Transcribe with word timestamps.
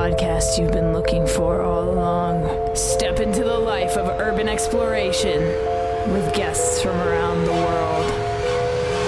podcast 0.00 0.58
you've 0.58 0.72
been 0.72 0.94
looking 0.94 1.26
for 1.26 1.60
all 1.60 1.90
along. 1.90 2.74
Step 2.74 3.20
into 3.20 3.44
the 3.44 3.58
life 3.58 3.98
of 3.98 4.08
urban 4.18 4.48
exploration 4.48 5.42
with 6.10 6.32
guests 6.34 6.80
from 6.80 6.96
around 6.96 7.44
the 7.44 7.52
world. 7.52 8.10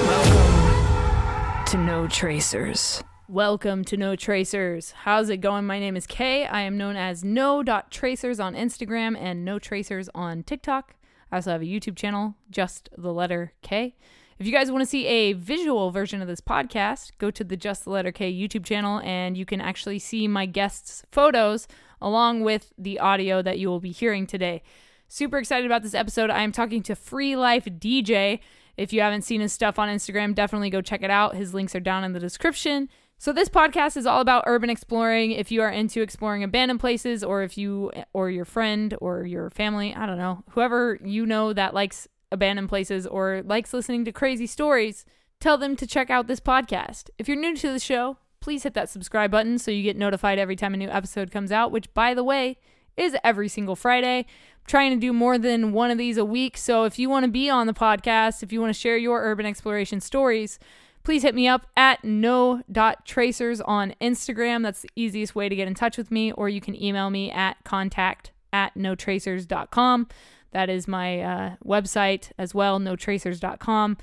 Welcome 0.07 1.65
to 1.65 1.79
No 1.79 2.07
Tracers. 2.07 3.03
Welcome 3.27 3.87
to 3.87 3.97
No 3.97 4.17
Tracers. 4.17 4.91
How's 4.91 5.31
it 5.31 5.39
going? 5.39 5.65
My 5.65 5.79
name 5.79 5.97
is 5.97 6.07
Kay. 6.07 6.45
I 6.45 6.61
am 6.61 6.77
known 6.77 6.97
as 6.97 7.25
no.tracers 7.25 8.39
on 8.39 8.55
Instagram 8.55 9.17
and 9.19 9.47
no 9.47 9.59
tracers 9.59 10.11
on 10.15 10.43
TikTok. 10.43 10.95
I 11.31 11.37
also 11.37 11.53
have 11.53 11.63
a 11.63 11.65
YouTube 11.65 11.97
channel, 11.97 12.35
just 12.51 12.91
the 12.99 13.15
letter 13.15 13.55
K. 13.63 13.97
If 14.43 14.47
you 14.47 14.53
guys 14.53 14.73
want 14.73 14.83
to 14.83 14.87
see 14.87 15.07
a 15.07 15.35
visual 15.35 15.93
version 15.93 16.21
of 16.21 16.27
this 16.27 16.41
podcast, 16.41 17.13
go 17.19 17.31
to 17.31 17.45
the 17.45 17.57
Just 17.57 17.85
the 17.85 17.91
Letter 17.91 18.11
K 18.11 18.33
YouTube 18.33 18.65
channel 18.65 19.01
and 19.05 19.37
you 19.37 19.47
can 19.47 19.61
actually 19.61 20.01
see 20.01 20.27
my 20.27 20.47
guests' 20.47 21.05
photos 21.13 21.69
along 22.01 22.41
with 22.41 22.73
the 22.77 22.99
audio 22.99 23.41
that 23.41 23.61
you 23.61 23.69
will 23.69 23.79
be 23.79 23.93
hearing 23.93 24.27
today. 24.27 24.65
Super 25.07 25.39
excited 25.39 25.65
about 25.65 25.85
this 25.85 25.95
episode. 25.95 26.29
I 26.29 26.43
am 26.43 26.51
talking 26.51 26.83
to 26.83 26.97
Free 26.97 27.37
Life 27.37 27.67
DJ. 27.67 28.41
If 28.77 28.93
you 28.93 29.01
haven't 29.01 29.23
seen 29.23 29.41
his 29.41 29.53
stuff 29.53 29.79
on 29.79 29.89
Instagram, 29.89 30.35
definitely 30.35 30.71
go 30.71 30.81
check 30.81 31.05
it 31.05 31.11
out. 31.11 31.37
His 31.37 31.55
links 31.55 31.77
are 31.77 31.81
down 31.81 32.03
in 32.03 32.13
the 32.13 32.19
description. 32.19 32.89
So 33.19 33.33
this 33.33 33.49
podcast 33.49 33.97
is 33.97 34.07
all 34.07 34.21
about 34.21 34.43
urban 34.49 34.71
exploring. 34.71 35.31
If 35.31 35.53
you 35.53 35.63
are 35.63 35.71
into 35.71 36.03
exploring 36.03 36.43
abandoned 36.43 36.81
places 36.81 37.23
or 37.23 37.45
if 37.45 37.57
you 37.57 37.93
or 38.13 38.29
your 38.29 38.45
friend 38.45 38.93
or 39.01 39.25
your 39.25 39.51
family, 39.51 39.95
I 39.95 40.05
don't 40.05 40.19
know, 40.19 40.43
whoever 40.51 40.99
you 41.05 41.27
know 41.27 41.53
that 41.53 41.75
likes 41.75 42.09
abandoned 42.33 42.69
places 42.69 43.07
or 43.07 43.43
likes 43.45 43.73
listening 43.73 44.05
to 44.05 44.13
crazy 44.13 44.47
stories, 44.47 45.05
tell 45.41 45.59
them 45.59 45.77
to 45.77 45.87
check 45.87 46.11
out 46.11 46.27
this 46.27 46.41
podcast. 46.41 47.11
If 47.19 47.29
you're 47.29 47.37
new 47.37 47.57
to 47.57 47.73
the 47.73 47.79
show, 47.79 48.17
please 48.41 48.65
hit 48.65 48.75
that 48.75 48.89
subscribe 48.89 49.31
button 49.31 49.59
so 49.59 49.71
you 49.71 49.83
get 49.83 49.97
notified 49.97 50.39
every 50.39 50.57
time 50.57 50.75
a 50.75 50.77
new 50.77 50.91
episode 50.91 51.31
comes 51.31 51.53
out, 51.53 51.71
which, 51.71 51.93
by 51.95 52.15
the 52.15 52.25
way, 52.25 52.59
is 52.97 53.17
every 53.25 53.49
single 53.49 53.77
Friday. 53.77 54.19
I'm 54.19 54.67
trying 54.67 54.91
to 54.93 54.99
do 54.99 55.13
more 55.13 55.39
than 55.39 55.73
one 55.73 55.91
of 55.91 55.99
these 55.99 56.17
a 56.17 56.25
week. 56.25 56.57
So 56.57 56.85
if 56.85 56.99
you 56.99 57.09
want 57.09 57.25
to 57.25 57.31
be 57.31 57.49
on 57.49 57.67
the 57.67 57.73
podcast, 57.73 58.43
if 58.43 58.53
you 58.53 58.61
want 58.61 58.75
to 58.75 58.79
share 58.79 58.97
your 58.97 59.23
urban 59.23 59.47
exploration 59.47 60.01
stories, 60.01 60.59
please 61.05 61.23
hit 61.23 61.35
me 61.35 61.49
up 61.49 61.67
at 61.77 62.05
no.tracers 62.05 63.61
on 63.63 63.95
Instagram. 64.01 64.63
That's 64.63 64.83
the 64.83 64.91
easiest 64.95 65.35
way 65.35 65.49
to 65.49 65.57
get 65.57 65.69
in 65.69 65.75
touch 65.75 65.97
with 65.97 66.11
me, 66.11 66.33
or 66.33 66.49
you 66.49 66.61
can 66.61 66.81
email 66.81 67.11
me 67.11 67.31
at 67.31 67.57
contact 67.65 68.31
at 68.53 68.75
notracers.com. 68.75 70.09
That 70.53 70.71
is 70.71 70.87
my 70.87 71.21
uh, 71.21 71.55
website 71.65 72.31
as 72.39 72.55
well, 72.55 72.79
notracers.com. 72.79 73.97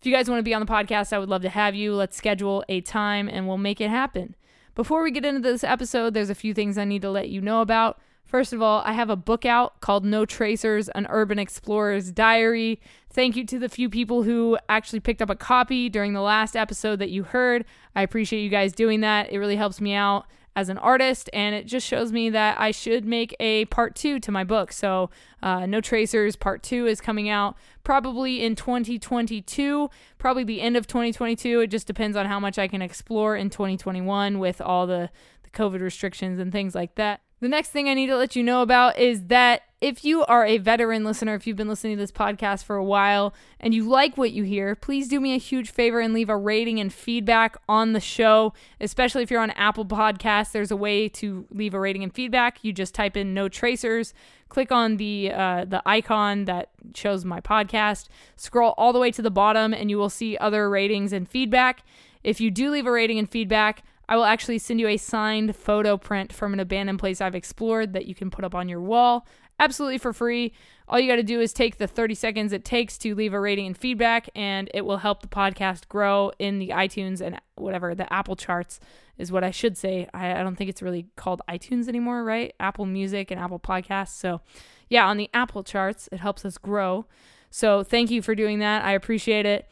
If 0.00 0.06
you 0.06 0.12
guys 0.12 0.28
want 0.28 0.40
to 0.40 0.44
be 0.44 0.54
on 0.54 0.60
the 0.60 0.66
podcast, 0.66 1.12
I 1.12 1.18
would 1.18 1.28
love 1.28 1.42
to 1.42 1.48
have 1.48 1.74
you. 1.74 1.94
Let's 1.94 2.16
schedule 2.16 2.64
a 2.68 2.80
time 2.80 3.28
and 3.28 3.46
we'll 3.46 3.58
make 3.58 3.80
it 3.80 3.90
happen. 3.90 4.34
Before 4.74 5.02
we 5.02 5.10
get 5.10 5.24
into 5.24 5.40
this 5.40 5.64
episode, 5.64 6.14
there's 6.14 6.30
a 6.30 6.34
few 6.34 6.54
things 6.54 6.78
I 6.78 6.84
need 6.84 7.02
to 7.02 7.10
let 7.10 7.28
you 7.28 7.40
know 7.40 7.60
about. 7.60 8.00
First 8.24 8.54
of 8.54 8.62
all, 8.62 8.82
I 8.86 8.92
have 8.92 9.10
a 9.10 9.16
book 9.16 9.44
out 9.44 9.80
called 9.80 10.06
No 10.06 10.24
Tracers 10.24 10.88
An 10.88 11.06
Urban 11.10 11.38
Explorer's 11.38 12.10
Diary. 12.10 12.80
Thank 13.10 13.36
you 13.36 13.44
to 13.46 13.58
the 13.58 13.68
few 13.68 13.90
people 13.90 14.22
who 14.22 14.56
actually 14.70 15.00
picked 15.00 15.20
up 15.20 15.28
a 15.28 15.36
copy 15.36 15.90
during 15.90 16.14
the 16.14 16.22
last 16.22 16.56
episode 16.56 16.98
that 17.00 17.10
you 17.10 17.24
heard. 17.24 17.66
I 17.94 18.00
appreciate 18.02 18.42
you 18.42 18.48
guys 18.48 18.72
doing 18.72 19.02
that. 19.02 19.30
It 19.30 19.38
really 19.38 19.56
helps 19.56 19.80
me 19.82 19.92
out 19.92 20.26
as 20.54 20.68
an 20.68 20.78
artist, 20.78 21.30
and 21.32 21.54
it 21.54 21.66
just 21.66 21.86
shows 21.86 22.12
me 22.12 22.28
that 22.30 22.60
I 22.60 22.70
should 22.70 23.04
make 23.04 23.34
a 23.40 23.64
part 23.66 23.94
two 23.94 24.20
to 24.20 24.30
my 24.30 24.44
book. 24.44 24.72
So, 24.72 25.10
uh, 25.42 25.66
No 25.66 25.80
Tracers 25.80 26.36
Part 26.36 26.62
Two 26.62 26.86
is 26.86 27.00
coming 27.00 27.28
out 27.28 27.56
probably 27.84 28.44
in 28.44 28.54
2022, 28.54 29.88
probably 30.18 30.44
the 30.44 30.60
end 30.60 30.76
of 30.76 30.86
2022. 30.86 31.60
It 31.60 31.68
just 31.68 31.86
depends 31.86 32.16
on 32.16 32.26
how 32.26 32.38
much 32.38 32.58
I 32.58 32.68
can 32.68 32.82
explore 32.82 33.36
in 33.36 33.50
2021 33.50 34.38
with 34.38 34.60
all 34.60 34.86
the, 34.86 35.10
the 35.42 35.50
COVID 35.50 35.80
restrictions 35.80 36.38
and 36.38 36.52
things 36.52 36.74
like 36.74 36.96
that. 36.96 37.22
The 37.40 37.48
next 37.48 37.70
thing 37.70 37.88
I 37.88 37.94
need 37.94 38.06
to 38.06 38.16
let 38.16 38.36
you 38.36 38.42
know 38.42 38.62
about 38.62 38.98
is 38.98 39.24
that 39.24 39.62
if 39.82 40.04
you 40.04 40.24
are 40.26 40.46
a 40.46 40.58
veteran 40.58 41.02
listener, 41.02 41.34
if 41.34 41.44
you've 41.44 41.56
been 41.56 41.68
listening 41.68 41.96
to 41.96 42.00
this 42.00 42.12
podcast 42.12 42.62
for 42.62 42.76
a 42.76 42.84
while 42.84 43.34
and 43.58 43.74
you 43.74 43.82
like 43.82 44.16
what 44.16 44.30
you 44.30 44.44
hear, 44.44 44.76
please 44.76 45.08
do 45.08 45.20
me 45.20 45.34
a 45.34 45.38
huge 45.38 45.72
favor 45.72 45.98
and 45.98 46.14
leave 46.14 46.28
a 46.28 46.36
rating 46.36 46.78
and 46.78 46.92
feedback 46.92 47.56
on 47.68 47.92
the 47.92 47.98
show, 47.98 48.54
especially 48.80 49.24
if 49.24 49.30
you're 49.30 49.40
on 49.40 49.50
Apple 49.50 49.84
Podcasts. 49.84 50.52
There's 50.52 50.70
a 50.70 50.76
way 50.76 51.08
to 51.08 51.46
leave 51.50 51.74
a 51.74 51.80
rating 51.80 52.04
and 52.04 52.14
feedback. 52.14 52.60
You 52.62 52.72
just 52.72 52.94
type 52.94 53.16
in 53.16 53.34
no 53.34 53.48
tracers, 53.48 54.14
click 54.48 54.70
on 54.70 54.98
the 54.98 55.32
uh, 55.34 55.64
the 55.64 55.82
icon 55.84 56.44
that 56.44 56.70
shows 56.94 57.24
my 57.24 57.40
podcast, 57.40 58.06
scroll 58.36 58.74
all 58.78 58.92
the 58.92 59.00
way 59.00 59.10
to 59.10 59.20
the 59.20 59.32
bottom, 59.32 59.74
and 59.74 59.90
you 59.90 59.98
will 59.98 60.10
see 60.10 60.36
other 60.36 60.70
ratings 60.70 61.12
and 61.12 61.28
feedback. 61.28 61.82
If 62.22 62.40
you 62.40 62.52
do 62.52 62.70
leave 62.70 62.86
a 62.86 62.92
rating 62.92 63.18
and 63.18 63.28
feedback, 63.28 63.82
I 64.08 64.14
will 64.14 64.24
actually 64.26 64.58
send 64.58 64.78
you 64.78 64.88
a 64.88 64.96
signed 64.96 65.56
photo 65.56 65.96
print 65.96 66.32
from 66.32 66.52
an 66.52 66.60
abandoned 66.60 66.98
place 66.98 67.20
I've 67.20 67.34
explored 67.34 67.94
that 67.94 68.06
you 68.06 68.14
can 68.14 68.30
put 68.30 68.44
up 68.44 68.54
on 68.54 68.68
your 68.68 68.80
wall 68.80 69.26
absolutely 69.62 69.98
for 69.98 70.12
free. 70.12 70.52
All 70.88 70.98
you 70.98 71.08
got 71.08 71.16
to 71.16 71.22
do 71.22 71.40
is 71.40 71.52
take 71.52 71.78
the 71.78 71.86
30 71.86 72.14
seconds 72.14 72.52
it 72.52 72.64
takes 72.64 72.98
to 72.98 73.14
leave 73.14 73.32
a 73.32 73.40
rating 73.40 73.66
and 73.66 73.76
feedback, 73.76 74.28
and 74.34 74.68
it 74.74 74.84
will 74.84 74.98
help 74.98 75.22
the 75.22 75.28
podcast 75.28 75.88
grow 75.88 76.32
in 76.38 76.58
the 76.58 76.70
iTunes 76.70 77.20
and 77.20 77.40
whatever, 77.54 77.94
the 77.94 78.12
Apple 78.12 78.36
charts 78.36 78.80
is 79.16 79.30
what 79.30 79.44
I 79.44 79.52
should 79.52 79.78
say. 79.78 80.08
I, 80.12 80.40
I 80.40 80.42
don't 80.42 80.56
think 80.56 80.68
it's 80.68 80.82
really 80.82 81.06
called 81.16 81.40
iTunes 81.48 81.88
anymore, 81.88 82.24
right? 82.24 82.52
Apple 82.58 82.86
Music 82.86 83.30
and 83.30 83.40
Apple 83.40 83.60
Podcasts. 83.60 84.18
So, 84.18 84.40
yeah, 84.88 85.06
on 85.06 85.16
the 85.16 85.30
Apple 85.32 85.62
charts, 85.62 86.08
it 86.10 86.18
helps 86.18 86.44
us 86.44 86.58
grow. 86.58 87.06
So, 87.50 87.84
thank 87.84 88.10
you 88.10 88.20
for 88.20 88.34
doing 88.34 88.58
that. 88.58 88.84
I 88.84 88.92
appreciate 88.92 89.46
it. 89.46 89.70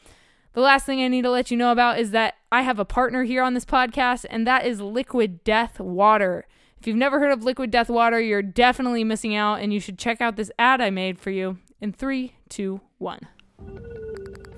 The 0.52 0.60
last 0.60 0.86
thing 0.86 1.02
I 1.02 1.08
need 1.08 1.22
to 1.22 1.30
let 1.30 1.50
you 1.50 1.56
know 1.56 1.72
about 1.72 1.98
is 1.98 2.12
that 2.12 2.34
I 2.52 2.62
have 2.62 2.78
a 2.78 2.84
partner 2.84 3.24
here 3.24 3.42
on 3.42 3.54
this 3.54 3.64
podcast, 3.64 4.24
and 4.30 4.46
that 4.46 4.66
is 4.66 4.80
Liquid 4.80 5.42
Death 5.42 5.80
Water. 5.80 6.46
If 6.80 6.86
you've 6.86 6.96
never 6.96 7.20
heard 7.20 7.32
of 7.32 7.44
Liquid 7.44 7.70
Death 7.70 7.90
Water, 7.90 8.18
you're 8.18 8.40
definitely 8.40 9.04
missing 9.04 9.34
out, 9.34 9.56
and 9.56 9.70
you 9.70 9.80
should 9.80 9.98
check 9.98 10.22
out 10.22 10.36
this 10.36 10.50
ad 10.58 10.80
I 10.80 10.88
made 10.88 11.18
for 11.18 11.28
you 11.28 11.58
in 11.78 11.92
three, 11.92 12.32
two, 12.48 12.80
one. 12.96 13.20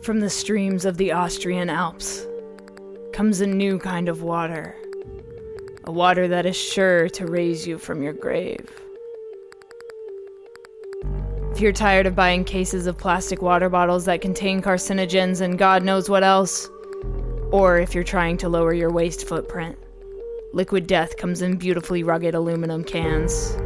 From 0.05 0.21
the 0.21 0.31
streams 0.31 0.85
of 0.85 0.99
the 0.99 1.11
Austrian 1.11 1.69
Alps 1.69 2.25
comes 3.13 3.41
a 3.41 3.47
new 3.49 3.77
kind 3.77 4.09
of 4.09 4.23
water. 4.23 4.77
A 5.83 5.91
water 5.91 6.29
that 6.29 6.47
is 6.47 6.57
sure 6.57 7.09
to 7.09 7.27
raise 7.27 7.67
you 7.67 7.77
from 7.77 8.05
your 8.05 8.13
grave. 8.13 8.71
If 11.51 11.61
you're 11.61 11.73
tired 11.73 12.07
of 12.07 12.15
buying 12.15 12.45
cases 12.45 12.87
of 12.87 12.97
plastic 12.97 13.43
water 13.43 13.69
bottles 13.69 14.05
that 14.05 14.21
contain 14.21 14.63
carcinogens 14.63 15.41
and 15.41 15.59
God 15.59 15.83
knows 15.83 16.09
what 16.09 16.23
else, 16.23 16.71
or 17.51 17.81
if 17.81 17.97
you're 17.97 18.05
trying 18.05 18.37
to 18.37 18.49
lower 18.49 18.73
your 18.73 18.93
waste 18.93 19.27
footprint, 19.27 19.77
Liquid 20.55 20.87
Death 20.87 21.17
comes 21.17 21.41
in 21.41 21.57
beautifully 21.57 22.03
rugged 22.03 22.35
aluminum 22.35 22.85
cans. 22.85 23.57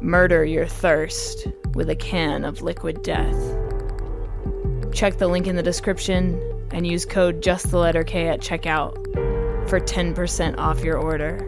Murder 0.00 0.42
your 0.42 0.66
thirst 0.66 1.48
with 1.74 1.90
a 1.90 1.94
can 1.94 2.46
of 2.46 2.62
Liquid 2.62 3.02
Death. 3.02 3.36
Check 4.90 5.18
the 5.18 5.28
link 5.28 5.46
in 5.46 5.56
the 5.56 5.62
description 5.62 6.40
and 6.70 6.86
use 6.86 7.04
code 7.04 7.42
just 7.42 7.70
the 7.70 7.78
letter 7.78 8.04
K 8.04 8.26
at 8.28 8.40
checkout 8.40 8.94
for 9.68 9.80
10% 9.80 10.56
off 10.56 10.82
your 10.82 10.96
order. 10.96 11.46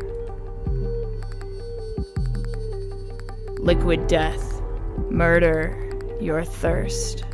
Liquid 3.59 4.09
Death. 4.09 4.60
Murder 5.09 5.82
your 6.21 6.44
thirst. 6.44 7.25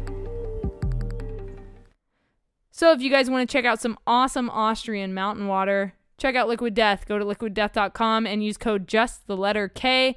So 2.83 2.91
if 2.91 3.01
you 3.01 3.11
guys 3.11 3.31
want 3.31 3.49
to 3.49 3.53
check 3.53 3.65
out 3.65 3.81
some 3.81 3.97
awesome 4.09 4.51
Austrian 4.51 5.15
mountain 5.15 5.47
water, 5.47 5.95
check 6.19 6.35
out 6.35 6.49
Liquid 6.49 6.75
Death. 6.75 7.07
Go 7.07 7.17
to 7.17 7.25
liquiddeath.com 7.25 8.27
and 8.27 8.43
use 8.43 8.57
code 8.57 8.89
just 8.89 9.29
the 9.29 9.37
letter 9.37 9.69
K 9.69 10.17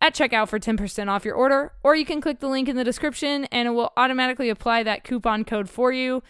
at 0.00 0.14
checkout 0.14 0.48
for 0.48 0.60
10% 0.60 1.08
off 1.08 1.24
your 1.24 1.34
order. 1.34 1.72
Or 1.82 1.96
you 1.96 2.04
can 2.04 2.20
click 2.20 2.38
the 2.38 2.46
link 2.46 2.68
in 2.68 2.76
the 2.76 2.84
description 2.84 3.46
and 3.46 3.66
it 3.66 3.72
will 3.72 3.92
automatically 3.96 4.50
apply 4.50 4.84
that 4.84 5.02
coupon 5.02 5.42
code 5.44 5.68
for 5.68 5.90
you. 5.90 6.22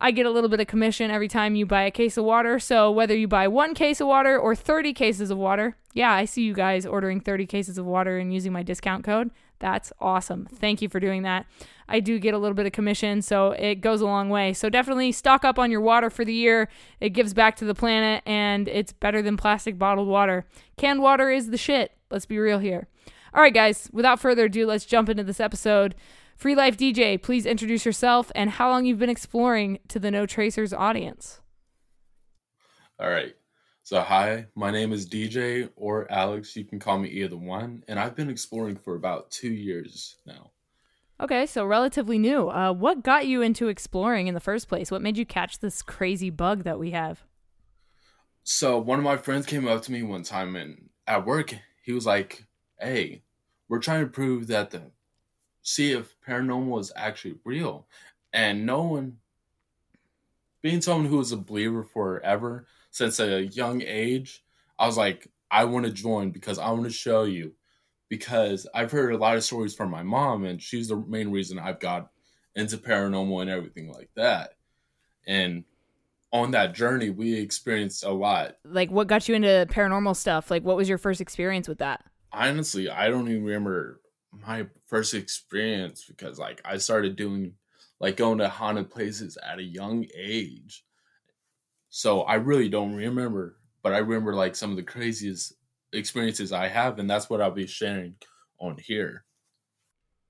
I 0.00 0.10
get 0.10 0.26
a 0.26 0.30
little 0.30 0.50
bit 0.50 0.58
of 0.58 0.66
commission 0.66 1.12
every 1.12 1.28
time 1.28 1.54
you 1.54 1.64
buy 1.64 1.82
a 1.82 1.92
case 1.92 2.16
of 2.16 2.24
water. 2.24 2.58
So 2.58 2.90
whether 2.90 3.16
you 3.16 3.28
buy 3.28 3.46
one 3.46 3.72
case 3.72 4.00
of 4.00 4.08
water 4.08 4.36
or 4.36 4.56
30 4.56 4.92
cases 4.94 5.30
of 5.30 5.38
water, 5.38 5.76
yeah, 5.94 6.12
I 6.12 6.24
see 6.24 6.42
you 6.42 6.54
guys 6.54 6.84
ordering 6.84 7.20
30 7.20 7.46
cases 7.46 7.78
of 7.78 7.86
water 7.86 8.18
and 8.18 8.34
using 8.34 8.52
my 8.52 8.64
discount 8.64 9.04
code. 9.04 9.30
That's 9.60 9.92
awesome. 10.00 10.46
Thank 10.46 10.82
you 10.82 10.88
for 10.88 10.98
doing 10.98 11.22
that. 11.22 11.46
I 11.88 12.00
do 12.00 12.18
get 12.18 12.34
a 12.34 12.38
little 12.38 12.54
bit 12.54 12.66
of 12.66 12.72
commission, 12.72 13.20
so 13.20 13.52
it 13.52 13.76
goes 13.76 14.00
a 14.00 14.06
long 14.06 14.30
way. 14.30 14.52
So 14.52 14.68
definitely 14.68 15.12
stock 15.12 15.44
up 15.44 15.58
on 15.58 15.70
your 15.70 15.80
water 15.80 16.08
for 16.08 16.24
the 16.24 16.32
year. 16.32 16.68
It 17.00 17.10
gives 17.10 17.34
back 17.34 17.56
to 17.56 17.64
the 17.64 17.74
planet 17.74 18.22
and 18.26 18.68
it's 18.68 18.92
better 18.92 19.22
than 19.22 19.36
plastic 19.36 19.78
bottled 19.78 20.08
water. 20.08 20.46
Canned 20.76 21.02
water 21.02 21.30
is 21.30 21.50
the 21.50 21.56
shit. 21.58 21.92
Let's 22.10 22.26
be 22.26 22.38
real 22.38 22.58
here. 22.58 22.88
All 23.34 23.42
right, 23.42 23.54
guys, 23.54 23.88
without 23.92 24.18
further 24.18 24.46
ado, 24.46 24.66
let's 24.66 24.86
jump 24.86 25.08
into 25.08 25.22
this 25.22 25.40
episode. 25.40 25.94
Free 26.36 26.54
Life 26.54 26.76
DJ, 26.76 27.20
please 27.20 27.44
introduce 27.44 27.84
yourself 27.84 28.32
and 28.34 28.50
how 28.50 28.70
long 28.70 28.86
you've 28.86 28.98
been 28.98 29.10
exploring 29.10 29.78
to 29.88 29.98
the 29.98 30.10
No 30.10 30.26
Tracers 30.26 30.72
audience. 30.72 31.40
All 32.98 33.10
right. 33.10 33.34
So, 33.90 34.02
hi, 34.02 34.46
my 34.54 34.70
name 34.70 34.92
is 34.92 35.08
DJ 35.08 35.68
or 35.74 36.06
Alex. 36.12 36.54
You 36.54 36.64
can 36.64 36.78
call 36.78 36.96
me 36.96 37.08
either 37.08 37.36
one. 37.36 37.82
And 37.88 37.98
I've 37.98 38.14
been 38.14 38.30
exploring 38.30 38.76
for 38.76 38.94
about 38.94 39.32
two 39.32 39.50
years 39.50 40.14
now. 40.24 40.52
Okay, 41.18 41.44
so 41.44 41.64
relatively 41.64 42.16
new. 42.16 42.48
Uh, 42.48 42.72
what 42.72 43.02
got 43.02 43.26
you 43.26 43.42
into 43.42 43.66
exploring 43.66 44.28
in 44.28 44.34
the 44.34 44.38
first 44.38 44.68
place? 44.68 44.92
What 44.92 45.02
made 45.02 45.18
you 45.18 45.26
catch 45.26 45.58
this 45.58 45.82
crazy 45.82 46.30
bug 46.30 46.62
that 46.62 46.78
we 46.78 46.92
have? 46.92 47.24
so 48.44 48.78
one 48.78 49.00
of 49.00 49.04
my 49.04 49.16
friends 49.16 49.44
came 49.44 49.66
up 49.66 49.82
to 49.82 49.90
me 49.90 50.04
one 50.04 50.22
time 50.22 50.54
and 50.54 50.88
at 51.08 51.26
work 51.26 51.52
he 51.82 51.90
was 51.92 52.06
like, 52.06 52.44
"Hey, 52.78 53.24
we're 53.68 53.80
trying 53.80 54.04
to 54.04 54.10
prove 54.10 54.46
that 54.46 54.70
the 54.70 54.92
see 55.62 55.90
if 55.90 56.14
paranormal 56.24 56.78
is 56.78 56.92
actually 56.94 57.40
real." 57.44 57.88
And 58.32 58.64
no 58.64 58.82
one 58.82 59.18
being 60.62 60.80
someone 60.80 61.06
who 61.06 61.18
was 61.18 61.32
a 61.32 61.36
believer 61.36 61.82
forever 61.82 62.66
since 62.90 63.20
a 63.20 63.44
young 63.46 63.82
age, 63.82 64.42
I 64.78 64.86
was 64.86 64.96
like, 64.96 65.30
I 65.50 65.64
want 65.64 65.86
to 65.86 65.92
join 65.92 66.30
because 66.30 66.58
I 66.58 66.70
want 66.70 66.84
to 66.84 66.90
show 66.90 67.24
you. 67.24 67.52
Because 68.08 68.66
I've 68.74 68.90
heard 68.90 69.12
a 69.12 69.18
lot 69.18 69.36
of 69.36 69.44
stories 69.44 69.72
from 69.72 69.88
my 69.88 70.02
mom, 70.02 70.44
and 70.44 70.60
she's 70.60 70.88
the 70.88 70.96
main 70.96 71.30
reason 71.30 71.60
I've 71.60 71.78
got 71.78 72.10
into 72.56 72.76
paranormal 72.76 73.40
and 73.40 73.48
everything 73.48 73.92
like 73.92 74.10
that. 74.16 74.54
And 75.28 75.62
on 76.32 76.50
that 76.50 76.74
journey, 76.74 77.10
we 77.10 77.34
experienced 77.34 78.04
a 78.04 78.10
lot. 78.10 78.56
Like, 78.64 78.90
what 78.90 79.06
got 79.06 79.28
you 79.28 79.36
into 79.36 79.64
paranormal 79.70 80.16
stuff? 80.16 80.50
Like, 80.50 80.64
what 80.64 80.76
was 80.76 80.88
your 80.88 80.98
first 80.98 81.20
experience 81.20 81.68
with 81.68 81.78
that? 81.78 82.04
Honestly, 82.32 82.90
I 82.90 83.08
don't 83.08 83.28
even 83.28 83.44
remember 83.44 84.00
my 84.44 84.66
first 84.88 85.14
experience 85.14 86.04
because, 86.04 86.36
like, 86.36 86.60
I 86.64 86.78
started 86.78 87.14
doing, 87.14 87.52
like, 88.00 88.16
going 88.16 88.38
to 88.38 88.48
haunted 88.48 88.90
places 88.90 89.38
at 89.40 89.60
a 89.60 89.64
young 89.64 90.06
age. 90.16 90.84
So 91.90 92.22
I 92.22 92.34
really 92.34 92.68
don't 92.68 92.94
remember, 92.94 93.56
but 93.82 93.92
I 93.92 93.98
remember, 93.98 94.34
like, 94.34 94.56
some 94.56 94.70
of 94.70 94.76
the 94.76 94.82
craziest 94.82 95.54
experiences 95.92 96.52
I 96.52 96.68
have, 96.68 96.98
and 96.98 97.10
that's 97.10 97.28
what 97.28 97.40
I'll 97.40 97.50
be 97.50 97.66
sharing 97.66 98.14
on 98.58 98.78
here. 98.78 99.24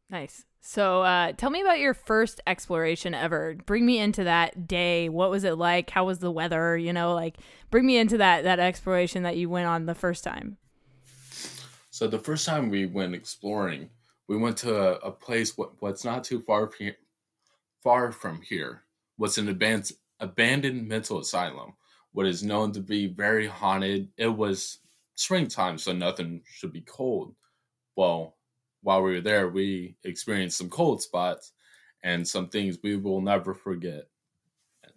Nice. 0.08 0.44
So, 0.62 1.02
uh, 1.02 1.32
tell 1.32 1.50
me 1.50 1.60
about 1.60 1.78
your 1.78 1.94
first 1.94 2.40
exploration 2.46 3.14
ever. 3.14 3.56
Bring 3.64 3.86
me 3.86 3.98
into 3.98 4.24
that 4.24 4.66
day. 4.66 5.08
What 5.08 5.30
was 5.30 5.44
it 5.44 5.56
like? 5.56 5.90
How 5.90 6.04
was 6.04 6.18
the 6.18 6.30
weather? 6.30 6.76
You 6.76 6.92
know, 6.92 7.14
like 7.14 7.36
bring 7.70 7.86
me 7.86 7.96
into 7.96 8.18
that 8.18 8.44
that 8.44 8.58
exploration 8.58 9.22
that 9.22 9.36
you 9.36 9.48
went 9.48 9.68
on 9.68 9.86
the 9.86 9.94
first 9.94 10.22
time. 10.22 10.58
So 11.90 12.06
the 12.06 12.18
first 12.18 12.44
time 12.46 12.68
we 12.68 12.86
went 12.86 13.14
exploring, 13.14 13.88
we 14.28 14.36
went 14.36 14.58
to 14.58 14.76
a, 14.76 14.92
a 15.08 15.10
place 15.10 15.56
what, 15.56 15.72
what's 15.80 16.04
not 16.04 16.24
too 16.24 16.40
far 16.40 16.66
from 16.68 16.86
here, 16.86 16.96
far 17.82 18.12
from 18.12 18.42
here. 18.42 18.82
What's 19.16 19.38
an 19.38 19.48
abandoned 19.48 19.96
abandoned 20.20 20.86
mental 20.86 21.18
asylum. 21.18 21.74
What 22.12 22.26
is 22.26 22.42
known 22.42 22.72
to 22.72 22.80
be 22.80 23.06
very 23.06 23.46
haunted. 23.46 24.08
It 24.16 24.28
was 24.28 24.78
springtime, 25.14 25.78
so 25.78 25.92
nothing 25.92 26.42
should 26.44 26.72
be 26.72 26.80
cold. 26.80 27.34
Well, 27.96 28.36
while 28.82 29.02
we 29.02 29.12
were 29.12 29.20
there, 29.20 29.48
we 29.48 29.96
experienced 30.04 30.58
some 30.58 30.70
cold 30.70 31.02
spots 31.02 31.52
and 32.02 32.26
some 32.26 32.48
things 32.48 32.78
we 32.82 32.96
will 32.96 33.20
never 33.20 33.54
forget. 33.54 34.08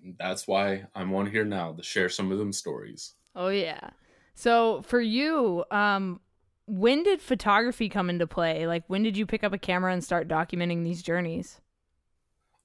And 0.01 0.15
that's 0.17 0.47
why 0.47 0.85
I'm 0.95 1.13
on 1.13 1.25
here 1.25 1.45
now 1.45 1.73
to 1.73 1.83
share 1.83 2.09
some 2.09 2.31
of 2.31 2.37
them 2.37 2.53
stories. 2.53 3.13
Oh 3.35 3.49
yeah. 3.49 3.89
So 4.35 4.81
for 4.83 5.01
you, 5.01 5.65
um, 5.69 6.19
when 6.65 7.03
did 7.03 7.21
photography 7.21 7.89
come 7.89 8.09
into 8.09 8.27
play? 8.27 8.67
Like 8.67 8.83
when 8.87 9.03
did 9.03 9.17
you 9.17 9.25
pick 9.25 9.43
up 9.43 9.53
a 9.53 9.57
camera 9.57 9.91
and 9.91 10.03
start 10.03 10.27
documenting 10.27 10.83
these 10.83 11.03
journeys? 11.03 11.59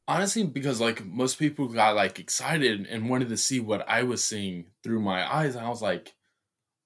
Honestly, 0.08 0.42
because 0.42 0.80
like 0.80 1.04
most 1.04 1.38
people 1.38 1.68
got 1.68 1.94
like 1.94 2.18
excited 2.18 2.86
and 2.86 3.10
wanted 3.10 3.28
to 3.28 3.36
see 3.36 3.60
what 3.60 3.86
I 3.86 4.02
was 4.04 4.24
seeing 4.24 4.64
through 4.82 5.00
my 5.00 5.30
eyes, 5.32 5.54
and 5.54 5.66
I 5.66 5.68
was 5.68 5.82
like, 5.82 6.14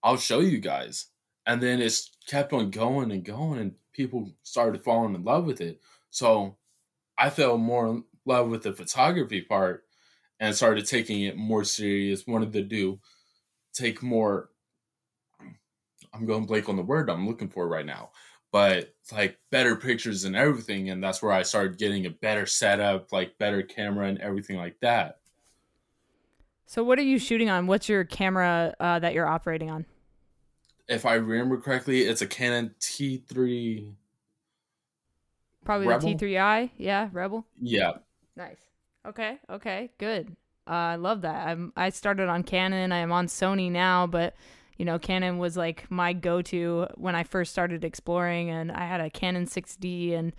I'll 0.03 0.17
show 0.17 0.41
you 0.41 0.59
guys. 0.59 1.07
And 1.47 1.63
then 1.63 1.81
it's 1.81 2.11
kept 2.27 2.53
on 2.53 2.71
going 2.71 3.13
and 3.13 3.25
going, 3.25 3.61
and 3.61 3.75
people 3.93 4.33
started 4.43 4.83
falling 4.83 5.15
in 5.15 5.25
love 5.25 5.45
with 5.45 5.61
it. 5.61 5.81
So 6.11 6.57
I 7.17 7.31
fell 7.31 7.59
more 7.59 7.89
in 7.89 8.05
love 8.27 8.49
with 8.49 8.65
the 8.65 8.73
photography 8.73 9.43
part 9.43 9.85
and 10.41 10.55
started 10.55 10.87
taking 10.87 11.23
it 11.23 11.37
more 11.37 11.65
serious. 11.65 12.27
Wanted 12.27 12.53
to 12.55 12.63
do 12.63 13.01
take 13.73 14.03
more. 14.03 14.51
I'm 16.13 16.27
going 16.27 16.45
blank 16.45 16.69
on 16.69 16.77
the 16.77 16.83
word 16.83 17.09
I'm 17.09 17.29
looking 17.29 17.49
for 17.49 17.69
right 17.69 17.87
now, 17.87 18.11
but 18.52 18.94
like 19.10 19.38
better 19.50 19.75
pictures 19.75 20.25
and 20.25 20.37
everything, 20.37 20.90
and 20.90 21.02
that's 21.02 21.20
where 21.22 21.32
I 21.32 21.43
started 21.43 21.78
getting 21.78 22.06
a 22.06 22.10
better 22.10 22.46
setup, 22.46 23.12
like 23.12 23.37
better 23.38 23.62
camera 23.62 24.06
and 24.06 24.19
everything 24.19 24.56
like 24.56 24.78
that. 24.81 25.19
So 26.66 26.84
what 26.84 26.99
are 26.99 27.02
you 27.02 27.19
shooting 27.19 27.50
on? 27.50 27.66
What's 27.66 27.88
your 27.88 28.04
camera 28.04 28.75
uh, 28.78 28.99
that 29.00 29.14
you're 29.14 29.26
operating 29.26 29.70
on? 29.70 29.87
If 30.88 31.04
I 31.04 31.14
remember 31.14 31.56
correctly, 31.56 32.02
it's 32.02 32.22
a 32.22 32.26
Canon 32.26 32.75
T3 32.81 33.93
Probably 35.64 35.87
Rebel? 35.87 36.08
the 36.08 36.14
T3i. 36.14 36.70
Yeah, 36.76 37.08
Rebel. 37.12 37.46
Yeah. 37.60 37.93
Nice. 38.37 38.58
Okay. 39.06 39.38
Okay. 39.49 39.90
Good. 39.99 40.37
Uh, 40.66 40.70
I 40.70 40.96
love 40.96 41.22
that. 41.22 41.49
I'm. 41.49 41.72
I 41.76 41.90
started 41.90 42.28
on 42.28 42.43
Canon. 42.43 42.93
I 42.93 42.99
am 42.99 43.12
on 43.12 43.26
Sony 43.26 43.70
now, 43.70 44.06
but 44.06 44.34
you 44.82 44.87
know, 44.87 44.99
Canon 44.99 45.38
was 45.38 45.56
like 45.56 45.88
my 45.93 46.12
go-to 46.12 46.88
when 46.96 47.14
I 47.14 47.23
first 47.23 47.52
started 47.52 47.84
exploring, 47.84 48.50
and 48.50 48.73
I 48.73 48.84
had 48.84 49.00
a 49.00 49.11
Canon 49.11 49.46
6D, 49.46 50.12
and 50.12 50.32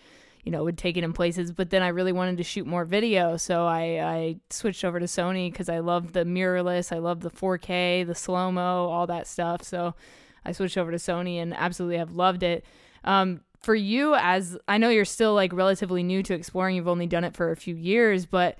you 0.43 0.51
know, 0.51 0.65
would 0.65 0.77
take 0.77 0.97
it 0.97 1.03
in 1.05 1.13
places. 1.13 1.53
But 1.53 1.69
then 1.69 1.81
I 1.81 1.87
really 1.87 2.11
wanted 2.11 2.35
to 2.35 2.43
shoot 2.43 2.67
more 2.67 2.83
video, 2.83 3.37
so 3.37 3.65
I 3.65 3.83
I 4.03 4.35
switched 4.49 4.83
over 4.83 4.99
to 4.99 5.05
Sony 5.05 5.49
because 5.49 5.69
I 5.69 5.79
love 5.79 6.11
the 6.11 6.25
mirrorless. 6.25 6.93
I 6.93 6.99
love 6.99 7.21
the 7.21 7.31
4K, 7.31 8.05
the 8.05 8.15
slow 8.15 8.51
mo, 8.51 8.89
all 8.89 9.07
that 9.07 9.27
stuff. 9.27 9.63
So 9.63 9.95
I 10.43 10.51
switched 10.51 10.77
over 10.77 10.91
to 10.91 10.97
Sony 10.97 11.37
and 11.37 11.53
absolutely 11.53 11.99
have 11.99 12.11
loved 12.11 12.43
it. 12.43 12.65
Um, 13.05 13.45
for 13.61 13.75
you, 13.75 14.13
as 14.15 14.57
I 14.67 14.77
know 14.77 14.89
you're 14.89 15.05
still 15.05 15.33
like 15.33 15.53
relatively 15.53 16.03
new 16.03 16.21
to 16.21 16.33
exploring, 16.33 16.75
you've 16.75 16.89
only 16.89 17.07
done 17.07 17.23
it 17.23 17.33
for 17.33 17.51
a 17.51 17.55
few 17.55 17.75
years, 17.75 18.25
but 18.25 18.57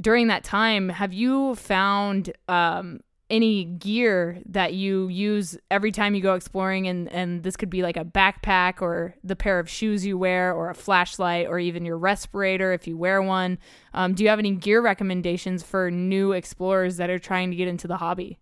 during 0.00 0.28
that 0.28 0.44
time, 0.44 0.90
have 0.90 1.12
you 1.12 1.56
found 1.56 2.32
um, 2.46 3.00
any 3.30 3.64
gear 3.64 4.40
that 4.46 4.74
you 4.74 5.08
use 5.08 5.56
every 5.70 5.92
time 5.92 6.14
you 6.14 6.20
go 6.20 6.34
exploring? 6.34 6.86
And, 6.86 7.10
and 7.12 7.42
this 7.42 7.56
could 7.56 7.70
be 7.70 7.82
like 7.82 7.96
a 7.96 8.04
backpack 8.04 8.82
or 8.82 9.14
the 9.24 9.36
pair 9.36 9.58
of 9.58 9.68
shoes 9.68 10.04
you 10.04 10.18
wear 10.18 10.52
or 10.52 10.70
a 10.70 10.74
flashlight 10.74 11.46
or 11.46 11.58
even 11.58 11.84
your 11.84 11.98
respirator 11.98 12.72
if 12.72 12.86
you 12.86 12.96
wear 12.96 13.22
one. 13.22 13.58
Um, 13.92 14.14
do 14.14 14.22
you 14.22 14.28
have 14.28 14.38
any 14.38 14.52
gear 14.52 14.80
recommendations 14.80 15.62
for 15.62 15.90
new 15.90 16.32
explorers 16.32 16.96
that 16.98 17.10
are 17.10 17.18
trying 17.18 17.50
to 17.50 17.56
get 17.56 17.68
into 17.68 17.88
the 17.88 17.96
hobby? 17.96 18.38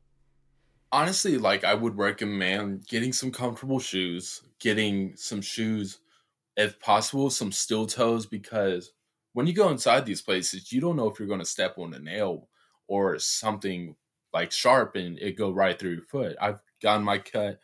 honestly 0.92 1.38
like 1.38 1.64
i 1.64 1.74
would 1.74 1.96
recommend 1.96 2.86
getting 2.86 3.12
some 3.12 3.30
comfortable 3.32 3.80
shoes 3.80 4.42
getting 4.60 5.16
some 5.16 5.40
shoes 5.40 5.98
if 6.56 6.78
possible 6.80 7.30
some 7.30 7.50
steel 7.50 7.86
toes 7.86 8.26
because 8.26 8.92
when 9.32 9.46
you 9.46 9.54
go 9.54 9.70
inside 9.70 10.04
these 10.04 10.20
places 10.20 10.70
you 10.70 10.80
don't 10.80 10.96
know 10.96 11.08
if 11.08 11.18
you're 11.18 11.28
going 11.28 11.40
to 11.40 11.46
step 11.46 11.78
on 11.78 11.94
a 11.94 11.98
nail 11.98 12.48
or 12.88 13.18
something 13.18 13.96
like 14.32 14.52
sharp 14.52 14.96
and 14.96 15.18
it 15.18 15.36
go 15.36 15.50
right 15.50 15.78
through 15.78 15.92
your 15.92 16.02
foot. 16.02 16.36
I've 16.40 16.60
gotten 16.82 17.04
my 17.04 17.18
cut 17.18 17.60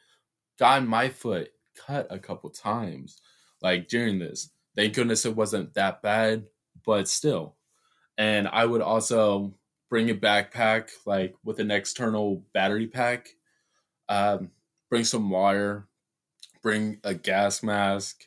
gotten 0.59 0.89
my 0.89 1.09
foot 1.09 1.51
cut 1.77 2.07
a 2.11 2.19
couple 2.19 2.51
times 2.51 3.19
like 3.63 3.89
during 3.89 4.19
this. 4.19 4.51
Thank 4.77 4.95
goodness 4.95 5.25
it 5.25 5.37
wasn't 5.37 5.75
that 5.75 6.03
bad 6.03 6.47
but 6.85 7.09
still. 7.09 7.57
And 8.17 8.49
i 8.49 8.65
would 8.65 8.83
also 8.83 9.55
bring 9.89 10.11
a 10.11 10.15
backpack 10.15 10.91
like 11.07 11.35
with 11.45 11.61
an 11.61 11.71
external 11.71 12.45
battery 12.53 12.87
pack. 12.87 13.29
Um, 14.09 14.51
bring 14.91 15.05
some 15.05 15.31
water 15.31 15.89
bring 16.63 16.99
a 17.05 17.15
gas 17.15 17.63
mask 17.63 18.25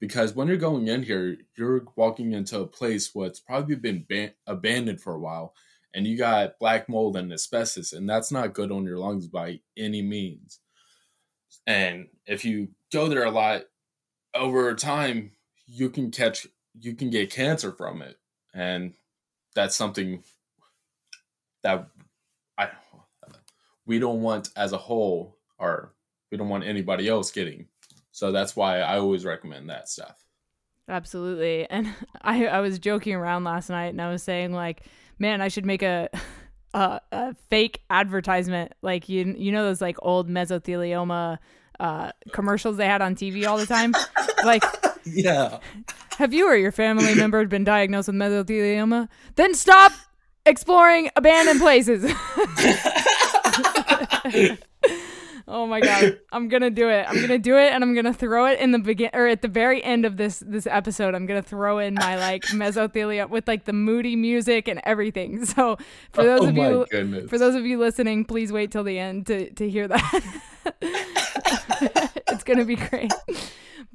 because 0.00 0.34
when 0.34 0.48
you're 0.48 0.56
going 0.56 0.88
in 0.88 1.02
here 1.02 1.36
you're 1.56 1.84
walking 1.96 2.32
into 2.32 2.60
a 2.60 2.66
place 2.66 3.14
what's 3.14 3.40
probably 3.40 3.76
been 3.76 4.04
ban- 4.08 4.34
abandoned 4.46 5.00
for 5.00 5.14
a 5.14 5.18
while 5.18 5.54
and 5.94 6.06
you 6.06 6.16
got 6.16 6.58
black 6.58 6.88
mold 6.88 7.16
and 7.16 7.32
asbestos 7.32 7.92
and 7.92 8.08
that's 8.08 8.32
not 8.32 8.54
good 8.54 8.70
on 8.70 8.84
your 8.84 8.98
lungs 8.98 9.26
by 9.26 9.60
any 9.76 10.02
means 10.02 10.60
and 11.66 12.06
if 12.26 12.44
you 12.44 12.68
go 12.92 13.08
there 13.08 13.24
a 13.24 13.30
lot 13.30 13.62
over 14.34 14.74
time 14.74 15.30
you 15.66 15.90
can 15.90 16.10
catch 16.10 16.46
you 16.78 16.94
can 16.94 17.10
get 17.10 17.32
cancer 17.32 17.72
from 17.72 18.02
it 18.02 18.16
and 18.54 18.94
that's 19.54 19.76
something 19.76 20.22
that 21.62 21.88
I 22.56 22.68
we 23.90 23.98
don't 23.98 24.22
want 24.22 24.50
as 24.56 24.72
a 24.72 24.78
whole, 24.78 25.36
or 25.58 25.92
we 26.30 26.38
don't 26.38 26.48
want 26.48 26.64
anybody 26.64 27.08
else 27.08 27.32
getting. 27.32 27.66
So 28.12 28.30
that's 28.30 28.54
why 28.54 28.80
I 28.80 28.98
always 28.98 29.24
recommend 29.24 29.68
that 29.68 29.88
stuff. 29.88 30.24
Absolutely. 30.88 31.68
And 31.68 31.92
I, 32.22 32.46
I 32.46 32.60
was 32.60 32.78
joking 32.78 33.14
around 33.14 33.42
last 33.42 33.68
night 33.68 33.88
and 33.88 34.00
I 34.00 34.10
was 34.10 34.22
saying 34.22 34.52
like, 34.52 34.86
man, 35.20 35.40
I 35.40 35.46
should 35.48 35.64
make 35.66 35.82
a 35.82 36.08
a, 36.74 37.00
a 37.12 37.34
fake 37.48 37.82
advertisement 37.90 38.72
like 38.82 39.08
you 39.08 39.34
you 39.38 39.52
know 39.52 39.62
those 39.64 39.80
like 39.80 39.96
old 40.02 40.28
mesothelioma 40.28 41.38
uh, 41.78 42.12
commercials 42.32 42.76
they 42.76 42.86
had 42.86 43.00
on 43.02 43.14
TV 43.14 43.46
all 43.46 43.56
the 43.56 43.66
time? 43.66 43.94
like 44.44 44.64
Yeah. 45.06 45.60
have 46.18 46.34
you 46.34 46.46
or 46.46 46.54
your 46.56 46.72
family 46.72 47.14
member 47.14 47.44
been 47.46 47.64
diagnosed 47.64 48.08
with 48.08 48.16
mesothelioma? 48.16 49.08
Then 49.36 49.54
stop 49.54 49.92
exploring 50.44 51.10
abandoned 51.16 51.60
places. 51.60 52.04
oh 55.50 55.66
my 55.66 55.80
god, 55.80 56.18
I'm 56.32 56.48
gonna 56.48 56.70
do 56.70 56.88
it. 56.88 57.04
I'm 57.08 57.20
gonna 57.20 57.38
do 57.38 57.56
it, 57.58 57.72
and 57.72 57.82
I'm 57.84 57.94
gonna 57.94 58.14
throw 58.14 58.46
it 58.46 58.58
in 58.60 58.70
the 58.70 58.78
begin 58.78 59.10
or 59.12 59.26
at 59.26 59.42
the 59.42 59.48
very 59.48 59.82
end 59.82 60.06
of 60.06 60.16
this 60.16 60.42
this 60.46 60.66
episode. 60.66 61.14
I'm 61.14 61.26
gonna 61.26 61.42
throw 61.42 61.78
in 61.78 61.94
my 61.94 62.16
like 62.16 62.42
mesothelia 62.46 63.28
with 63.28 63.46
like 63.48 63.64
the 63.64 63.72
moody 63.72 64.16
music 64.16 64.68
and 64.68 64.80
everything. 64.84 65.44
So 65.50 65.76
for 66.12 66.22
those 66.22 66.40
Oh 66.42 66.48
of 66.48 66.56
you 66.56 66.86
goodness. 66.90 67.28
for 67.28 67.36
those 67.36 67.54
of 67.56 67.66
you 67.66 67.78
listening, 67.78 68.24
please 68.24 68.52
wait 68.52 68.70
till 68.70 68.84
the 68.84 68.98
end 68.98 69.26
to 69.26 69.50
to 69.50 69.68
hear 69.68 69.88
that. 69.88 70.22
it's 72.28 72.44
gonna 72.44 72.64
be 72.64 72.76
great. 72.76 73.12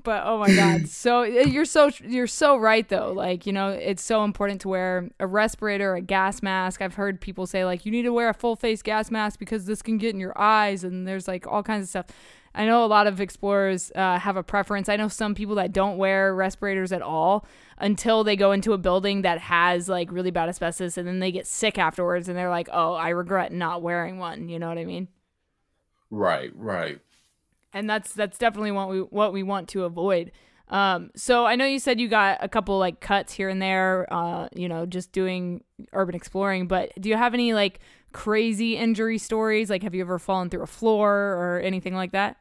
But 0.06 0.24
oh 0.26 0.38
my 0.38 0.56
god, 0.56 0.88
so 0.88 1.24
you're 1.24 1.66
so 1.66 1.92
you're 2.02 2.28
so 2.28 2.56
right 2.56 2.88
though. 2.88 3.12
Like 3.12 3.46
you 3.46 3.52
know, 3.52 3.70
it's 3.72 4.04
so 4.04 4.24
important 4.24 4.62
to 4.62 4.70
wear 4.70 5.10
a 5.20 5.28
respirator, 5.28 5.96
a 5.96 6.02
gas 6.02 6.42
mask. 6.42 6.82
I've 6.82 6.94
heard 6.94 7.20
people 7.20 7.46
say 7.48 7.66
like 7.66 7.86
you 7.86 7.92
need 7.92 8.04
to 8.04 8.14
wear 8.14 8.30
a 8.30 8.34
full 8.34 8.56
face 8.56 8.82
gas 8.82 9.12
mask 9.12 9.40
because 9.40 9.66
this 9.66 9.82
can 9.82 9.98
get 9.98 10.14
in 10.14 10.20
your 10.22 10.38
eyes, 10.40 10.86
and 10.86 11.06
there's 11.06 11.28
like 11.28 11.46
all 11.48 11.64
kinds 11.64 11.84
of 11.84 11.90
stuff. 11.90 12.06
I 12.54 12.66
know 12.66 12.86
a 12.86 12.88
lot 12.88 13.06
of 13.06 13.20
explorers 13.20 13.92
uh, 13.96 14.18
have 14.18 14.38
a 14.38 14.44
preference. 14.44 14.88
I 14.88 14.96
know 14.96 15.10
some 15.10 15.36
people 15.36 15.56
that 15.56 15.74
don't 15.74 15.98
wear 15.98 16.34
respirators 16.34 16.94
at 16.94 17.02
all 17.02 17.46
until 17.78 18.24
they 18.24 18.38
go 18.38 18.54
into 18.54 18.72
a 18.72 18.78
building 18.78 19.24
that 19.24 19.40
has 19.40 19.90
like 19.90 20.10
really 20.10 20.32
bad 20.32 20.48
asbestos, 20.48 20.98
and 20.98 21.06
then 21.06 21.20
they 21.20 21.32
get 21.32 21.48
sick 21.48 21.78
afterwards, 21.78 22.30
and 22.30 22.38
they're 22.38 22.50
like, 22.50 22.70
"Oh, 22.72 22.94
I 22.94 23.10
regret 23.10 23.52
not 23.52 23.82
wearing 23.82 24.20
one." 24.20 24.48
You 24.48 24.60
know 24.60 24.70
what 24.70 24.78
I 24.78 24.86
mean? 24.86 25.10
Right, 26.12 26.52
right. 26.56 27.00
And 27.76 27.90
that's 27.90 28.14
that's 28.14 28.40
definitely 28.40 28.72
what 28.72 28.90
we 28.90 29.00
what 29.02 29.34
we 29.34 29.44
want 29.44 29.68
to 29.70 29.84
avoid. 29.84 30.32
Um, 30.70 31.12
so 31.16 31.46
I 31.46 31.56
know 31.56 31.66
you 31.66 31.78
said 31.78 32.00
you 32.00 32.08
got 32.08 32.40
a 32.42 32.50
couple 32.50 32.80
like 32.80 33.02
cuts 33.02 33.34
here 33.34 33.50
and 33.50 33.62
there, 33.62 34.12
uh, 34.12 34.48
you 34.56 34.68
know, 34.68 34.88
just 34.88 35.12
doing 35.12 35.64
urban 35.94 36.16
exploring. 36.16 36.68
But 36.68 36.92
do 37.00 37.10
you 37.10 37.18
have 37.18 37.36
any 37.36 37.54
like 37.54 37.82
crazy 38.14 38.76
injury 38.78 39.20
stories? 39.20 39.70
Like, 39.70 39.84
have 39.84 39.94
you 39.94 40.02
ever 40.02 40.18
fallen 40.18 40.50
through 40.50 40.64
a 40.64 40.68
floor 40.68 41.14
or 41.14 41.60
anything 41.60 41.94
like 41.94 42.14
that? 42.14 42.38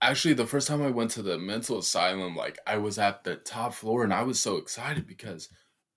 Actually, 0.00 0.34
the 0.34 0.46
first 0.46 0.68
time 0.68 0.80
I 0.80 0.90
went 0.90 1.10
to 1.12 1.22
the 1.22 1.36
mental 1.36 1.78
asylum, 1.78 2.36
like 2.36 2.58
I 2.66 2.78
was 2.78 2.98
at 2.98 3.24
the 3.24 3.34
top 3.36 3.74
floor 3.74 4.04
and 4.04 4.14
I 4.14 4.22
was 4.22 4.40
so 4.40 4.56
excited 4.56 5.06
because 5.06 5.48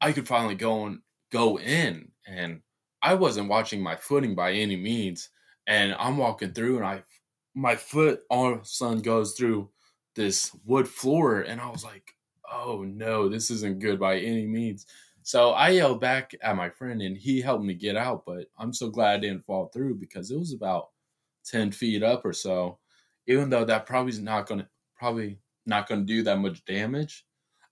I 0.01 0.11
could 0.11 0.27
finally 0.27 0.55
go 0.55 0.85
and 0.85 0.99
go 1.31 1.59
in 1.59 2.09
and 2.27 2.61
I 3.03 3.13
wasn't 3.13 3.47
watching 3.49 3.81
my 3.81 3.95
footing 3.95 4.33
by 4.33 4.53
any 4.53 4.75
means. 4.75 5.29
And 5.67 5.95
I'm 5.97 6.17
walking 6.17 6.51
through 6.51 6.77
and 6.77 6.85
I 6.85 7.03
my 7.53 7.75
foot 7.75 8.21
all 8.29 8.53
of 8.53 8.61
a 8.61 8.65
sudden 8.65 9.01
goes 9.01 9.33
through 9.33 9.69
this 10.15 10.51
wood 10.65 10.87
floor 10.87 11.41
and 11.41 11.59
I 11.59 11.69
was 11.69 11.83
like, 11.83 12.15
oh 12.51 12.83
no, 12.83 13.29
this 13.29 13.49
isn't 13.51 13.79
good 13.79 13.99
by 13.99 14.17
any 14.17 14.45
means. 14.45 14.85
So 15.23 15.51
I 15.51 15.69
yelled 15.69 16.01
back 16.01 16.33
at 16.41 16.55
my 16.55 16.69
friend 16.69 17.01
and 17.01 17.17
he 17.17 17.41
helped 17.41 17.63
me 17.63 17.73
get 17.73 17.95
out, 17.95 18.23
but 18.25 18.47
I'm 18.57 18.73
so 18.73 18.89
glad 18.89 19.13
I 19.13 19.17
didn't 19.19 19.45
fall 19.45 19.67
through 19.67 19.95
because 19.95 20.31
it 20.31 20.37
was 20.37 20.53
about 20.53 20.89
10 21.45 21.71
feet 21.71 22.03
up 22.03 22.25
or 22.25 22.33
so 22.33 22.77
even 23.27 23.49
though 23.49 23.65
that 23.65 23.85
probably 23.85 24.11
is 24.11 24.19
not 24.19 24.47
to 24.47 24.67
probably 24.95 25.39
not 25.65 25.87
to 25.87 25.97
do 25.97 26.21
that 26.21 26.37
much 26.37 26.63
damage 26.65 27.25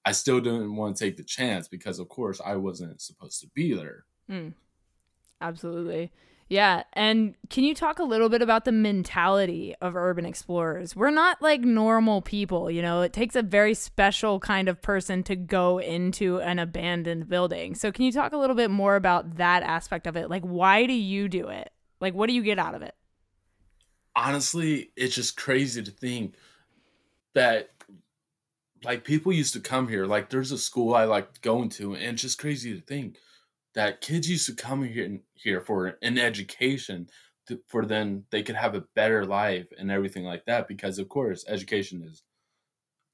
i 0.05 0.11
still 0.11 0.39
didn't 0.39 0.75
want 0.75 0.95
to 0.95 1.03
take 1.03 1.17
the 1.17 1.23
chance 1.23 1.67
because 1.67 1.99
of 1.99 2.09
course 2.09 2.41
i 2.43 2.55
wasn't 2.55 2.99
supposed 2.99 3.39
to 3.39 3.47
be 3.53 3.73
there 3.73 4.05
Mm, 4.29 4.53
absolutely. 5.41 6.11
Yeah. 6.49 6.83
And 6.93 7.35
can 7.49 7.63
you 7.63 7.75
talk 7.75 7.99
a 7.99 8.03
little 8.03 8.27
bit 8.27 8.41
about 8.41 8.65
the 8.65 8.71
mentality 8.71 9.75
of 9.81 9.95
urban 9.95 10.25
explorers? 10.25 10.95
We're 10.95 11.11
not 11.11 11.41
like 11.41 11.61
normal 11.61 12.21
people, 12.21 12.71
you 12.71 12.81
know, 12.81 13.01
it 13.01 13.13
takes 13.13 13.35
a 13.35 13.43
very 13.43 13.75
special 13.75 14.39
kind 14.39 14.67
of 14.67 14.81
person 14.81 15.21
to 15.23 15.35
go 15.35 15.77
into 15.77 16.39
an 16.41 16.57
abandoned 16.57 17.29
building. 17.29 17.75
So, 17.75 17.91
can 17.91 18.03
you 18.03 18.11
talk 18.11 18.33
a 18.33 18.37
little 18.37 18.55
bit 18.55 18.71
more 18.71 18.95
about 18.95 19.37
that 19.37 19.61
aspect 19.61 20.07
of 20.07 20.15
it? 20.17 20.29
Like, 20.29 20.43
why 20.43 20.87
do 20.87 20.93
you 20.93 21.29
do 21.29 21.49
it? 21.49 21.71
Like, 22.01 22.15
what 22.15 22.27
do 22.27 22.33
you 22.33 22.41
get 22.41 22.57
out 22.57 22.73
of 22.73 22.81
it? 22.81 22.95
honestly 24.19 24.91
it's 24.95 25.15
just 25.15 25.37
crazy 25.37 25.81
to 25.81 25.91
think 25.91 26.35
that 27.33 27.69
like 28.83 29.03
people 29.03 29.31
used 29.31 29.53
to 29.53 29.59
come 29.59 29.87
here 29.87 30.05
like 30.05 30.29
there's 30.29 30.51
a 30.51 30.57
school 30.57 30.93
i 30.93 31.05
like 31.05 31.41
going 31.41 31.69
to 31.69 31.93
and 31.93 32.13
it's 32.13 32.21
just 32.21 32.37
crazy 32.37 32.73
to 32.73 32.81
think 32.81 33.17
that 33.75 34.01
kids 34.01 34.29
used 34.29 34.45
to 34.47 34.53
come 34.53 34.83
here 34.83 35.19
here 35.33 35.61
for 35.61 35.97
an 36.01 36.17
education 36.17 37.09
to, 37.47 37.59
for 37.67 37.85
then 37.85 38.25
they 38.31 38.43
could 38.43 38.55
have 38.55 38.75
a 38.75 38.85
better 38.95 39.25
life 39.25 39.67
and 39.77 39.91
everything 39.91 40.23
like 40.23 40.45
that 40.45 40.67
because 40.67 40.99
of 40.99 41.09
course 41.09 41.45
education 41.47 42.03
is 42.03 42.23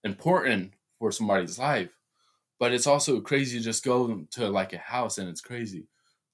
important 0.04 0.74
for 1.00 1.12
somebody's 1.12 1.60
life. 1.60 1.90
But 2.58 2.72
it's 2.72 2.88
also 2.88 3.20
crazy 3.20 3.58
to 3.58 3.64
just 3.64 3.84
go 3.84 4.26
to 4.32 4.50
like 4.50 4.74
a 4.74 4.78
house 4.78 5.18
and 5.18 5.28
it's 5.28 5.42
crazy 5.42 5.88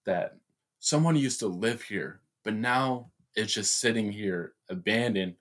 that 0.05 0.37
someone 0.79 1.15
used 1.15 1.39
to 1.39 1.47
live 1.47 1.81
here 1.81 2.21
but 2.43 2.53
now 2.53 3.11
it's 3.35 3.53
just 3.53 3.79
sitting 3.79 4.11
here 4.11 4.53
abandoned 4.69 5.35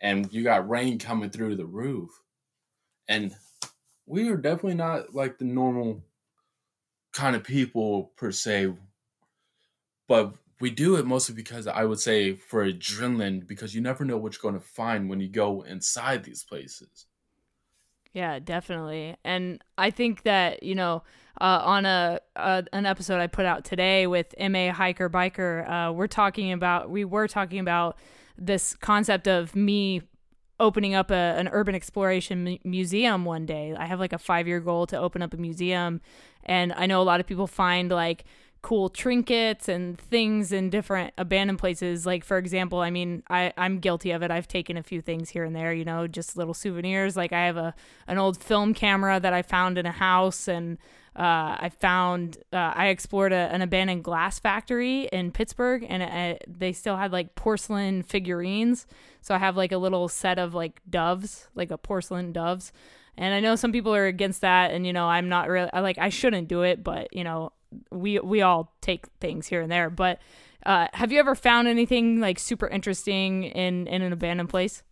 and 0.00 0.32
you 0.32 0.42
got 0.42 0.68
rain 0.68 0.98
coming 0.98 1.30
through 1.30 1.56
the 1.56 1.66
roof. 1.66 2.10
And 3.08 3.34
we 4.06 4.28
are 4.28 4.36
definitely 4.36 4.74
not 4.74 5.14
like 5.14 5.38
the 5.38 5.44
normal 5.44 6.02
kind 7.12 7.34
of 7.36 7.44
people 7.44 8.12
per 8.16 8.30
se 8.30 8.72
but 10.08 10.34
we 10.60 10.70
do 10.70 10.96
it 10.96 11.06
mostly 11.06 11.34
because 11.34 11.66
i 11.66 11.84
would 11.84 12.00
say 12.00 12.34
for 12.34 12.64
adrenaline 12.64 13.46
because 13.46 13.74
you 13.74 13.80
never 13.80 14.04
know 14.04 14.16
what 14.16 14.34
you're 14.34 14.50
going 14.50 14.60
to 14.60 14.66
find 14.66 15.08
when 15.08 15.20
you 15.20 15.28
go 15.28 15.62
inside 15.62 16.24
these 16.24 16.42
places 16.44 17.06
Yeah, 18.12 18.38
definitely. 18.38 19.16
And 19.24 19.62
I 19.76 19.90
think 19.90 20.22
that, 20.22 20.62
you 20.62 20.74
know, 20.74 21.02
uh, 21.40 21.60
on 21.62 21.86
a, 21.86 22.20
a 22.36 22.64
an 22.72 22.86
episode 22.86 23.20
I 23.20 23.26
put 23.26 23.44
out 23.46 23.64
today 23.64 24.06
with 24.06 24.34
MA 24.38 24.72
Hiker 24.72 25.08
Biker, 25.08 25.68
uh, 25.70 25.92
we're 25.92 26.06
talking 26.08 26.52
about 26.52 26.90
we 26.90 27.04
were 27.04 27.28
talking 27.28 27.60
about 27.60 27.98
this 28.36 28.74
concept 28.74 29.28
of 29.28 29.54
me 29.54 30.02
opening 30.58 30.94
up 30.94 31.10
a, 31.12 31.14
an 31.14 31.48
urban 31.52 31.74
exploration 31.74 32.42
mu- 32.44 32.58
museum 32.64 33.24
one 33.24 33.46
day. 33.46 33.74
I 33.78 33.86
have 33.86 34.00
like 34.00 34.12
a 34.12 34.18
5-year 34.18 34.60
goal 34.60 34.86
to 34.88 34.98
open 34.98 35.22
up 35.22 35.32
a 35.32 35.36
museum 35.36 36.00
and 36.48 36.72
I 36.72 36.86
know 36.86 37.00
a 37.00 37.04
lot 37.04 37.20
of 37.20 37.26
people 37.26 37.46
find 37.46 37.90
like 37.90 38.24
cool 38.60 38.88
trinkets 38.88 39.68
and 39.68 39.98
things 39.98 40.50
in 40.50 40.68
different 40.68 41.14
abandoned 41.16 41.58
places. 41.58 42.04
Like 42.04 42.24
for 42.24 42.38
example, 42.38 42.80
I 42.80 42.90
mean, 42.90 43.22
I 43.30 43.52
I'm 43.56 43.78
guilty 43.78 44.10
of 44.10 44.22
it. 44.22 44.30
I've 44.30 44.48
taken 44.48 44.76
a 44.76 44.82
few 44.82 45.00
things 45.00 45.30
here 45.30 45.44
and 45.44 45.54
there, 45.54 45.72
you 45.72 45.84
know, 45.84 46.06
just 46.06 46.36
little 46.36 46.54
souvenirs. 46.54 47.16
Like 47.16 47.32
I 47.32 47.46
have 47.46 47.56
a 47.56 47.74
an 48.08 48.18
old 48.18 48.42
film 48.42 48.74
camera 48.74 49.20
that 49.20 49.32
I 49.32 49.42
found 49.42 49.78
in 49.78 49.86
a 49.86 49.92
house, 49.92 50.48
and 50.48 50.78
uh, 51.14 51.56
I 51.60 51.70
found 51.78 52.38
uh, 52.52 52.72
I 52.74 52.88
explored 52.88 53.32
a, 53.32 53.52
an 53.52 53.62
abandoned 53.62 54.04
glass 54.04 54.38
factory 54.38 55.08
in 55.12 55.30
Pittsburgh, 55.30 55.86
and 55.88 56.02
it, 56.02 56.44
they 56.48 56.72
still 56.72 56.96
had 56.96 57.12
like 57.12 57.34
porcelain 57.34 58.02
figurines. 58.02 58.86
So 59.20 59.34
I 59.34 59.38
have 59.38 59.56
like 59.56 59.72
a 59.72 59.78
little 59.78 60.08
set 60.08 60.38
of 60.38 60.54
like 60.54 60.80
doves, 60.88 61.48
like 61.54 61.70
a 61.70 61.78
porcelain 61.78 62.32
doves. 62.32 62.72
And 63.18 63.34
I 63.34 63.40
know 63.40 63.56
some 63.56 63.72
people 63.72 63.94
are 63.94 64.06
against 64.06 64.40
that, 64.40 64.70
and 64.70 64.86
you 64.86 64.92
know, 64.92 65.06
I'm 65.06 65.28
not 65.28 65.48
really 65.48 65.70
like 65.74 65.98
I 65.98 66.08
shouldn't 66.08 66.48
do 66.48 66.62
it, 66.62 66.82
but 66.82 67.08
you 67.12 67.24
know, 67.24 67.52
we 67.90 68.18
we 68.20 68.42
all 68.42 68.74
take 68.80 69.06
things 69.20 69.46
here 69.46 69.60
and 69.60 69.70
there. 69.70 69.90
But 69.90 70.20
uh, 70.64 70.86
have 70.94 71.12
you 71.12 71.18
ever 71.18 71.34
found 71.34 71.68
anything 71.68 72.20
like 72.20 72.38
super 72.38 72.68
interesting 72.68 73.44
in 73.44 73.86
in 73.86 74.02
an 74.02 74.12
abandoned 74.12 74.48
place? 74.48 74.82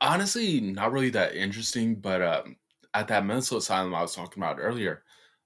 honestly 0.00 0.60
not 0.60 0.92
really 0.92 1.10
that 1.10 1.34
interesting 1.34 1.94
but 1.94 2.22
um, 2.22 2.56
at 2.94 3.08
that 3.08 3.24
mental 3.24 3.58
asylum 3.58 3.94
i 3.94 4.02
was 4.02 4.14
talking 4.14 4.42
about 4.42 4.58
earlier 4.60 5.02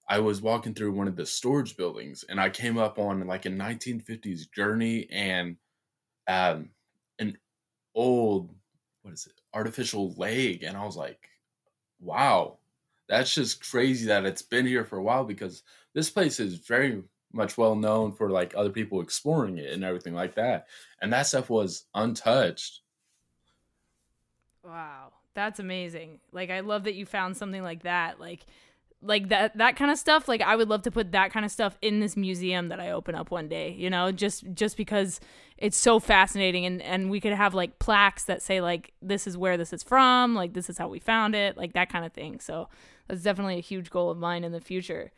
i 0.09 0.19
was 0.19 0.43
walking 0.43 0.75
through 0.75 0.93
one 0.93 1.07
of 1.07 1.17
the 1.17 1.27
storage 1.27 1.77
buildings 1.77 2.25
and 2.29 2.41
i 2.41 2.49
came 2.49 2.77
up 2.77 2.99
on 2.99 3.27
like 3.27 3.47
a 3.47 3.51
1950s 3.51 4.51
journey 4.55 5.07
and 5.11 5.57
um, 6.29 6.71
an 7.19 7.37
old 7.95 8.55
what 9.03 9.15
is 9.15 9.27
it 9.27 9.41
artificial 9.55 10.15
leg, 10.15 10.63
and 10.63 10.77
i 10.77 10.85
was 10.85 10.97
like 10.97 11.30
wow 12.01 12.57
that's 13.09 13.35
just 13.35 13.69
crazy 13.71 14.07
that 14.07 14.25
it's 14.25 14.43
been 14.43 14.67
here 14.67 14.85
for 14.85 14.99
a 14.99 15.03
while 15.03 15.25
because 15.25 15.63
this 15.95 16.11
place 16.11 16.41
is 16.41 16.55
very 16.55 17.03
much 17.33 17.57
well 17.57 17.75
known 17.75 18.13
for 18.13 18.31
like 18.31 18.55
other 18.57 18.71
people 18.71 19.01
exploring 19.01 19.59
it 19.59 19.73
and 19.73 19.85
everything 19.85 20.15
like 20.15 20.35
that 20.35 20.67
and 21.03 21.13
that 21.13 21.27
stuff 21.27 21.51
was 21.51 21.85
untouched 21.95 22.81
Wow, 24.65 25.13
that's 25.35 25.59
amazing. 25.59 26.21
Like 26.33 26.51
I 26.51 26.61
love 26.61 26.85
that 26.85 26.95
you 26.95 27.07
found 27.07 27.37
something 27.37 27.63
like 27.63 27.83
that. 27.85 28.21
Like 28.21 28.47
like 29.03 29.29
that 29.31 29.57
that 29.57 29.77
kind 29.77 29.91
of 29.91 29.99
stuff 29.99 30.29
like 30.29 30.43
I 30.43 30.57
would 30.57 30.69
love 30.69 30.83
to 30.83 30.91
put 30.91 31.13
that 31.13 31.33
kind 31.33 31.45
of 31.47 31.51
stuff 31.53 31.79
in 31.81 32.01
this 32.01 32.17
museum 32.17 32.69
that 32.69 32.81
I 32.81 32.91
open 32.91 33.15
up 33.15 33.31
one 33.31 33.49
day, 33.49 33.73
you 33.73 33.89
know, 33.89 34.13
just 34.13 34.45
just 34.55 34.77
because 34.77 35.21
it's 35.57 35.77
so 35.77 35.99
fascinating 36.01 36.67
and 36.67 36.83
and 36.83 37.11
we 37.11 37.21
could 37.21 37.33
have 37.33 37.55
like 37.55 37.79
plaques 37.79 38.25
that 38.25 38.43
say 38.43 38.61
like 38.61 38.93
this 39.01 39.27
is 39.27 39.37
where 39.39 39.57
this 39.57 39.73
is 39.73 39.83
from, 39.83 40.35
like 40.35 40.53
this 40.53 40.69
is 40.69 40.79
how 40.79 40.89
we 40.89 40.99
found 40.99 41.35
it, 41.35 41.57
like 41.57 41.73
that 41.73 41.91
kind 41.91 42.05
of 42.05 42.13
thing. 42.13 42.41
So 42.41 42.69
that's 43.09 43.23
definitely 43.23 43.57
a 43.59 43.63
huge 43.63 43.91
goal 43.91 44.11
of 44.11 44.19
mine 44.19 44.45
in 44.45 44.53
the 44.53 44.61
future. 44.61 45.13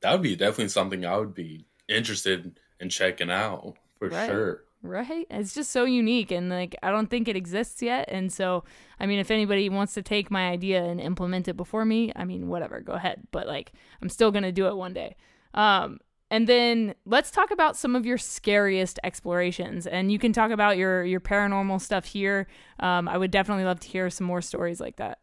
that 0.00 0.12
would 0.12 0.22
be 0.22 0.36
definitely 0.36 0.68
something 0.68 1.04
I 1.04 1.16
would 1.16 1.34
be 1.34 1.66
interested 1.88 2.58
in 2.80 2.88
checking 2.88 3.30
out 3.30 3.76
for 3.98 4.08
Right. 4.08 4.26
sure. 4.26 4.64
Right? 4.86 5.26
It's 5.30 5.54
just 5.54 5.70
so 5.70 5.84
unique 5.84 6.30
and 6.30 6.50
like 6.50 6.76
I 6.82 6.90
don't 6.90 7.08
think 7.08 7.26
it 7.26 7.36
exists 7.36 7.80
yet. 7.80 8.06
And 8.12 8.30
so, 8.30 8.64
I 9.00 9.06
mean, 9.06 9.18
if 9.18 9.30
anybody 9.30 9.70
wants 9.70 9.94
to 9.94 10.02
take 10.02 10.30
my 10.30 10.50
idea 10.50 10.84
and 10.84 11.00
implement 11.00 11.48
it 11.48 11.56
before 11.56 11.86
me, 11.86 12.12
I 12.14 12.26
mean, 12.26 12.48
whatever, 12.48 12.80
go 12.80 12.92
ahead. 12.92 13.22
But 13.30 13.46
like 13.46 13.72
I'm 14.02 14.10
still 14.10 14.30
to 14.30 14.52
do 14.52 14.66
it 14.66 14.76
one 14.76 14.92
day. 14.92 15.16
Um 15.54 16.00
and 16.30 16.46
then 16.46 16.94
let's 17.06 17.30
talk 17.30 17.50
about 17.50 17.76
some 17.76 17.96
of 17.96 18.04
your 18.04 18.18
scariest 18.18 18.98
explorations. 19.04 19.86
And 19.86 20.12
you 20.12 20.18
can 20.18 20.34
talk 20.34 20.50
about 20.50 20.76
your 20.76 21.02
your 21.04 21.20
paranormal 21.20 21.80
stuff 21.80 22.04
here. 22.04 22.46
Um, 22.78 23.08
I 23.08 23.16
would 23.16 23.30
definitely 23.30 23.64
love 23.64 23.80
to 23.80 23.88
hear 23.88 24.10
some 24.10 24.26
more 24.26 24.42
stories 24.42 24.80
like 24.80 24.96
that. 24.96 25.18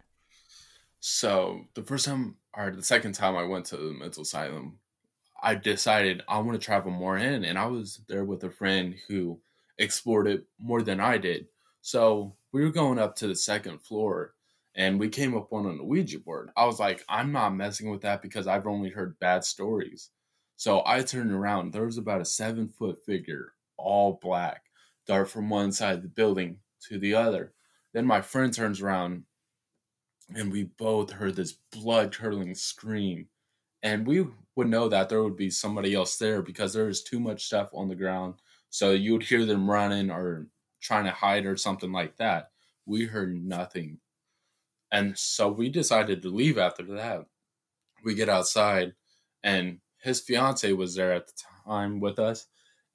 So 1.02 1.66
the 1.76 1.84
first 1.84 2.06
time 2.06 2.38
or 2.56 2.72
the 2.72 2.82
second 2.82 3.14
time 3.14 3.36
I 3.36 3.44
went 3.44 3.66
to 3.68 3.78
the 3.78 3.92
mental 3.92 4.24
asylum, 4.24 4.80
I 5.44 5.56
decided 5.56 6.24
I 6.28 6.40
want 6.40 6.60
to 6.60 6.66
travel 6.66 6.92
more 6.92 7.18
in, 7.18 7.44
and 7.44 7.60
I 7.60 7.66
was 7.66 8.02
there 8.08 8.24
with 8.24 8.44
a 8.44 8.50
friend 8.50 8.96
who 9.08 9.40
explored 9.78 10.28
it 10.28 10.46
more 10.60 10.82
than 10.82 11.00
I 11.00 11.18
did. 11.18 11.48
So 11.82 12.36
we 12.52 12.64
were 12.64 12.72
going 12.72 13.00
up 13.00 13.16
to 13.18 13.28
the 13.28 13.36
second 13.36 13.82
floor, 13.82 14.34
and 14.76 15.00
we 15.00 15.10
came 15.10 15.36
up 15.36 15.52
on 15.52 15.66
a 15.66 15.84
Ouija 15.84 16.20
board. 16.20 16.52
I 16.56 16.66
was 16.66 16.80
like, 16.80 17.04
I'm 17.10 17.32
not 17.32 17.56
messing 17.56 17.90
with 17.90 18.02
that 18.02 18.22
because 18.22 18.48
I've 18.48 18.68
only 18.68 18.90
heard 18.90 19.20
bad 19.20 19.44
stories. 19.44 20.10
So 20.58 20.84
I 20.86 21.02
turned 21.02 21.32
around. 21.32 21.74
There 21.74 21.86
was 21.86 21.98
about 21.98 22.22
a 22.22 22.26
seven 22.26 22.68
foot 22.68 23.00
figure, 23.06 23.54
all 23.78 24.20
black, 24.22 24.62
dart 25.08 25.30
from 25.30 25.50
one 25.50 25.72
side 25.72 25.96
of 25.96 26.04
the 26.04 26.10
building 26.10 26.58
to 26.88 27.00
the 27.00 27.16
other. 27.16 27.54
Then 27.94 28.06
my 28.06 28.22
friend 28.22 28.54
turns 28.54 28.82
around, 28.82 29.24
and 30.36 30.52
we 30.52 30.66
both 30.78 31.12
heard 31.12 31.36
this 31.36 31.56
blood 31.72 32.16
curdling 32.16 32.56
scream. 32.56 33.28
And 33.84 34.06
we 34.06 34.28
would 34.56 34.70
know 34.70 34.88
that 34.88 35.10
there 35.10 35.24
would 35.24 35.36
be 35.36 35.50
somebody 35.50 35.96
else 35.96 36.18
there 36.18 36.42
because 36.42 36.74
there 36.74 36.86
was 36.86 37.04
too 37.04 37.20
much 37.20 37.46
stuff 37.46 37.70
on 37.74 37.88
the 37.88 37.96
ground. 37.96 38.36
So 38.72 38.92
you 38.92 39.14
would 39.14 39.24
hear 39.24 39.46
them 39.46 39.70
running 39.70 40.10
or 40.10 40.48
trying 40.82 41.06
to 41.06 41.12
hide 41.12 41.46
or 41.46 41.56
something 41.56 41.92
like 41.92 42.18
that. 42.18 42.50
We 42.88 43.06
heard 43.06 43.36
nothing. 43.36 44.00
And 44.92 45.18
so 45.18 45.50
we 45.50 45.70
decided 45.70 46.22
to 46.24 46.30
leave 46.30 46.58
after 46.58 46.84
that. 46.96 47.26
We 48.04 48.16
get 48.16 48.30
outside 48.30 48.94
and 49.44 49.80
his 50.00 50.20
fiance 50.20 50.72
was 50.74 50.96
there 50.96 51.14
at 51.14 51.28
the 51.28 51.34
time 51.66 52.00
with 52.00 52.18
us. 52.18 52.48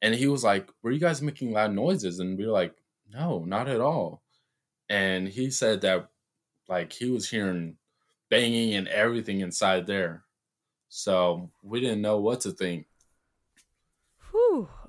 And 0.02 0.14
he 0.14 0.26
was 0.26 0.42
like, 0.42 0.68
Were 0.82 0.90
you 0.90 0.98
guys 0.98 1.22
making 1.22 1.52
loud 1.52 1.72
noises? 1.72 2.18
And 2.18 2.36
we 2.36 2.46
were 2.46 2.52
like, 2.52 2.74
No, 3.12 3.44
not 3.44 3.68
at 3.68 3.80
all. 3.80 4.22
And 4.88 5.28
he 5.28 5.50
said 5.50 5.80
that 5.82 6.08
like 6.68 6.92
he 6.92 7.10
was 7.10 7.28
hearing 7.30 7.76
banging 8.30 8.74
and 8.74 8.88
everything 8.88 9.40
inside 9.40 9.86
there. 9.86 10.24
So 10.88 11.50
we 11.62 11.80
didn't 11.80 12.02
know 12.02 12.18
what 12.18 12.40
to 12.42 12.50
think. 12.50 12.86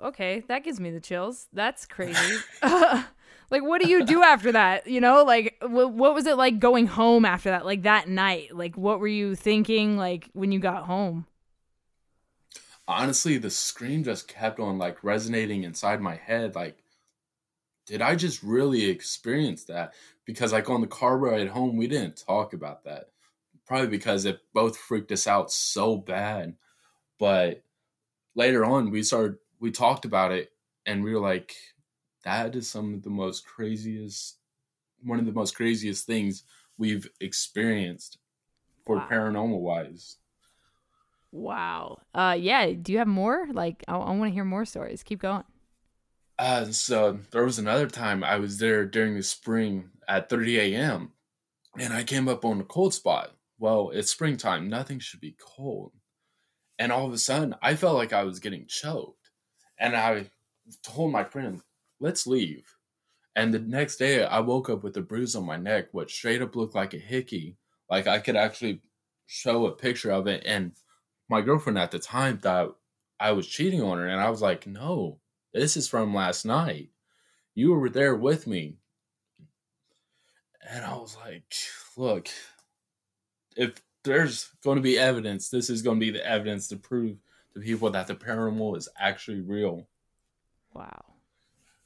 Okay, 0.04 0.44
that 0.48 0.64
gives 0.64 0.80
me 0.80 0.92
the 0.92 1.00
chills. 1.00 1.48
That's 1.54 1.86
crazy. 1.86 2.38
like, 2.62 3.64
what 3.64 3.82
do 3.82 3.90
you 3.90 4.06
do 4.06 4.24
after 4.24 4.52
that? 4.52 4.88
You 4.88 5.02
know, 5.02 5.24
like, 5.24 5.58
wh- 5.62 5.94
what 5.94 6.14
was 6.14 6.28
it 6.28 6.38
like 6.38 6.60
going 6.60 6.88
home 6.88 7.26
after 7.26 7.50
that? 7.50 7.66
Like 7.66 7.84
that 7.84 8.08
night? 8.08 8.56
Like, 8.56 8.78
what 8.78 9.00
were 9.00 9.08
you 9.08 9.36
thinking? 9.36 9.98
Like 9.98 10.30
when 10.34 10.52
you 10.52 10.60
got 10.60 10.86
home? 10.86 11.26
Honestly, 12.88 13.38
the 13.38 13.50
scream 13.50 14.04
just 14.04 14.28
kept 14.28 14.60
on 14.60 14.78
like 14.78 15.04
resonating 15.04 15.64
inside 15.64 16.00
my 16.00 16.16
head. 16.16 16.56
Like, 16.56 16.78
did 17.86 18.02
I 18.02 18.16
just 18.16 18.44
really 18.44 18.86
experience 18.86 19.64
that? 19.66 19.94
Because 20.26 20.54
like 20.54 20.70
on 20.70 20.82
the 20.82 20.88
car 20.88 21.18
ride 21.18 21.48
home, 21.48 21.78
we 21.78 21.88
didn't 21.88 22.24
talk 22.26 22.54
about 22.54 22.84
that. 22.84 23.10
Probably 23.66 23.88
because 23.88 24.26
it 24.26 24.40
both 24.54 24.78
freaked 24.78 25.12
us 25.12 25.28
out 25.28 25.52
so 25.52 25.98
bad. 25.98 26.56
But 27.20 27.64
later 28.36 28.64
on, 28.64 28.92
we 28.92 29.04
started 29.04 29.38
we 29.60 29.72
talked 29.72 30.06
about 30.06 30.32
it, 30.32 30.52
and 30.86 31.04
we 31.04 31.14
were 31.14 31.22
like, 31.22 31.56
that 32.24 32.56
is 32.56 32.70
some 32.70 32.94
of 32.94 33.04
the 33.04 33.10
most 33.10 33.46
craziest, 33.46 34.38
one 35.04 35.20
of 35.20 35.26
the 35.26 35.32
most 35.32 35.56
craziest 35.56 36.06
things 36.06 36.44
we've 36.78 37.10
experienced 37.22 38.18
for 38.86 38.98
Wow. 38.98 39.08
paranormal 39.10 39.60
wise. 39.60 40.18
Wow. 41.32 42.00
Uh, 42.14 42.36
yeah. 42.40 42.72
Do 42.72 42.92
you 42.92 43.00
have 43.00 43.08
more? 43.08 43.48
Like, 43.52 43.84
I, 43.88 43.96
I 43.96 44.12
want 44.12 44.30
to 44.32 44.34
hear 44.34 44.46
more 44.46 44.66
stories. 44.66 45.04
Keep 45.04 45.22
going. 45.22 45.44
Uh, 46.40 46.66
so 46.66 47.20
there 47.32 47.44
was 47.44 47.58
another 47.60 47.88
time 47.88 48.24
I 48.24 48.38
was 48.38 48.60
there 48.60 48.86
during 48.86 49.16
the 49.16 49.24
spring 49.24 49.90
at 50.08 50.30
30 50.30 50.60
a.m. 50.60 51.14
and 51.78 51.94
I 51.94 52.04
came 52.04 52.28
up 52.28 52.46
on 52.46 52.62
a 52.62 52.66
cold 52.66 52.94
spot. 52.94 53.32
Well, 53.60 53.90
it's 53.92 54.12
springtime, 54.12 54.70
nothing 54.70 55.00
should 55.00 55.20
be 55.20 55.36
cold. 55.40 55.94
And 56.78 56.92
all 56.92 57.08
of 57.08 57.14
a 57.14 57.18
sudden, 57.18 57.56
I 57.62 57.76
felt 57.76 57.96
like 57.98 58.14
I 58.14 58.24
was 58.24 58.40
getting 58.40 58.68
choked. 58.68 59.27
And 59.80 59.96
I 59.96 60.30
told 60.84 61.12
my 61.12 61.24
friend, 61.24 61.62
let's 62.00 62.28
leave. 62.28 62.76
And 63.36 63.54
the 63.54 63.60
next 63.60 63.98
day, 63.98 64.24
I 64.26 64.40
woke 64.40 64.70
up 64.70 64.84
with 64.84 64.98
a 64.98 65.02
bruise 65.02 65.36
on 65.36 65.46
my 65.46 65.58
neck, 65.58 65.90
what 65.92 66.10
straight 66.10 66.42
up 66.42 66.56
looked 66.56 66.76
like 66.76 66.94
a 66.94 66.98
hickey. 66.98 67.58
Like 67.90 68.08
I 68.08 68.20
could 68.20 68.36
actually 68.36 68.82
show 69.28 69.68
a 69.68 69.72
picture 69.72 70.12
of 70.12 70.28
it. 70.28 70.44
And 70.46 70.72
my 71.30 71.42
girlfriend 71.42 71.78
at 71.78 71.92
the 71.92 72.00
time 72.00 72.40
thought 72.40 72.78
I 73.20 73.34
was 73.34 73.48
cheating 73.48 73.82
on 73.82 74.00
her. 74.00 74.08
And 74.08 74.20
I 74.20 74.30
was 74.30 74.42
like, 74.42 74.66
no, 74.66 75.20
this 75.54 75.78
is 75.78 75.88
from 75.88 76.16
last 76.16 76.46
night. 76.46 76.90
You 77.54 77.74
were 77.74 77.90
there 77.90 78.16
with 78.16 78.48
me. 78.48 78.78
And 80.70 80.84
I 80.84 80.96
was 80.96 81.16
like, 81.24 81.54
look, 81.96 82.28
if 83.56 83.82
there's 84.04 84.50
going 84.64 84.78
to 84.78 84.82
be 84.82 84.98
evidence, 84.98 85.50
this 85.50 85.70
is 85.70 85.82
going 85.82 86.00
to 86.00 86.06
be 86.06 86.12
the 86.12 86.26
evidence 86.26 86.68
to 86.70 86.76
prove 86.76 87.18
people 87.62 87.90
that 87.92 88.08
the 88.08 88.16
paranormal 88.16 88.78
is 88.78 88.90
actually 88.98 89.42
real. 89.42 89.88
Wow. 90.74 91.06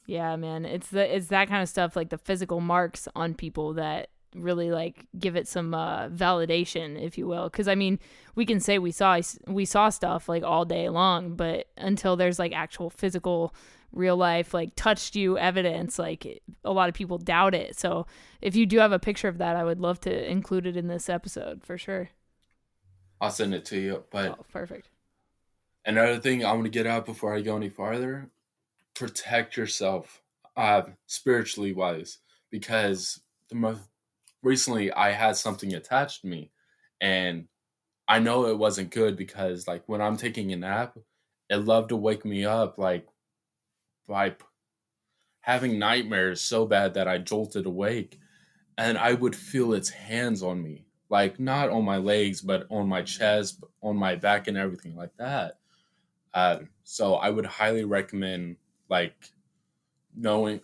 Yeah, 0.05 0.35
man. 0.35 0.65
It's 0.65 0.89
the 0.89 1.15
it's 1.15 1.27
that 1.27 1.47
kind 1.47 1.61
of 1.61 1.69
stuff 1.69 1.95
like 1.95 2.09
the 2.09 2.17
physical 2.17 2.59
marks 2.59 3.07
on 3.15 3.33
people 3.33 3.73
that 3.75 4.09
really 4.35 4.71
like 4.71 5.07
give 5.19 5.35
it 5.35 5.47
some 5.47 5.73
uh 5.73 6.07
validation 6.07 7.01
if 7.01 7.17
you 7.17 7.27
will 7.27 7.49
cuz 7.49 7.67
I 7.67 7.75
mean 7.75 7.99
we 8.33 8.45
can 8.45 8.61
say 8.61 8.79
we 8.79 8.91
saw 8.91 9.19
we 9.45 9.65
saw 9.65 9.89
stuff 9.89 10.29
like 10.29 10.41
all 10.41 10.63
day 10.63 10.87
long 10.87 11.35
but 11.35 11.67
until 11.77 12.15
there's 12.15 12.39
like 12.39 12.53
actual 12.53 12.89
physical 12.89 13.53
real 13.91 14.15
life 14.15 14.53
like 14.53 14.73
touched 14.75 15.17
you 15.17 15.37
evidence 15.37 15.99
like 15.99 16.41
a 16.63 16.71
lot 16.71 16.87
of 16.87 16.95
people 16.95 17.17
doubt 17.17 17.53
it 17.53 17.77
so 17.77 18.07
if 18.41 18.55
you 18.55 18.65
do 18.65 18.79
have 18.79 18.93
a 18.93 18.99
picture 18.99 19.27
of 19.27 19.37
that 19.37 19.57
I 19.57 19.65
would 19.65 19.81
love 19.81 19.99
to 20.01 20.31
include 20.31 20.65
it 20.65 20.77
in 20.77 20.87
this 20.87 21.09
episode 21.09 21.61
for 21.61 21.77
sure 21.77 22.09
I'll 23.19 23.29
send 23.29 23.53
it 23.53 23.65
to 23.65 23.79
you. 23.79 24.03
But 24.11 24.39
oh 24.39 24.45
perfect 24.51 24.90
another 25.85 26.19
thing 26.19 26.45
I 26.45 26.53
want 26.53 26.65
to 26.65 26.69
get 26.69 26.87
out 26.87 27.05
before 27.05 27.35
I 27.35 27.41
go 27.41 27.55
any 27.55 27.69
farther 27.69 28.29
protect 28.93 29.57
yourself 29.57 30.21
uh, 30.55 30.83
spiritually 31.07 31.73
wise 31.73 32.19
because 32.49 33.21
the 33.49 33.55
most 33.55 33.81
recently 34.43 34.91
I 34.91 35.11
had 35.11 35.37
something 35.37 35.73
attached 35.73 36.21
to 36.21 36.27
me 36.27 36.51
and 36.99 37.47
I 38.07 38.19
know 38.19 38.47
it 38.47 38.57
wasn't 38.57 38.91
good 38.91 39.15
because 39.15 39.67
like 39.67 39.87
when 39.87 40.01
I'm 40.01 40.17
taking 40.17 40.51
a 40.51 40.57
nap 40.57 40.97
it 41.49 41.57
loved 41.57 41.89
to 41.89 41.95
wake 41.95 42.25
me 42.25 42.45
up 42.45 42.77
like 42.77 43.07
by 44.07 44.35
having 45.41 45.79
nightmares 45.79 46.41
so 46.41 46.65
bad 46.65 46.93
that 46.93 47.07
I 47.07 47.17
jolted 47.17 47.65
awake 47.65 48.19
and 48.77 48.97
I 48.97 49.13
would 49.13 49.35
feel 49.35 49.73
its 49.73 49.89
hands 49.89 50.43
on 50.43 50.61
me 50.61 50.85
like 51.09 51.39
not 51.39 51.69
on 51.69 51.85
my 51.85 51.97
legs 51.97 52.41
but 52.41 52.67
on 52.69 52.87
my 52.87 53.01
chest 53.01 53.63
on 53.81 53.95
my 53.95 54.15
back 54.15 54.47
and 54.47 54.57
everything 54.57 54.95
like 54.95 55.15
that 55.17 55.60
uh, 56.33 56.59
so 56.83 57.15
I 57.15 57.29
would 57.29 57.45
highly 57.45 57.83
recommend 57.85 58.57
like 58.89 59.15
knowing 60.15 60.61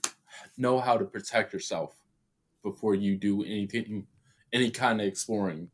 know 0.58 0.80
how 0.80 0.98
to 0.98 1.06
protect 1.06 1.54
yourself 1.54 1.96
before 2.64 2.96
you 2.96 3.16
do 3.16 3.44
anything 3.44 4.08
any 4.54 4.72
kind 4.72 5.02
of 5.02 5.08
exploring. 5.08 5.70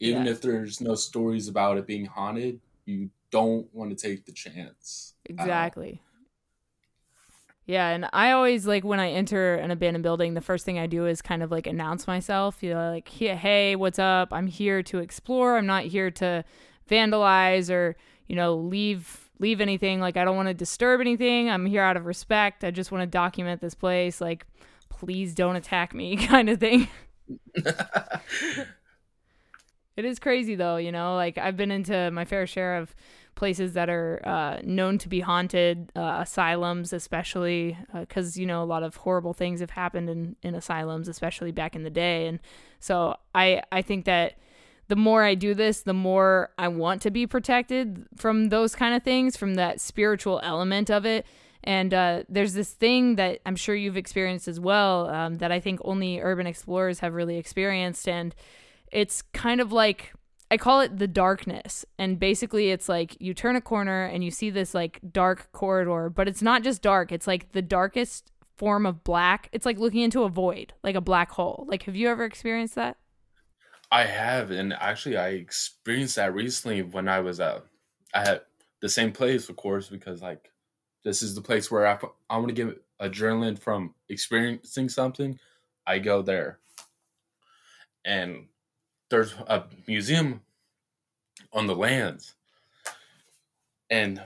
Even 0.00 0.26
Yeah. 0.26 0.32
if 0.32 0.40
there's 0.42 0.80
no 0.80 0.94
stories 0.94 1.48
about 1.48 1.78
it 1.78 1.86
being 1.86 2.06
haunted, 2.06 2.60
you 2.86 3.10
don't 3.30 3.72
want 3.72 3.96
to 3.96 4.08
take 4.08 4.26
the 4.26 4.32
chance. 4.32 5.14
Exactly. 5.26 6.02
Yeah, 7.64 7.90
and 7.90 8.08
I 8.12 8.32
always 8.32 8.66
like 8.66 8.82
when 8.82 8.98
I 8.98 9.10
enter 9.10 9.54
an 9.54 9.70
abandoned 9.70 10.02
building, 10.02 10.34
the 10.34 10.40
first 10.40 10.64
thing 10.66 10.78
I 10.78 10.86
do 10.88 11.06
is 11.06 11.22
kind 11.22 11.42
of 11.44 11.50
like 11.52 11.66
announce 11.68 12.06
myself. 12.08 12.60
You 12.62 12.70
know, 12.74 12.90
like, 12.90 13.08
"Hey, 13.08 13.36
hey, 13.36 13.76
what's 13.76 14.00
up? 14.00 14.32
I'm 14.32 14.48
here 14.48 14.82
to 14.84 14.98
explore. 14.98 15.56
I'm 15.56 15.66
not 15.66 15.84
here 15.84 16.10
to 16.12 16.44
vandalize 16.90 17.70
or 17.70 17.96
you 18.26 18.36
know 18.36 18.56
leave 18.56 19.30
leave 19.38 19.60
anything. 19.60 20.00
Like, 20.00 20.16
I 20.16 20.24
don't 20.24 20.36
want 20.36 20.48
to 20.48 20.54
disturb 20.54 21.00
anything. 21.00 21.50
I'm 21.50 21.66
here 21.66 21.82
out 21.82 21.96
of 21.96 22.06
respect. 22.06 22.64
I 22.64 22.70
just 22.70 22.92
want 22.92 23.02
to 23.02 23.06
document 23.06 23.60
this 23.60 23.74
place. 23.74 24.20
Like, 24.20 24.46
please 24.88 25.34
don't 25.34 25.56
attack 25.56 25.92
me, 25.94 26.16
kind 26.28 26.48
of 26.48 26.60
thing. 26.60 26.88
It 29.96 30.04
is 30.04 30.18
crazy 30.18 30.54
though, 30.54 30.76
you 30.76 30.90
know. 30.90 31.16
Like 31.16 31.38
I've 31.38 31.56
been 31.56 31.70
into 31.70 32.10
my 32.10 32.24
fair 32.24 32.46
share 32.46 32.76
of 32.76 32.94
places 33.34 33.74
that 33.74 33.88
are 33.88 34.20
uh, 34.24 34.60
known 34.62 34.98
to 34.98 35.08
be 35.08 35.20
haunted, 35.20 35.90
uh, 35.96 36.18
asylums 36.20 36.92
especially, 36.92 37.76
because 37.94 38.38
you 38.38 38.46
know 38.46 38.62
a 38.62 38.64
lot 38.64 38.82
of 38.82 38.96
horrible 38.96 39.34
things 39.34 39.60
have 39.60 39.70
happened 39.70 40.08
in 40.08 40.36
in 40.42 40.54
asylums, 40.54 41.08
especially 41.08 41.52
back 41.52 41.76
in 41.76 41.82
the 41.82 41.90
day. 41.90 42.26
And 42.26 42.40
so 42.80 43.16
I 43.34 43.62
I 43.70 43.82
think 43.82 44.06
that 44.06 44.38
the 44.92 44.96
more 44.96 45.22
I 45.22 45.34
do 45.34 45.54
this, 45.54 45.80
the 45.80 45.94
more 45.94 46.50
I 46.58 46.68
want 46.68 47.00
to 47.00 47.10
be 47.10 47.26
protected 47.26 48.04
from 48.14 48.50
those 48.50 48.74
kind 48.74 48.94
of 48.94 49.02
things, 49.02 49.38
from 49.38 49.54
that 49.54 49.80
spiritual 49.80 50.38
element 50.42 50.90
of 50.90 51.06
it. 51.06 51.24
And 51.64 51.94
uh, 51.94 52.24
there's 52.28 52.52
this 52.52 52.74
thing 52.74 53.16
that 53.16 53.40
I'm 53.46 53.56
sure 53.56 53.74
you've 53.74 53.96
experienced 53.96 54.48
as 54.48 54.60
well 54.60 55.08
um, 55.08 55.36
that 55.36 55.50
I 55.50 55.60
think 55.60 55.80
only 55.82 56.20
urban 56.20 56.46
explorers 56.46 56.98
have 56.98 57.14
really 57.14 57.38
experienced, 57.38 58.06
and 58.06 58.34
it's 58.90 59.22
kind 59.22 59.62
of 59.62 59.72
like 59.72 60.12
I 60.50 60.58
call 60.58 60.82
it 60.82 60.98
the 60.98 61.08
darkness. 61.08 61.86
And 61.98 62.20
basically 62.20 62.70
it's 62.70 62.86
like 62.86 63.16
you 63.18 63.32
turn 63.32 63.56
a 63.56 63.62
corner 63.62 64.04
and 64.04 64.22
you 64.22 64.30
see 64.30 64.50
this 64.50 64.74
like 64.74 65.00
dark 65.10 65.50
corridor, 65.52 66.10
but 66.10 66.28
it's 66.28 66.42
not 66.42 66.62
just 66.62 66.82
dark. 66.82 67.12
It's 67.12 67.26
like 67.26 67.52
the 67.52 67.62
darkest 67.62 68.30
form 68.58 68.84
of 68.84 69.04
black. 69.04 69.48
It's 69.52 69.64
like 69.64 69.78
looking 69.78 70.02
into 70.02 70.24
a 70.24 70.28
void, 70.28 70.74
like 70.84 70.96
a 70.96 71.00
black 71.00 71.30
hole. 71.30 71.64
Like 71.66 71.84
have 71.84 71.96
you 71.96 72.10
ever 72.10 72.26
experienced 72.26 72.74
that? 72.74 72.98
I 73.92 74.04
have, 74.04 74.50
and 74.50 74.72
actually, 74.72 75.18
I 75.18 75.28
experienced 75.28 76.16
that 76.16 76.32
recently 76.32 76.80
when 76.80 77.08
I 77.08 77.20
was 77.20 77.40
uh, 77.40 77.60
at 78.14 78.46
the 78.80 78.88
same 78.88 79.12
place, 79.12 79.50
of 79.50 79.56
course, 79.56 79.90
because 79.90 80.22
like 80.22 80.50
this 81.04 81.22
is 81.22 81.34
the 81.34 81.42
place 81.42 81.70
where 81.70 81.86
I, 81.86 81.98
I 82.30 82.38
want 82.38 82.48
to 82.48 82.54
get 82.54 82.82
adrenaline 83.02 83.58
from 83.58 83.94
experiencing 84.08 84.88
something. 84.88 85.38
I 85.86 85.98
go 85.98 86.22
there, 86.22 86.58
and 88.02 88.46
there's 89.10 89.34
a 89.46 89.64
museum 89.86 90.40
on 91.52 91.66
the 91.66 91.76
lands, 91.76 92.34
and 93.90 94.22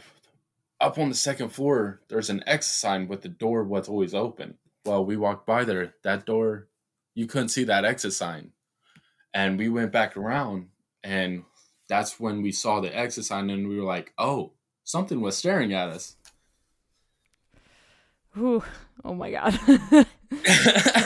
up 0.81 0.97
on 0.97 1.09
the 1.09 1.17
second 1.17 1.49
floor, 1.49 2.03
there's 2.09 2.31
an 2.31 2.45
X 2.47 2.67
sign 2.69 3.09
with 3.09 3.23
the 3.23 3.29
door 3.29 3.65
was 3.65 3.89
always 3.89 4.15
open. 4.15 4.59
Well, 4.85 5.05
we 5.05 5.17
walked 5.17 5.45
by 5.45 5.65
there, 5.65 5.97
that 6.05 6.25
door, 6.25 6.69
you 7.17 7.27
couldn't 7.27 7.49
see 7.49 7.65
that 7.65 7.85
exit 7.85 8.13
sign 8.13 8.53
and 9.35 9.59
we 9.59 9.69
went 9.69 9.93
back 9.93 10.17
around, 10.17 10.69
and 11.03 11.45
that's 11.89 12.19
when 12.19 12.43
we 12.43 12.53
saw 12.53 12.81
the 12.81 12.97
exit 12.97 13.25
sign, 13.25 13.51
and 13.51 13.69
we 13.69 13.79
were 13.79 13.87
like, 13.87 14.13
"Oh, 14.19 14.53
something 14.85 15.21
was 15.21 15.37
staring 15.37 15.73
at 15.73 15.89
us." 15.89 16.17
Ooh, 18.39 18.63
oh 19.05 19.15
my 19.15 19.31
god. 19.31 19.59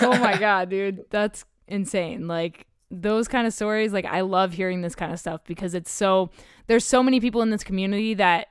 oh 0.03 0.19
my 0.21 0.37
god, 0.39 0.71
dude. 0.71 1.05
That's 1.11 1.45
insane. 1.69 2.27
Like 2.27 2.67
those 2.91 3.29
kind 3.29 3.47
of 3.47 3.53
stories, 3.53 3.93
like 3.93 4.05
I 4.05 4.23
love 4.23 4.53
hearing 4.53 4.83
this 4.83 4.95
kind 4.95 5.13
of 5.13 5.21
stuff 5.21 5.43
because 5.47 5.75
it's 5.75 5.91
so 5.91 6.31
there's 6.67 6.85
so 6.85 7.03
many 7.03 7.21
people 7.21 7.43
in 7.43 7.51
this 7.51 7.65
community 7.65 8.15
that 8.15 8.49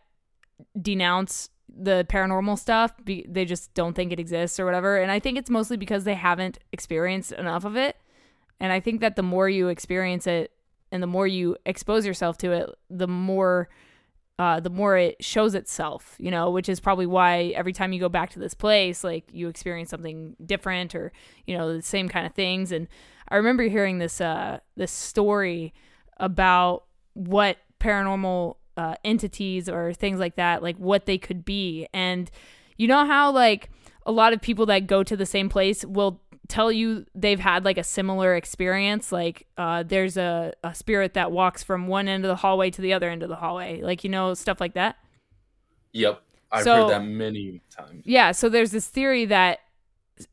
denounce 0.82 1.50
the 1.68 2.06
paranormal 2.10 2.58
stuff. 2.58 2.94
Be, 3.04 3.26
they 3.28 3.46
just 3.46 3.74
don't 3.74 3.96
think 3.96 4.12
it 4.14 4.20
exists 4.20 4.60
or 4.60 4.66
whatever. 4.66 4.98
And 4.98 5.12
I 5.12 5.20
think 5.20 5.38
it's 5.38 5.50
mostly 5.50 5.78
because 5.78 6.04
they 6.06 6.16
haven't 6.16 6.60
experienced 6.72 7.32
enough 7.34 7.66
of 7.66 7.76
it. 7.76 7.98
And 8.60 8.72
I 8.72 8.80
think 8.80 9.02
that 9.02 9.16
the 9.16 9.24
more 9.24 9.50
you 9.50 9.68
experience 9.70 10.28
it 10.28 10.52
and 10.92 11.02
the 11.02 11.08
more 11.08 11.28
you 11.28 11.56
expose 11.66 12.06
yourself 12.06 12.38
to 12.40 12.52
it, 12.52 12.70
the 12.90 13.08
more 13.08 13.70
uh, 14.38 14.58
the 14.58 14.70
more 14.70 14.96
it 14.98 15.22
shows 15.22 15.54
itself, 15.54 16.16
you 16.18 16.32
know, 16.32 16.50
which 16.50 16.70
is 16.70 16.80
probably 16.80 17.06
why 17.06 17.52
every 17.58 17.74
time 17.74 17.92
you 17.92 18.00
go 18.00 18.08
back 18.08 18.30
to 18.30 18.40
this 18.40 18.54
place, 18.54 19.04
like 19.04 19.26
you 19.34 19.50
experience 19.50 19.90
something 19.90 20.34
different 20.46 20.96
or, 20.96 21.12
you 21.46 21.58
know, 21.58 21.76
the 21.76 21.82
same 21.82 22.08
kind 22.08 22.26
of 22.26 22.34
things. 22.34 22.72
And 22.72 22.88
I 23.28 23.36
remember 23.36 23.64
hearing 23.64 24.00
this 24.00 24.22
uh 24.22 24.60
this 24.78 24.94
story 24.94 25.74
about 26.18 26.86
what 27.14 27.58
paranormal 27.82 28.56
uh, 28.78 28.96
entities 29.04 29.68
or 29.68 29.94
things 29.94 30.20
like 30.20 30.36
that, 30.36 30.64
like 30.64 30.78
what 30.78 31.06
they 31.06 31.18
could 31.18 31.44
be. 31.44 31.88
And 31.94 32.32
you 32.78 32.88
know 32.88 33.06
how 33.06 33.32
like 33.32 33.70
a 34.06 34.12
lot 34.12 34.32
of 34.32 34.42
people 34.42 34.66
that 34.68 34.88
go 34.88 35.04
to 35.04 35.18
the 35.18 35.26
same 35.26 35.50
place 35.50 35.84
will 35.84 36.22
tell 36.50 36.72
you 36.72 37.06
they've 37.16 37.40
had 37.40 37.64
like 37.64 37.78
a 37.78 37.84
similar 37.84 38.36
experience 38.36 39.12
like 39.12 39.48
uh, 39.58 39.84
there's 39.84 40.18
a, 40.18 40.52
a 40.64 40.74
spirit 40.74 41.14
that 41.14 41.32
walks 41.32 41.64
from 41.64 41.88
one 41.88 42.08
end 42.08 42.26
of 42.26 42.30
the 42.30 42.36
hallway 42.36 42.70
to 42.72 42.82
the 42.82 42.92
other 42.92 43.10
end 43.10 43.24
of 43.24 43.30
the 43.30 43.36
hallway 43.36 43.82
like 43.82 44.04
you 44.04 44.10
know 44.10 44.34
stuff 44.34 44.60
like 44.60 44.74
that? 44.74 44.98
Yep. 45.94 46.22
I've 46.52 46.64
so, 46.64 46.88
heard 46.88 46.92
that 46.92 47.06
many 47.06 47.62
times. 47.70 48.02
Yeah 48.04 48.32
so 48.32 48.50
there's 48.50 48.72
this 48.72 48.88
theory 48.88 49.26
that 49.26 49.60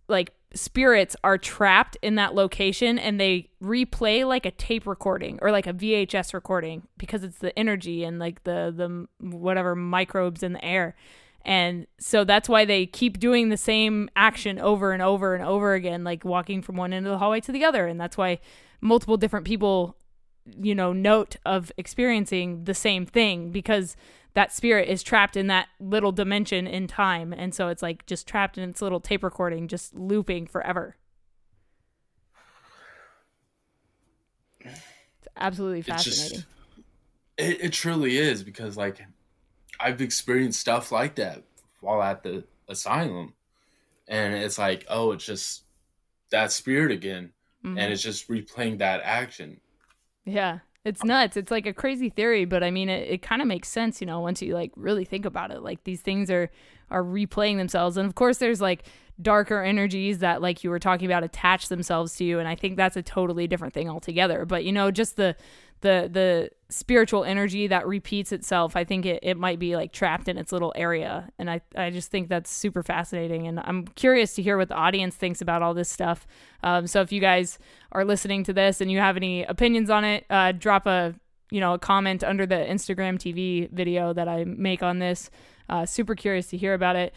like 0.09 0.33
spirits 0.55 1.15
are 1.23 1.37
trapped 1.37 1.99
in 2.01 2.15
that 2.15 2.35
location 2.35 2.99
and 2.99 3.21
they 3.21 3.51
replay 3.63 4.27
like 4.27 4.47
a 4.47 4.51
tape 4.51 4.87
recording 4.87 5.39
or 5.43 5.51
like 5.51 5.67
a 5.67 5.73
VHS 5.75 6.33
recording 6.33 6.87
because 6.97 7.23
it's 7.23 7.39
the 7.39 7.57
energy 7.59 8.05
and 8.05 8.19
like 8.19 8.43
the 8.45 8.73
the 8.75 9.07
whatever 9.37 9.77
microbes 9.77 10.43
in 10.43 10.55
the 10.55 10.65
air 10.65 10.97
and 11.47 11.87
so 12.01 12.25
that's 12.25 12.49
why 12.49 12.65
they 12.65 12.87
keep 12.87 13.21
doing 13.21 13.51
the 13.51 13.57
same 13.57 14.11
action 14.17 14.59
over 14.59 14.91
and 14.91 15.01
over 15.01 15.37
and 15.37 15.45
over 15.45 15.75
again, 15.75 16.03
like 16.03 16.25
walking 16.25 16.61
from 16.61 16.75
one 16.75 16.93
end 16.93 17.07
of 17.07 17.13
the 17.13 17.19
hallway 17.19 17.41
to 17.43 17.53
the 17.53 17.65
other. 17.65 17.87
And 17.87 18.01
that's 18.01 18.19
why 18.19 18.41
multiple 18.81 19.17
different 19.17 19.47
people, 19.47 19.97
you 20.59 20.75
know, 20.75 20.93
note 20.93 21.37
of 21.47 21.71
experiencing 21.77 22.65
the 22.65 22.75
same 22.75 23.07
thing 23.07 23.53
because 23.53 23.97
that 24.35 24.53
spirit 24.53 24.89
is 24.89 25.05
trapped 25.05 25.37
in 25.37 25.47
that 25.47 25.69
little 25.79 26.11
dimension 26.11 26.67
in 26.67 26.89
time. 26.89 27.33
And 27.33 27.55
so 27.55 27.69
it's 27.69 27.81
like 27.81 28.05
just 28.07 28.27
trapped 28.27 28.59
in 28.59 28.69
its 28.69 28.83
little 28.83 28.99
tape 28.99 29.23
recording, 29.23 29.69
just 29.69 29.95
looping 29.95 30.49
forever. 30.49 30.97
It's 34.65 35.29
absolutely 35.37 35.83
fascinating. 35.83 36.41
It, 37.39 37.47
just, 37.47 37.61
it, 37.61 37.65
it 37.67 37.73
truly 37.73 38.19
is 38.19 38.43
because, 38.43 38.77
like, 38.77 39.01
I've 39.81 40.01
experienced 40.01 40.61
stuff 40.61 40.93
like 40.93 41.17
that 41.17 41.43
while 41.81 42.03
at 42.03 42.23
the 42.23 42.45
asylum, 42.69 43.35
and 44.09 44.35
it's 44.35 44.59
like, 44.59 44.85
oh, 44.89 45.13
it's 45.13 45.25
just 45.25 45.65
that 46.31 46.53
spirit 46.53 46.93
again, 46.93 47.33
mm-hmm. 47.65 47.79
and 47.79 47.93
it's 47.93 48.03
just 48.03 48.29
replaying 48.29 48.79
that 48.79 49.01
action. 49.05 49.61
Yeah, 50.25 50.61
it's 50.85 51.05
nuts. 51.05 51.37
It's 51.37 51.51
like 51.51 51.67
a 51.67 51.73
crazy 51.73 52.09
theory, 52.09 52.45
but 52.45 52.63
I 52.63 52.71
mean, 52.71 52.89
it, 52.89 53.09
it 53.09 53.23
kind 53.23 53.43
of 53.43 53.49
makes 53.49 53.69
sense, 53.69 54.01
you 54.01 54.07
know, 54.07 54.21
once 54.21 54.43
you 54.43 54.55
like 54.55 54.73
really 54.77 55.05
think 55.05 55.25
about 55.25 55.51
it. 55.51 55.63
Like 55.63 55.85
these 55.85 56.01
things 56.01 56.31
are 56.31 56.51
are 56.91 57.03
replaying 57.03 57.57
themselves, 57.57 57.97
and 57.97 58.07
of 58.07 58.15
course, 58.15 58.39
there's 58.39 58.61
like 58.61 58.85
darker 59.21 59.63
energies 59.63 60.19
that 60.19 60.43
like 60.43 60.63
you 60.63 60.69
were 60.69 60.79
talking 60.79 61.07
about 61.07 61.25
attach 61.25 61.69
themselves 61.69 62.15
to 62.17 62.25
you 62.25 62.39
and 62.39 62.47
i 62.47 62.55
think 62.55 62.77
that's 62.77 62.97
a 62.99 63.03
totally 63.03 63.47
different 63.47 63.73
thing 63.73 63.89
altogether 63.89 64.45
but 64.45 64.63
you 64.63 64.71
know 64.71 64.91
just 64.91 65.17
the 65.17 65.35
the 65.81 66.09
the 66.11 66.51
spiritual 66.69 67.25
energy 67.25 67.69
that 67.69 67.87
repeats 67.87 68.33
itself 68.33 68.75
i 68.75 68.83
think 68.83 69.07
it, 69.07 69.21
it 69.23 69.37
might 69.37 69.59
be 69.59 69.77
like 69.77 69.93
trapped 69.93 70.27
in 70.27 70.37
its 70.37 70.51
little 70.51 70.73
area. 70.77 71.29
And 71.39 71.51
i 71.51 71.61
i 71.77 71.91
just 71.91 72.11
think 72.11 72.29
that's 72.29 72.51
super 72.51 72.83
fascinating. 72.83 73.47
And 73.47 73.61
i'm 73.61 73.87
curious 73.89 74.35
to 74.35 74.43
hear 74.43 74.57
what 74.57 74.69
the 74.69 74.75
audience 74.75 75.15
thinks 75.15 75.41
about 75.41 75.63
all 75.63 75.75
this 75.75 75.89
stuff. 75.89 76.27
Um, 76.63 76.87
so 76.87 77.01
if 77.01 77.13
you 77.13 77.21
guys 77.21 77.59
are 77.93 78.05
listening 78.05 78.43
to 78.45 78.53
this 78.53 78.81
and 78.81 78.91
you 78.91 78.99
have 78.99 79.17
any 79.17 79.45
opinions 79.45 79.91
on 79.91 80.05
it 80.05 80.25
uh, 80.31 80.53
drop 80.53 80.87
a 80.87 81.15
you 81.51 81.61
know 81.61 81.75
a 81.75 81.79
comment 81.79 82.25
under 82.25 82.47
the 82.47 82.57
instagram 82.57 83.17
tv 83.17 83.71
video 83.71 84.13
that 84.13 84.29
i 84.29 84.45
make 84.45 84.83
on 84.83 84.99
this. 84.99 85.31
Uh, 85.69 85.85
super 85.85 86.15
curious 86.15 86.47
to 86.49 86.57
hear 86.57 86.75
about 86.75 86.95
it. 86.95 87.13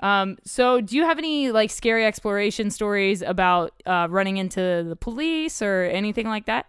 Um, 0.00 0.36
so 0.44 0.80
do 0.80 0.96
you 0.96 1.04
have 1.04 1.18
any 1.18 1.50
like 1.50 1.70
scary 1.70 2.04
exploration 2.04 2.70
stories 2.70 3.22
about 3.22 3.72
uh, 3.86 4.08
running 4.10 4.36
into 4.36 4.84
the 4.88 4.96
police 4.96 5.62
or 5.62 5.84
anything 5.84 6.26
like 6.26 6.46
that 6.46 6.66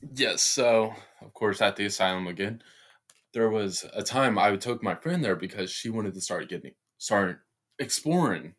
Yes. 0.00 0.42
So, 0.42 0.94
of 1.20 1.32
course, 1.34 1.60
at 1.60 1.76
the 1.76 1.86
asylum 1.86 2.26
again, 2.26 2.62
there 3.34 3.50
was 3.50 3.84
a 3.94 4.02
time 4.02 4.38
I 4.38 4.56
took 4.56 4.82
my 4.82 4.94
friend 4.94 5.24
there 5.24 5.36
because 5.36 5.70
she 5.70 5.90
wanted 5.90 6.14
to 6.14 6.20
start 6.20 6.48
getting 6.48 6.74
start 6.98 7.40
exploring. 7.78 8.54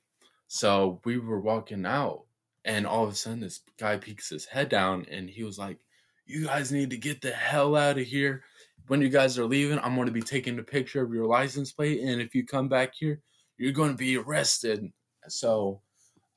So 0.48 1.02
we 1.06 1.18
were 1.20 1.40
walking 1.42 1.86
out, 1.86 2.26
and 2.66 2.88
all 2.88 3.04
of 3.06 3.12
a 3.12 3.16
sudden, 3.16 3.42
this 3.42 3.62
guy 3.78 3.98
peeks 3.98 4.30
his 4.30 4.46
head 4.46 4.70
down, 4.70 5.06
and 5.12 5.30
he 5.30 5.44
was 5.44 5.58
like, 5.60 5.80
"You 6.26 6.46
guys 6.46 6.72
need 6.72 6.90
to 6.92 6.98
get 6.98 7.22
the 7.22 7.32
hell 7.34 7.76
out 7.76 8.00
of 8.00 8.06
here." 8.08 8.44
When 8.88 9.02
you 9.02 9.10
guys 9.10 9.38
are 9.40 9.46
leaving, 9.46 9.80
I'm 9.80 9.96
going 9.96 10.08
to 10.08 10.14
be 10.14 10.22
taking 10.22 10.60
a 10.60 10.64
picture 10.64 11.02
of 11.04 11.14
your 11.14 11.26
license 11.26 11.72
plate, 11.72 12.02
and 12.02 12.22
if 12.22 12.36
you 12.36 12.46
come 12.46 12.70
back 12.70 12.96
here, 12.96 13.22
you're 13.58 13.72
going 13.74 13.92
to 13.92 13.98
be 13.98 14.18
arrested. 14.18 14.92
So 15.28 15.82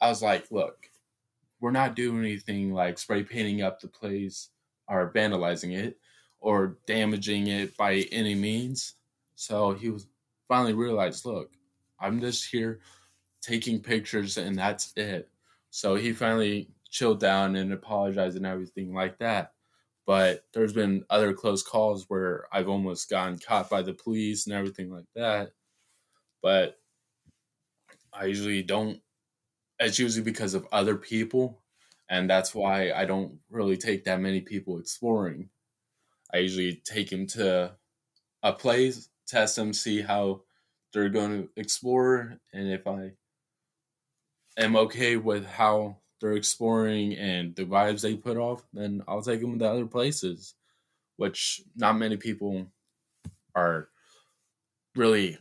I 0.01 0.09
was 0.11 0.23
like, 0.23 0.51
look, 0.51 0.91
we're 1.61 1.71
not 1.73 1.97
doing 1.97 2.21
anything 2.21 2.73
like 2.73 2.99
spray 2.99 3.25
painting 3.25 3.63
up 3.63 3.81
the 3.81 3.89
place 3.89 4.51
are 4.89 5.13
vandalizing 5.13 5.77
it 5.77 5.99
or 6.41 6.79
damaging 6.87 7.47
it 7.47 7.77
by 7.77 8.07
any 8.13 8.35
means. 8.35 8.95
So 9.35 9.73
he 9.73 9.91
was 9.91 10.07
finally 10.49 10.75
realized, 10.75 11.25
look, 11.25 11.51
I'm 11.99 12.21
just 12.21 12.51
here 12.51 12.81
taking 13.41 13.81
pictures 13.81 14.37
and 14.37 14.57
that's 14.57 14.93
it. 14.97 15.29
So 15.71 15.95
he 15.95 16.13
finally 16.13 16.71
chilled 16.91 17.21
down 17.21 17.57
and 17.57 17.73
apologized 17.73 18.37
and 18.37 18.47
everything 18.47 18.95
like 18.95 19.19
that. 19.19 19.53
But 20.07 20.45
there's 20.53 20.73
been 20.75 21.05
other 21.09 21.33
close 21.33 21.63
calls 21.63 22.05
where 22.09 22.47
I've 22.53 22.69
almost 22.69 23.09
gotten 23.09 23.39
caught 23.39 23.71
by 23.71 23.83
the 23.83 23.95
police 23.95 24.47
and 24.47 24.55
everything 24.55 24.91
like 24.91 25.07
that. 25.17 25.51
But 26.43 26.77
I 28.13 28.27
usually 28.27 28.63
don't. 28.63 29.01
It's 29.81 29.99
usually 29.99 30.23
because 30.25 30.55
of 30.55 30.69
other 30.71 30.95
people 30.95 31.64
and 32.09 32.29
that's 32.29 32.55
why 32.55 32.93
I 32.93 33.05
don't 33.05 33.39
really 33.51 33.77
take 33.77 34.05
that 34.05 34.21
many 34.21 34.41
people 34.41 34.79
exploring. 34.79 35.49
I 36.33 36.39
usually 36.39 36.83
take 36.85 37.11
them 37.11 37.27
to 37.29 37.77
a 38.43 38.53
place, 38.53 39.09
test 39.27 39.57
them, 39.57 39.73
see 39.73 40.03
how 40.03 40.43
they're 40.93 41.09
going 41.09 41.43
to 41.43 41.49
explore, 41.57 42.39
and 42.53 42.71
if 42.71 42.87
I 42.87 43.13
am 44.57 44.77
okay 44.77 45.17
with 45.17 45.47
how 45.47 45.97
they're 46.21 46.33
exploring 46.33 47.15
and 47.15 47.55
the 47.57 47.65
vibes 47.65 48.01
they 48.01 48.15
put 48.17 48.37
off, 48.37 48.65
then 48.73 49.03
I'll 49.09 49.23
take 49.23 49.41
them 49.41 49.59
to 49.59 49.69
other 49.69 49.87
places, 49.87 50.55
which 51.17 51.63
not 51.77 51.99
many 51.99 52.17
people 52.17 52.67
are 53.55 53.89
really. 54.95 55.39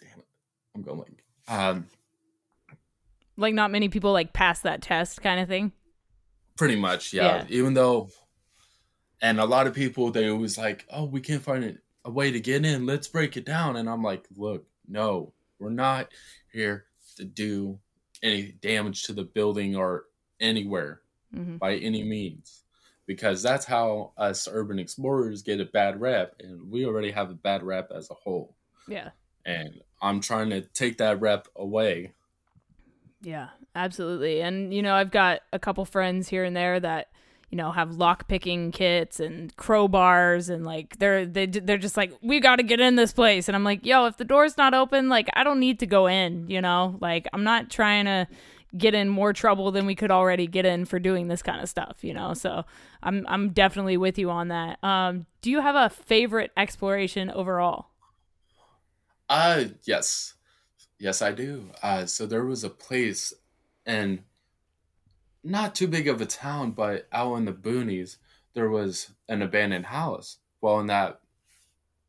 Damn 0.00 0.18
it, 0.18 0.26
I'm 0.74 0.82
going. 0.82 1.16
Um, 1.48 1.86
like 3.36 3.54
not 3.54 3.70
many 3.70 3.88
people 3.88 4.12
like 4.12 4.32
pass 4.32 4.60
that 4.60 4.82
test 4.82 5.22
kind 5.22 5.40
of 5.40 5.48
thing. 5.48 5.72
Pretty 6.56 6.76
much, 6.76 7.12
yeah. 7.12 7.22
yeah. 7.36 7.44
Even 7.48 7.74
though 7.74 8.10
And 9.20 9.40
a 9.40 9.44
lot 9.44 9.66
of 9.66 9.74
people 9.74 10.10
they 10.10 10.28
always 10.28 10.58
like, 10.58 10.86
oh, 10.90 11.04
we 11.04 11.20
can't 11.20 11.42
find 11.42 11.78
a 12.04 12.10
way 12.10 12.30
to 12.30 12.40
get 12.40 12.64
in. 12.64 12.86
Let's 12.86 13.08
break 13.08 13.36
it 13.36 13.46
down. 13.46 13.76
And 13.76 13.88
I'm 13.88 14.02
like, 14.02 14.24
look, 14.36 14.66
no, 14.88 15.32
we're 15.58 15.70
not 15.70 16.08
here 16.52 16.84
to 17.16 17.24
do 17.24 17.78
any 18.22 18.52
damage 18.60 19.04
to 19.04 19.12
the 19.12 19.24
building 19.24 19.76
or 19.76 20.04
anywhere 20.40 21.00
mm-hmm. 21.34 21.56
by 21.56 21.76
any 21.76 22.02
means 22.02 22.62
because 23.06 23.42
that's 23.42 23.64
how 23.64 24.12
us 24.16 24.48
urban 24.50 24.78
explorers 24.78 25.42
get 25.42 25.60
a 25.60 25.64
bad 25.66 26.00
rep 26.00 26.34
and 26.40 26.70
we 26.70 26.86
already 26.86 27.10
have 27.10 27.30
a 27.30 27.34
bad 27.34 27.62
rep 27.62 27.90
as 27.94 28.10
a 28.10 28.14
whole 28.14 28.54
yeah 28.88 29.10
and 29.44 29.80
i'm 30.00 30.20
trying 30.20 30.50
to 30.50 30.60
take 30.60 30.98
that 30.98 31.20
rep 31.20 31.48
away 31.56 32.12
yeah 33.22 33.48
absolutely 33.74 34.40
and 34.42 34.74
you 34.74 34.82
know 34.82 34.94
i've 34.94 35.10
got 35.10 35.40
a 35.52 35.58
couple 35.58 35.84
friends 35.84 36.28
here 36.28 36.44
and 36.44 36.56
there 36.56 36.78
that 36.78 37.08
you 37.50 37.56
know 37.56 37.72
have 37.72 37.92
lock 37.96 38.28
picking 38.28 38.70
kits 38.70 39.20
and 39.20 39.56
crowbars 39.56 40.50
and 40.50 40.64
like 40.64 40.98
they're 40.98 41.24
they, 41.24 41.46
they're 41.46 41.78
just 41.78 41.96
like 41.96 42.12
we 42.22 42.40
got 42.40 42.56
to 42.56 42.62
get 42.62 42.80
in 42.80 42.96
this 42.96 43.12
place 43.12 43.48
and 43.48 43.56
i'm 43.56 43.64
like 43.64 43.84
yo 43.86 44.06
if 44.06 44.16
the 44.16 44.24
door's 44.24 44.56
not 44.56 44.74
open 44.74 45.08
like 45.08 45.28
i 45.34 45.44
don't 45.44 45.60
need 45.60 45.78
to 45.78 45.86
go 45.86 46.06
in 46.06 46.48
you 46.48 46.60
know 46.60 46.96
like 47.00 47.26
i'm 47.32 47.44
not 47.44 47.70
trying 47.70 48.04
to 48.04 48.26
get 48.76 48.94
in 48.94 49.08
more 49.08 49.32
trouble 49.32 49.70
than 49.70 49.86
we 49.86 49.94
could 49.94 50.10
already 50.10 50.46
get 50.46 50.64
in 50.64 50.84
for 50.84 50.98
doing 50.98 51.28
this 51.28 51.42
kind 51.42 51.60
of 51.60 51.68
stuff, 51.68 51.98
you 52.02 52.14
know. 52.14 52.34
So 52.34 52.64
I'm 53.02 53.26
I'm 53.28 53.50
definitely 53.50 53.96
with 53.96 54.18
you 54.18 54.30
on 54.30 54.48
that. 54.48 54.82
Um, 54.82 55.26
do 55.40 55.50
you 55.50 55.60
have 55.60 55.74
a 55.74 55.90
favorite 55.90 56.52
exploration 56.56 57.30
overall? 57.30 57.86
Uh 59.28 59.64
yes. 59.84 60.34
Yes, 61.02 61.20
I 61.20 61.32
do. 61.32 61.72
Uh 61.82 62.06
so 62.06 62.26
there 62.26 62.44
was 62.44 62.62
a 62.62 62.70
place 62.70 63.34
and 63.84 64.22
not 65.44 65.74
too 65.74 65.88
big 65.88 66.08
of 66.08 66.20
a 66.20 66.26
town, 66.26 66.72
but 66.72 67.08
out 67.12 67.34
in 67.36 67.44
the 67.44 67.52
boonies, 67.52 68.18
there 68.54 68.68
was 68.68 69.12
an 69.28 69.42
abandoned 69.42 69.86
house. 69.86 70.38
Well, 70.60 70.78
in 70.80 70.86
that 70.86 71.20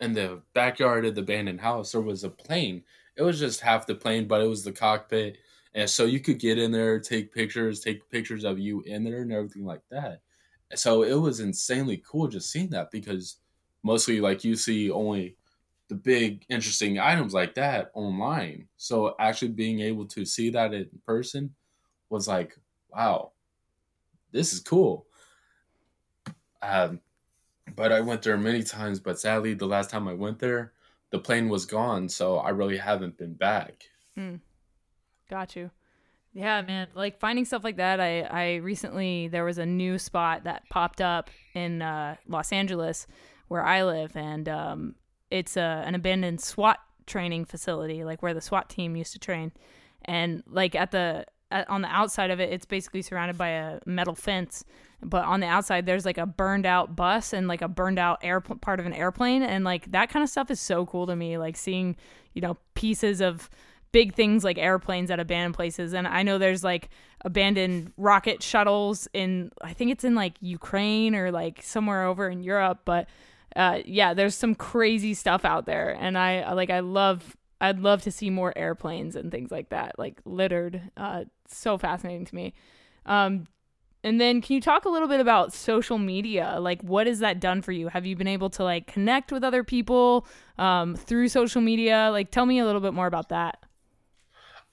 in 0.02 0.14
the 0.14 0.44
backyard 0.54 1.06
of 1.06 1.16
the 1.16 1.22
abandoned 1.22 1.62
house, 1.62 1.94
there 1.94 2.02
was 2.02 2.24
a 2.24 2.30
plane. 2.30 2.84
It 3.18 3.24
was 3.24 3.40
just 3.40 3.62
half 3.62 3.88
the 3.88 3.96
plane, 3.96 4.28
but 4.28 4.42
it 4.42 4.48
was 4.48 4.64
the 4.64 4.74
cockpit 4.74 5.40
and 5.76 5.90
so 5.90 6.06
you 6.06 6.20
could 6.20 6.40
get 6.40 6.60
in 6.60 6.72
there, 6.72 7.00
take 7.00 7.34
pictures, 7.34 7.80
take 7.82 8.10
pictures 8.12 8.44
of 8.46 8.60
you 8.60 8.82
in 8.84 9.04
there 9.06 9.22
and 9.24 9.32
everything 9.34 9.66
like 9.66 9.84
that. 9.92 10.22
So 10.76 11.04
it 11.04 11.16
was 11.16 11.40
insanely 11.40 11.98
cool 12.06 12.28
just 12.28 12.52
seeing 12.52 12.70
that 12.72 12.92
because 12.92 13.38
mostly 13.84 14.22
like 14.22 14.44
you 14.44 14.56
see 14.56 14.92
only 14.92 15.38
the 15.90 15.96
big 15.96 16.46
interesting 16.50 17.00
items 17.00 17.34
like 17.34 17.56
that 17.56 17.92
online. 17.94 18.68
So 18.78 19.16
actually 19.20 19.50
being 19.50 19.82
able 19.82 20.06
to 20.08 20.26
see 20.26 20.50
that 20.52 20.74
in 20.74 20.90
person 21.06 21.54
was 22.10 22.28
like, 22.28 22.58
wow, 22.90 23.32
this 24.32 24.54
is 24.54 24.60
cool. 24.60 25.08
Um, 26.62 27.00
but 27.76 27.92
I 27.92 28.02
went 28.02 28.22
there 28.22 28.38
many 28.38 28.64
times, 28.64 29.00
but 29.00 29.20
sadly, 29.20 29.54
the 29.54 29.66
last 29.66 29.90
time 29.90 30.08
I 30.08 30.14
went 30.14 30.40
there, 30.40 30.74
the 31.12 31.20
plane 31.20 31.50
was 31.50 31.66
gone, 31.66 32.10
so 32.10 32.38
I 32.38 32.50
really 32.50 32.78
haven't 32.78 33.18
been 33.18 33.34
back. 33.34 33.84
Hmm. 34.16 34.36
Got 35.30 35.56
you. 35.56 35.72
Yeah, 36.34 36.62
man. 36.64 36.88
Like 36.96 37.20
finding 37.20 37.46
stuff 37.46 37.64
like 37.64 37.78
that. 37.78 38.00
I 38.00 38.22
I 38.22 38.56
recently 38.56 39.28
there 39.28 39.46
was 39.46 39.60
a 39.60 39.66
new 39.66 40.00
spot 40.00 40.46
that 40.46 40.68
popped 40.70 41.02
up 41.02 41.30
in 41.54 41.82
uh, 41.82 42.16
Los 42.28 42.52
Angeles 42.52 43.06
where 43.48 43.64
I 43.64 43.84
live, 43.84 44.16
and 44.16 44.50
um, 44.50 44.96
it's 45.34 45.58
a, 45.58 45.84
an 45.86 45.96
abandoned 45.96 46.42
SWAT 46.42 46.80
training 47.08 47.46
facility, 47.46 48.04
like 48.04 48.22
where 48.22 48.34
the 48.34 48.42
SWAT 48.42 48.70
team 48.70 48.96
used 48.96 49.14
to 49.14 49.20
train. 49.20 49.52
And 50.06 50.44
like 50.48 50.76
at 50.76 50.92
the 50.92 51.26
at, 51.50 51.68
on 51.70 51.82
the 51.82 51.88
outside 51.88 52.30
of 52.30 52.40
it, 52.40 52.52
it's 52.52 52.66
basically 52.66 53.02
surrounded 53.02 53.38
by 53.38 53.50
a 53.50 53.80
metal 53.86 54.16
fence. 54.16 54.64
But 55.02 55.26
on 55.26 55.40
the 55.40 55.48
outside, 55.48 55.86
there's 55.86 56.06
like 56.06 56.18
a 56.18 56.26
burned 56.26 56.66
out 56.66 56.96
bus 56.96 57.34
and 57.34 57.48
like 57.48 57.62
a 57.62 57.68
burned 57.68 58.00
out 58.00 58.20
air 58.22 58.40
part 58.42 58.80
of 58.80 58.86
an 58.86 58.94
airplane, 58.94 59.42
and 59.42 59.66
like 59.66 59.92
that 59.92 60.10
kind 60.10 60.24
of 60.24 60.30
stuff 60.30 60.52
is 60.52 60.60
so 60.60 60.86
cool 60.86 61.08
to 61.08 61.16
me. 61.16 61.38
Like 61.38 61.58
seeing 61.58 61.96
you 62.34 62.42
know 62.42 62.58
pieces 62.76 63.20
of 63.20 63.50
big 63.92 64.14
things 64.14 64.44
like 64.44 64.58
airplanes 64.58 65.10
at 65.12 65.20
abandoned 65.20 65.56
places. 65.56 65.94
And 65.94 66.08
I 66.08 66.24
know 66.24 66.38
there's 66.38 66.64
like 66.64 66.90
abandoned 67.22 67.94
rocket 67.96 68.42
shuttles 68.42 69.08
in, 69.14 69.52
I 69.62 69.74
think 69.74 69.92
it's 69.92 70.04
in 70.04 70.16
like 70.16 70.34
Ukraine 70.42 71.14
or 71.16 71.32
like 71.32 71.62
somewhere 71.62 72.06
over 72.06 72.28
in 72.28 72.42
Europe. 72.42 72.80
But 72.86 73.08
uh, 73.56 73.80
yeah, 73.86 74.14
there's 74.14 74.36
some 74.36 74.56
crazy 74.56 75.14
stuff 75.14 75.46
out 75.46 75.66
there. 75.66 75.96
And 76.00 76.18
I 76.18 76.52
like, 76.54 76.70
I 76.70 76.80
love, 76.80 77.38
I'd 77.62 77.80
love 77.80 78.02
to 78.04 78.12
see 78.12 78.30
more 78.30 78.58
airplanes 78.58 79.16
and 79.16 79.32
things 79.32 79.52
like 79.52 79.70
that, 79.70 79.98
like 79.98 80.20
littered. 80.26 80.82
Uh, 80.98 81.26
so 81.48 81.78
fascinating 81.78 82.26
to 82.26 82.36
me. 82.36 82.54
Um, 83.06 83.48
and 84.04 84.20
then 84.20 84.42
can 84.42 84.56
you 84.56 84.62
talk 84.62 84.86
a 84.86 84.90
little 84.90 85.08
bit 85.08 85.22
about 85.22 85.54
social 85.54 85.98
media? 85.98 86.58
Like 86.60 86.82
what 86.82 87.08
has 87.08 87.20
that 87.20 87.40
done 87.40 87.62
for 87.62 87.72
you? 87.72 87.88
Have 87.88 88.06
you 88.06 88.16
been 88.16 88.28
able 88.28 88.50
to 88.52 88.64
like 88.64 88.88
connect 88.88 89.32
with 89.32 89.44
other 89.44 89.64
people 89.64 90.28
um, 90.58 90.96
through 90.96 91.30
social 91.30 91.62
media? 91.62 92.10
Like 92.12 92.30
tell 92.30 92.46
me 92.46 92.60
a 92.60 92.66
little 92.66 92.82
bit 92.82 92.94
more 92.94 93.08
about 93.08 93.30
that. 93.30 93.64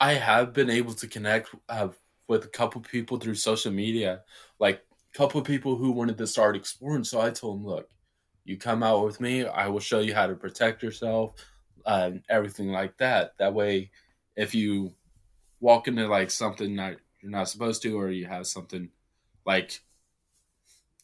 I 0.00 0.14
have 0.14 0.52
been 0.52 0.70
able 0.70 0.94
to 0.94 1.06
connect 1.06 1.54
uh, 1.68 1.88
with 2.26 2.44
a 2.44 2.48
couple 2.48 2.80
people 2.80 3.18
through 3.18 3.34
social 3.34 3.70
media, 3.70 4.22
like 4.58 4.82
a 5.14 5.18
couple 5.18 5.40
people 5.42 5.76
who 5.76 5.92
wanted 5.92 6.16
to 6.18 6.26
start 6.26 6.56
exploring. 6.56 7.04
So 7.04 7.20
I 7.20 7.30
told 7.30 7.58
them, 7.58 7.66
look, 7.66 7.88
you 8.44 8.56
come 8.56 8.82
out 8.82 9.04
with 9.04 9.20
me, 9.20 9.46
I 9.46 9.68
will 9.68 9.80
show 9.80 10.00
you 10.00 10.14
how 10.14 10.26
to 10.26 10.34
protect 10.34 10.82
yourself, 10.82 11.34
uh, 11.84 12.12
everything 12.28 12.68
like 12.68 12.96
that. 12.98 13.34
That 13.38 13.54
way, 13.54 13.90
if 14.36 14.54
you 14.54 14.94
walk 15.60 15.88
into 15.88 16.06
like 16.06 16.30
something 16.30 16.76
that 16.76 16.98
you're 17.20 17.30
not 17.30 17.48
supposed 17.48 17.82
to, 17.82 17.98
or 17.98 18.10
you 18.10 18.26
have 18.26 18.46
something 18.46 18.88
like 19.44 19.80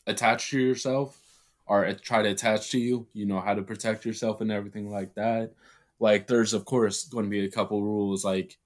attached 0.07 0.51
to 0.51 0.61
yourself, 0.61 1.21
or 1.67 1.93
try 1.95 2.23
to 2.23 2.31
attach 2.31 2.71
to 2.71 2.79
you, 2.79 3.07
you 3.13 3.27
know 3.27 3.41
how 3.41 3.55
to 3.55 3.63
protect 3.63 4.05
yourself 4.05 4.41
and 4.41 4.51
everything 4.51 4.91
like 4.91 5.15
that. 5.15 5.53
Like, 5.99 6.27
there's 6.27 6.55
of 6.55 6.65
course 6.65 7.05
going 7.05 7.25
to 7.25 7.31
be 7.31 7.45
a 7.45 7.51
couple 7.51 7.83
rules 7.83 8.25
like 8.25 8.57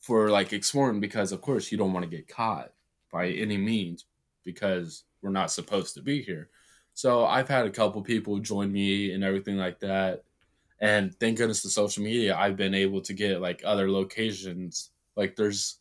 for 0.00 0.28
like 0.28 0.52
exploring 0.52 1.00
because 1.00 1.32
of 1.32 1.40
course 1.40 1.72
you 1.72 1.78
don't 1.78 1.92
want 1.92 2.04
to 2.04 2.16
get 2.16 2.28
caught 2.28 2.72
by 3.10 3.28
any 3.28 3.56
means 3.56 4.04
because 4.44 5.04
we're 5.20 5.30
not 5.30 5.50
supposed 5.50 5.94
to 5.94 6.02
be 6.02 6.22
here. 6.22 6.48
So 6.96 7.26
I've 7.26 7.46
had 7.46 7.66
a 7.66 7.70
couple 7.70 8.00
people 8.00 8.38
join 8.38 8.72
me 8.72 9.12
and 9.12 9.22
everything 9.22 9.58
like 9.58 9.80
that. 9.80 10.24
And 10.80 11.14
thank 11.20 11.36
goodness 11.36 11.60
to 11.62 11.68
social 11.68 12.02
media, 12.02 12.34
I've 12.34 12.56
been 12.56 12.72
able 12.72 13.02
to 13.02 13.12
get 13.12 13.42
like 13.42 13.60
other 13.66 13.90
locations. 13.90 14.92
Like 15.14 15.36
there's 15.36 15.76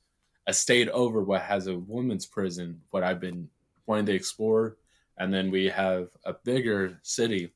a 0.45 0.53
state 0.53 0.89
over 0.89 1.23
what 1.23 1.41
has 1.41 1.67
a 1.67 1.75
women's 1.75 2.25
prison, 2.25 2.81
what 2.89 3.01
I've 3.01 3.21
been 3.21 3.47
wanting 3.85 4.07
to 4.07 4.13
explore. 4.13 4.75
And 5.17 5.33
then 5.33 5.51
we 5.51 5.67
have 5.69 6.09
a 6.25 6.33
bigger 6.33 6.99
city, 7.01 7.53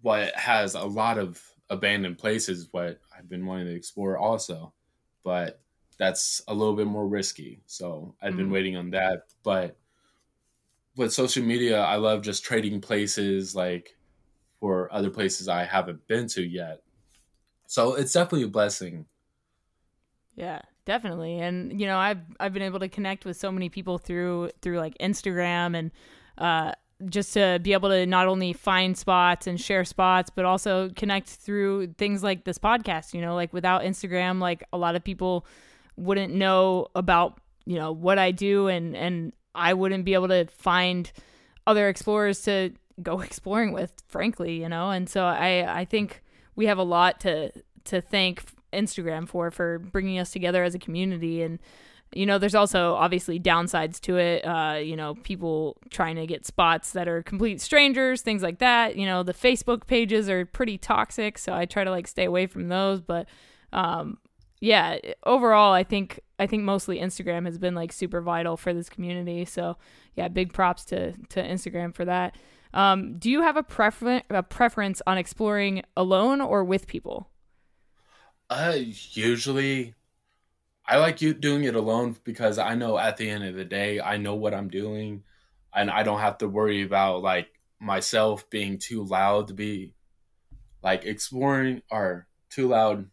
what 0.00 0.34
has 0.34 0.74
a 0.74 0.82
lot 0.82 1.16
of 1.16 1.40
abandoned 1.70 2.18
places 2.18 2.66
what 2.72 2.98
I've 3.16 3.28
been 3.28 3.46
wanting 3.46 3.66
to 3.66 3.74
explore 3.74 4.18
also, 4.18 4.72
but 5.22 5.60
that's 5.96 6.42
a 6.48 6.54
little 6.54 6.74
bit 6.74 6.88
more 6.88 7.06
risky. 7.06 7.62
So 7.66 8.16
I've 8.20 8.36
been 8.36 8.46
mm-hmm. 8.46 8.54
waiting 8.54 8.76
on 8.76 8.90
that. 8.90 9.26
But 9.44 9.76
with 10.96 11.12
social 11.12 11.44
media, 11.44 11.80
I 11.80 11.96
love 11.96 12.22
just 12.22 12.44
trading 12.44 12.80
places 12.80 13.54
like 13.54 13.96
for 14.60 14.92
other 14.92 15.10
places 15.10 15.48
I 15.48 15.64
haven't 15.64 16.06
been 16.06 16.28
to 16.28 16.42
yet. 16.42 16.82
So 17.66 17.94
it's 17.94 18.12
definitely 18.12 18.44
a 18.44 18.48
blessing. 18.48 19.06
Yeah, 20.34 20.60
definitely. 20.84 21.40
And 21.40 21.80
you 21.80 21.86
know, 21.86 21.98
I've 21.98 22.20
I've 22.38 22.52
been 22.52 22.62
able 22.62 22.80
to 22.80 22.88
connect 22.88 23.24
with 23.24 23.36
so 23.36 23.50
many 23.50 23.68
people 23.68 23.98
through 23.98 24.50
through 24.60 24.78
like 24.78 24.96
Instagram 24.98 25.76
and 25.76 25.90
uh 26.38 26.72
just 27.08 27.32
to 27.34 27.58
be 27.62 27.72
able 27.72 27.88
to 27.88 28.06
not 28.06 28.26
only 28.26 28.52
find 28.52 28.96
spots 28.96 29.46
and 29.46 29.60
share 29.60 29.84
spots 29.84 30.30
but 30.30 30.44
also 30.44 30.88
connect 30.90 31.28
through 31.28 31.88
things 31.98 32.22
like 32.22 32.44
this 32.44 32.58
podcast 32.58 33.12
you 33.12 33.20
know 33.20 33.34
like 33.34 33.52
without 33.52 33.82
instagram 33.82 34.40
like 34.40 34.62
a 34.72 34.78
lot 34.78 34.94
of 34.94 35.02
people 35.02 35.44
wouldn't 35.96 36.32
know 36.32 36.86
about 36.94 37.40
you 37.64 37.76
know 37.76 37.92
what 37.92 38.18
i 38.18 38.30
do 38.30 38.68
and 38.68 38.96
and 38.96 39.32
i 39.54 39.72
wouldn't 39.72 40.04
be 40.04 40.14
able 40.14 40.28
to 40.28 40.46
find 40.46 41.12
other 41.66 41.88
explorers 41.88 42.42
to 42.42 42.72
go 43.02 43.20
exploring 43.28 43.72
with 43.72 43.92
frankly 44.08 44.60
you 44.60 44.68
know 44.68 44.90
and 44.90 45.08
so 45.08 45.24
i 45.24 45.80
i 45.80 45.84
think 45.84 46.22
we 46.56 46.66
have 46.66 46.78
a 46.78 46.82
lot 46.82 47.20
to 47.20 47.50
to 47.84 48.00
thank 48.00 48.44
instagram 48.72 49.28
for 49.28 49.50
for 49.50 49.78
bringing 49.78 50.18
us 50.18 50.30
together 50.30 50.64
as 50.64 50.74
a 50.74 50.78
community 50.78 51.42
and 51.42 51.58
you 52.14 52.26
know, 52.26 52.38
there's 52.38 52.54
also 52.54 52.94
obviously 52.94 53.40
downsides 53.40 54.00
to 54.02 54.16
it. 54.18 54.44
Uh, 54.44 54.78
you 54.82 54.96
know, 54.96 55.14
people 55.14 55.78
trying 55.90 56.16
to 56.16 56.26
get 56.26 56.46
spots 56.46 56.92
that 56.92 57.08
are 57.08 57.22
complete 57.22 57.60
strangers, 57.60 58.22
things 58.22 58.42
like 58.42 58.58
that. 58.58 58.96
You 58.96 59.06
know, 59.06 59.22
the 59.22 59.34
Facebook 59.34 59.86
pages 59.86 60.28
are 60.28 60.44
pretty 60.44 60.78
toxic, 60.78 61.38
so 61.38 61.54
I 61.54 61.64
try 61.64 61.84
to 61.84 61.90
like 61.90 62.06
stay 62.06 62.24
away 62.24 62.46
from 62.46 62.68
those. 62.68 63.00
But 63.00 63.28
um, 63.72 64.18
yeah, 64.62 64.98
overall, 65.24 65.72
I 65.72 65.82
think 65.82 66.20
I 66.38 66.46
think 66.46 66.62
mostly 66.62 67.00
Instagram 67.00 67.46
has 67.46 67.58
been 67.58 67.74
like 67.74 67.92
super 67.92 68.20
vital 68.20 68.56
for 68.56 68.72
this 68.72 68.88
community. 68.88 69.44
So 69.44 69.76
yeah, 70.14 70.28
big 70.28 70.52
props 70.52 70.84
to 70.86 71.12
to 71.30 71.42
Instagram 71.42 71.92
for 71.92 72.04
that. 72.04 72.36
Um, 72.72 73.18
do 73.18 73.28
you 73.28 73.42
have 73.42 73.56
a 73.56 73.64
preference 73.64 74.24
a 74.30 74.44
preference 74.44 75.02
on 75.04 75.18
exploring 75.18 75.82
alone 75.96 76.40
or 76.40 76.62
with 76.64 76.86
people? 76.86 77.28
Uh, 78.50 78.76
usually 78.78 79.94
I 80.86 80.98
like 80.98 81.22
you 81.22 81.34
doing 81.34 81.64
it 81.64 81.74
alone 81.76 82.16
because 82.24 82.58
I 82.58 82.74
know 82.76 82.98
at 82.98 83.16
the 83.16 83.28
end 83.30 83.44
of 83.44 83.54
the 83.56 83.64
day, 83.64 84.00
I 84.00 84.16
know 84.16 84.34
what 84.36 84.54
I'm 84.54 84.68
doing. 84.68 85.24
and 85.74 85.90
I 85.90 86.02
don't 86.04 86.20
have 86.20 86.38
to 86.38 86.48
worry 86.48 86.82
about 86.82 87.22
like 87.22 87.48
myself 87.80 88.48
being 88.50 88.78
too 88.78 89.04
loud 89.04 89.48
to 89.48 89.54
be 89.54 89.94
like 90.82 91.04
exploring 91.04 91.82
or 91.90 92.28
too 92.50 92.68
loud 92.68 93.10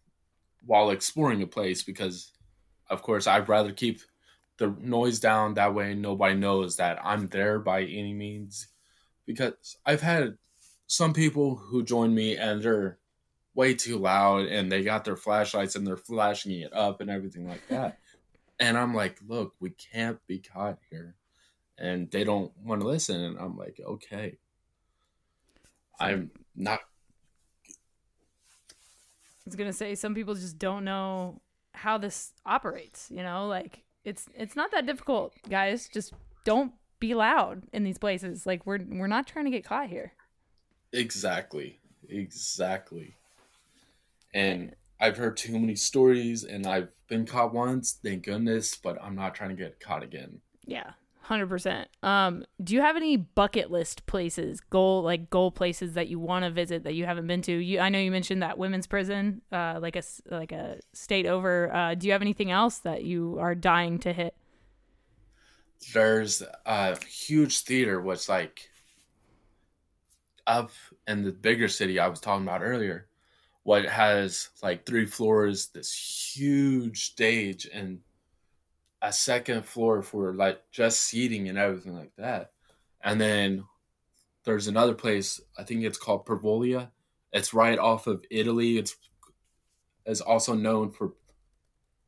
while 0.65 0.89
exploring 0.89 1.41
a 1.41 1.47
place 1.47 1.83
because 1.83 2.31
of 2.89 3.01
course 3.01 3.27
I'd 3.27 3.49
rather 3.49 3.71
keep 3.71 4.01
the 4.57 4.75
noise 4.79 5.19
down 5.19 5.53
that 5.53 5.73
way 5.73 5.93
nobody 5.93 6.35
knows 6.35 6.77
that 6.77 6.99
I'm 7.03 7.27
there 7.27 7.59
by 7.59 7.83
any 7.83 8.13
means 8.13 8.67
because 9.25 9.77
I've 9.85 10.01
had 10.01 10.37
some 10.87 11.13
people 11.13 11.55
who 11.55 11.83
join 11.83 12.13
me 12.13 12.35
and 12.35 12.61
they're 12.61 12.97
way 13.53 13.73
too 13.73 13.97
loud 13.97 14.47
and 14.47 14.71
they 14.71 14.83
got 14.83 15.05
their 15.05 15.15
flashlights 15.15 15.75
and 15.75 15.85
they're 15.85 15.97
flashing 15.97 16.51
it 16.61 16.73
up 16.73 17.01
and 17.01 17.09
everything 17.09 17.47
like 17.47 17.65
that. 17.67 17.99
and 18.59 18.77
I'm 18.77 18.93
like, 18.93 19.17
look, 19.27 19.53
we 19.59 19.69
can't 19.69 20.19
be 20.27 20.39
caught 20.39 20.79
here. 20.89 21.15
And 21.77 22.11
they 22.11 22.23
don't 22.23 22.51
want 22.63 22.81
to 22.81 22.87
listen. 22.87 23.21
And 23.21 23.37
I'm 23.37 23.55
like, 23.55 23.79
okay. 23.85 24.37
I'm 25.99 26.31
not. 26.55 26.79
Was 29.49 29.55
gonna 29.55 29.73
say 29.73 29.95
some 29.95 30.13
people 30.13 30.35
just 30.35 30.59
don't 30.59 30.83
know 30.85 31.41
how 31.73 31.97
this 31.97 32.33
operates. 32.45 33.09
You 33.09 33.23
know, 33.23 33.47
like 33.47 33.83
it's 34.03 34.27
it's 34.35 34.55
not 34.55 34.71
that 34.71 34.85
difficult, 34.85 35.33
guys. 35.49 35.89
Just 35.91 36.13
don't 36.45 36.73
be 36.99 37.15
loud 37.15 37.63
in 37.73 37.83
these 37.83 37.97
places. 37.97 38.45
Like 38.45 38.65
we're 38.67 38.79
we're 38.87 39.07
not 39.07 39.25
trying 39.25 39.45
to 39.45 39.51
get 39.51 39.65
caught 39.65 39.89
here. 39.89 40.13
Exactly. 40.93 41.79
Exactly. 42.07 43.15
And 44.33 44.75
I've 44.99 45.17
heard 45.17 45.37
too 45.37 45.57
many 45.57 45.75
stories 45.75 46.43
and 46.43 46.67
I've 46.67 46.91
been 47.07 47.25
caught 47.25 47.53
once, 47.53 47.97
thank 48.03 48.25
goodness, 48.25 48.75
but 48.75 49.01
I'm 49.01 49.15
not 49.15 49.33
trying 49.33 49.49
to 49.49 49.55
get 49.55 49.79
caught 49.79 50.03
again. 50.03 50.41
Yeah. 50.65 50.91
100%. 51.29 51.85
Um 52.03 52.45
do 52.63 52.73
you 52.73 52.81
have 52.81 52.95
any 52.95 53.17
bucket 53.17 53.71
list 53.71 54.05
places, 54.05 54.59
goal 54.59 55.03
like 55.03 55.29
goal 55.29 55.51
places 55.51 55.93
that 55.93 56.07
you 56.07 56.19
want 56.19 56.45
to 56.45 56.51
visit 56.51 56.83
that 56.83 56.93
you 56.93 57.05
haven't 57.05 57.27
been 57.27 57.41
to? 57.43 57.53
You 57.53 57.79
I 57.79 57.89
know 57.89 57.99
you 57.99 58.11
mentioned 58.11 58.41
that 58.43 58.57
women's 58.57 58.87
prison 58.87 59.41
uh 59.51 59.79
like 59.81 59.95
a 59.95 60.03
like 60.29 60.51
a 60.51 60.79
state 60.93 61.25
over. 61.25 61.73
Uh 61.73 61.95
do 61.95 62.07
you 62.07 62.13
have 62.13 62.21
anything 62.21 62.51
else 62.51 62.79
that 62.79 63.03
you 63.03 63.37
are 63.39 63.55
dying 63.55 63.99
to 63.99 64.13
hit? 64.13 64.35
There's 65.93 66.43
a 66.65 67.03
huge 67.05 67.61
theater 67.61 68.01
which 68.01 68.27
like 68.27 68.69
up 70.47 70.71
in 71.07 71.23
the 71.23 71.31
bigger 71.31 71.67
city 71.67 71.99
I 71.99 72.07
was 72.07 72.19
talking 72.19 72.43
about 72.43 72.61
earlier 72.63 73.07
what 73.63 73.85
has 73.85 74.49
like 74.63 74.85
three 74.85 75.05
floors, 75.05 75.67
this 75.67 75.93
huge 75.93 77.05
stage, 77.05 77.69
and 77.71 77.99
a 79.01 79.13
second 79.13 79.65
floor 79.65 80.01
for 80.01 80.33
like 80.33 80.61
just 80.71 81.01
seating 81.01 81.49
and 81.49 81.57
everything 81.57 81.95
like 81.95 82.11
that. 82.17 82.51
And 83.01 83.19
then 83.19 83.63
there's 84.43 84.67
another 84.67 84.93
place, 84.93 85.39
I 85.57 85.63
think 85.63 85.83
it's 85.83 85.97
called 85.97 86.25
Poveglia. 86.25 86.89
It's 87.31 87.53
right 87.53 87.77
off 87.77 88.07
of 88.07 88.23
Italy. 88.29 88.77
It's 88.77 88.95
is 90.05 90.21
also 90.21 90.53
known 90.53 90.89
for 90.89 91.13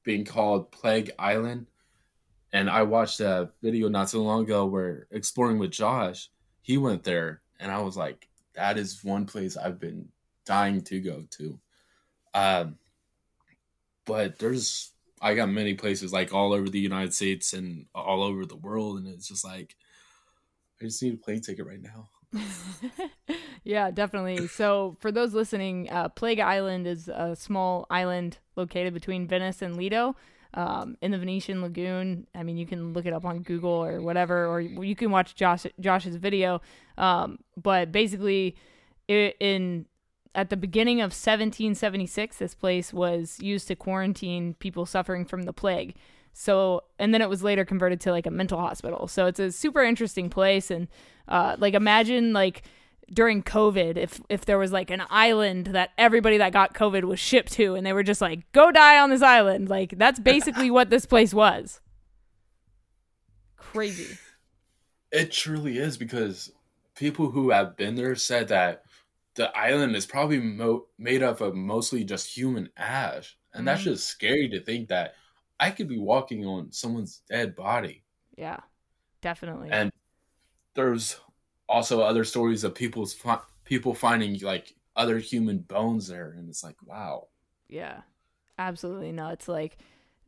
being 0.03 0.25
called 0.25 0.71
Plague 0.71 1.11
Island. 1.19 1.67
And 2.51 2.69
I 2.69 2.81
watched 2.83 3.19
a 3.19 3.51
video 3.61 3.87
not 3.87 4.09
so 4.09 4.21
long 4.21 4.43
ago 4.43 4.65
where 4.65 5.07
exploring 5.11 5.59
with 5.59 5.71
Josh, 5.71 6.29
he 6.61 6.77
went 6.77 7.03
there 7.03 7.41
and 7.59 7.71
I 7.71 7.79
was 7.79 7.95
like, 7.95 8.27
that 8.55 8.77
is 8.77 9.03
one 9.03 9.25
place 9.25 9.55
I've 9.55 9.79
been 9.79 10.09
dying 10.45 10.81
to 10.81 10.99
go 10.99 11.23
to. 11.29 11.59
Um, 12.33 12.77
but 14.05 14.39
there's 14.39 14.90
I 15.21 15.35
got 15.35 15.49
many 15.49 15.75
places 15.75 16.11
like 16.11 16.33
all 16.33 16.53
over 16.53 16.67
the 16.67 16.79
United 16.79 17.13
States 17.13 17.53
and 17.53 17.85
all 17.93 18.23
over 18.23 18.45
the 18.45 18.55
world, 18.55 18.97
and 18.97 19.07
it's 19.07 19.27
just 19.27 19.45
like 19.45 19.75
I 20.81 20.85
just 20.85 21.01
need 21.03 21.13
a 21.13 21.17
plane 21.17 21.41
ticket 21.41 21.65
right 21.65 21.81
now. 21.81 22.09
yeah, 23.63 23.91
definitely. 23.91 24.47
So, 24.47 24.97
for 24.99 25.11
those 25.11 25.33
listening, 25.33 25.89
uh, 25.89 26.09
Plague 26.09 26.39
Island 26.39 26.87
is 26.87 27.07
a 27.07 27.35
small 27.35 27.85
island 27.89 28.39
located 28.55 28.93
between 28.93 29.27
Venice 29.27 29.61
and 29.61 29.77
Lido 29.77 30.15
um, 30.53 30.97
in 31.01 31.11
the 31.11 31.17
Venetian 31.17 31.61
Lagoon. 31.61 32.27
I 32.33 32.43
mean, 32.43 32.57
you 32.57 32.65
can 32.65 32.93
look 32.93 33.05
it 33.05 33.13
up 33.13 33.25
on 33.25 33.43
Google 33.43 33.69
or 33.71 34.01
whatever, 34.01 34.47
or 34.47 34.61
you 34.61 34.95
can 34.95 35.11
watch 35.11 35.35
Josh 35.35 35.65
Josh's 35.79 36.15
video. 36.15 36.61
Um, 36.97 37.39
but 37.61 37.91
basically, 37.91 38.55
it, 39.07 39.35
in 39.39 39.85
at 40.33 40.49
the 40.49 40.57
beginning 40.57 40.99
of 40.99 41.11
1776, 41.11 42.37
this 42.37 42.55
place 42.55 42.93
was 42.93 43.37
used 43.41 43.67
to 43.67 43.75
quarantine 43.75 44.53
people 44.55 44.85
suffering 44.85 45.25
from 45.25 45.43
the 45.43 45.53
plague. 45.53 45.95
So, 46.33 46.83
and 46.97 47.13
then 47.13 47.21
it 47.21 47.29
was 47.29 47.43
later 47.43 47.65
converted 47.65 47.99
to 48.01 48.11
like 48.11 48.25
a 48.25 48.31
mental 48.31 48.59
hospital. 48.59 49.07
So 49.07 49.25
it's 49.25 49.39
a 49.39 49.51
super 49.51 49.83
interesting 49.83 50.29
place. 50.29 50.71
And 50.71 50.87
uh, 51.27 51.57
like, 51.59 51.73
imagine 51.73 52.31
like 52.31 52.63
during 53.13 53.43
COVID, 53.43 53.97
if 53.97 54.21
if 54.29 54.45
there 54.45 54.57
was 54.57 54.71
like 54.71 54.89
an 54.89 55.03
island 55.09 55.67
that 55.67 55.91
everybody 55.97 56.37
that 56.37 56.53
got 56.53 56.73
COVID 56.73 57.03
was 57.03 57.19
shipped 57.19 57.51
to, 57.53 57.75
and 57.75 57.85
they 57.85 57.93
were 57.93 58.03
just 58.03 58.21
like, 58.21 58.49
go 58.53 58.71
die 58.71 58.99
on 58.99 59.09
this 59.09 59.21
island. 59.21 59.69
Like 59.69 59.97
that's 59.97 60.19
basically 60.21 60.71
what 60.71 60.89
this 60.89 61.05
place 61.05 61.33
was. 61.33 61.81
Crazy. 63.57 64.17
It 65.11 65.31
truly 65.31 65.77
is 65.77 65.97
because 65.97 66.51
people 66.95 67.31
who 67.31 67.49
have 67.49 67.75
been 67.75 67.95
there 67.95 68.15
said 68.15 68.47
that 68.47 68.85
the 69.35 69.55
island 69.57 69.95
is 69.95 70.05
probably 70.05 70.39
mo- 70.39 70.87
made 70.97 71.23
up 71.23 71.41
of 71.41 71.55
mostly 71.55 72.03
just 72.03 72.35
human 72.35 72.69
ash, 72.77 73.37
and 73.53 73.59
mm-hmm. 73.59 73.65
that's 73.65 73.83
just 73.83 74.07
scary 74.07 74.49
to 74.49 74.59
think 74.61 74.89
that 74.89 75.13
I 75.59 75.71
could 75.71 75.87
be 75.87 75.99
walking 75.99 76.45
on 76.45 76.71
someone's 76.71 77.21
dead 77.29 77.55
body. 77.55 78.03
Yeah, 78.37 78.59
definitely. 79.21 79.69
And 79.71 79.91
there's 80.73 81.17
also 81.69 82.01
other 82.01 82.23
stories 82.23 82.63
of 82.63 82.75
people's 82.75 83.13
fi- 83.13 83.41
people 83.63 83.93
finding 83.93 84.39
like 84.39 84.73
other 84.95 85.19
human 85.19 85.59
bones 85.59 86.07
there, 86.07 86.31
and 86.37 86.49
it's 86.49 86.63
like, 86.63 86.77
wow. 86.85 87.27
Yeah, 87.69 88.01
absolutely 88.57 89.11
nuts. 89.11 89.47
Like 89.47 89.77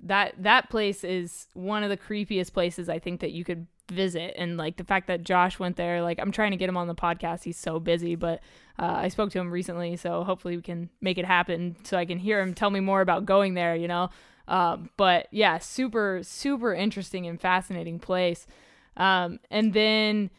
that 0.01 0.33
that 0.43 0.69
place 0.69 1.03
is 1.03 1.47
one 1.53 1.83
of 1.83 1.89
the 1.89 1.97
creepiest 1.97 2.53
places 2.53 2.89
I 2.89 2.99
think 2.99 3.21
that 3.21 3.31
you 3.31 3.43
could 3.43 3.67
visit. 3.91 4.35
And 4.37 4.57
like 4.57 4.77
the 4.77 4.83
fact 4.83 5.07
that 5.07 5.23
Josh 5.23 5.59
went 5.59 5.75
there 5.75 6.01
like 6.01 6.19
I'm 6.19 6.31
trying 6.31 6.51
to 6.51 6.57
get 6.57 6.69
him 6.69 6.77
on 6.77 6.87
the 6.87 6.95
podcast. 6.95 7.43
He's 7.43 7.57
so 7.57 7.79
busy 7.79 8.15
but 8.15 8.41
uh, 8.79 8.85
I 8.85 9.07
spoke 9.09 9.31
to 9.31 9.39
him 9.39 9.51
recently 9.51 9.95
so 9.97 10.23
hopefully 10.23 10.55
we 10.55 10.61
can 10.61 10.89
make 11.01 11.17
it 11.17 11.25
happen 11.25 11.75
so 11.83 11.97
I 11.97 12.05
can 12.05 12.17
hear 12.17 12.39
him 12.39 12.53
tell 12.53 12.69
me 12.69 12.79
more 12.79 13.01
about 13.01 13.25
going 13.25 13.53
there 13.53 13.75
you 13.75 13.87
know? 13.87 14.09
Um, 14.47 14.89
but 14.97 15.27
yeah 15.31 15.57
super 15.57 16.19
super 16.23 16.73
interesting 16.73 17.27
and 17.27 17.39
fascinating 17.39 17.99
place. 17.99 18.47
Um, 18.95 19.39
and 19.49 19.73
then 19.73 20.29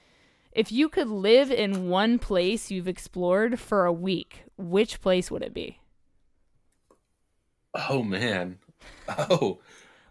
if 0.53 0.71
you 0.71 0.89
could 0.89 1.09
live 1.09 1.51
in 1.51 1.89
one 1.89 2.19
place 2.19 2.71
you've 2.71 2.89
explored 2.89 3.59
for 3.59 3.85
a 3.85 3.93
week 3.93 4.45
which 4.57 5.01
place 5.01 5.31
would 5.31 5.43
it 5.43 5.55
be? 5.55 5.81
Oh 7.75 8.03
man. 8.03 8.59
Oh 9.09 9.61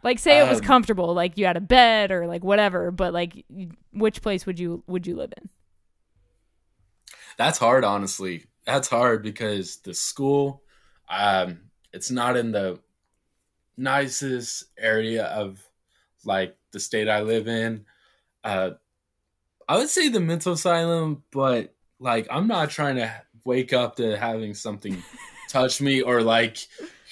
like 0.03 0.19
say 0.19 0.39
it 0.39 0.49
was 0.49 0.59
um, 0.59 0.65
comfortable, 0.65 1.13
like 1.13 1.37
you 1.37 1.45
had 1.45 1.57
a 1.57 1.61
bed 1.61 2.11
or 2.11 2.27
like 2.27 2.43
whatever, 2.43 2.91
but 2.91 3.13
like 3.13 3.45
which 3.91 4.21
place 4.21 4.45
would 4.45 4.59
you 4.59 4.83
would 4.85 5.07
you 5.07 5.15
live 5.15 5.33
in? 5.37 5.49
That's 7.37 7.57
hard, 7.57 7.83
honestly. 7.83 8.45
That's 8.65 8.87
hard 8.87 9.23
because 9.23 9.77
the 9.77 9.93
school, 9.93 10.61
um, 11.09 11.61
it's 11.91 12.11
not 12.11 12.37
in 12.37 12.51
the 12.51 12.79
nicest 13.77 14.65
area 14.77 15.25
of 15.25 15.59
like 16.25 16.55
the 16.71 16.79
state 16.79 17.09
I 17.09 17.21
live 17.21 17.47
in. 17.47 17.85
Uh, 18.43 18.71
I 19.67 19.77
would 19.77 19.89
say 19.89 20.09
the 20.09 20.19
mental 20.19 20.53
asylum, 20.53 21.23
but 21.31 21.73
like 21.99 22.27
I'm 22.29 22.47
not 22.47 22.69
trying 22.69 22.97
to 22.97 23.11
wake 23.45 23.73
up 23.73 23.95
to 23.97 24.17
having 24.17 24.53
something 24.53 25.01
touch 25.49 25.81
me 25.81 26.01
or 26.01 26.21
like 26.21 26.57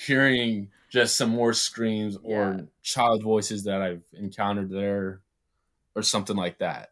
hearing 0.05 0.69
just 0.91 1.15
some 1.17 1.29
more 1.29 1.53
screams 1.53 2.17
or 2.21 2.57
yeah. 2.59 2.65
child 2.83 3.23
voices 3.23 3.63
that 3.63 3.81
I've 3.81 4.03
encountered 4.13 4.69
there 4.69 5.21
or 5.95 6.03
something 6.03 6.35
like 6.35 6.59
that. 6.59 6.91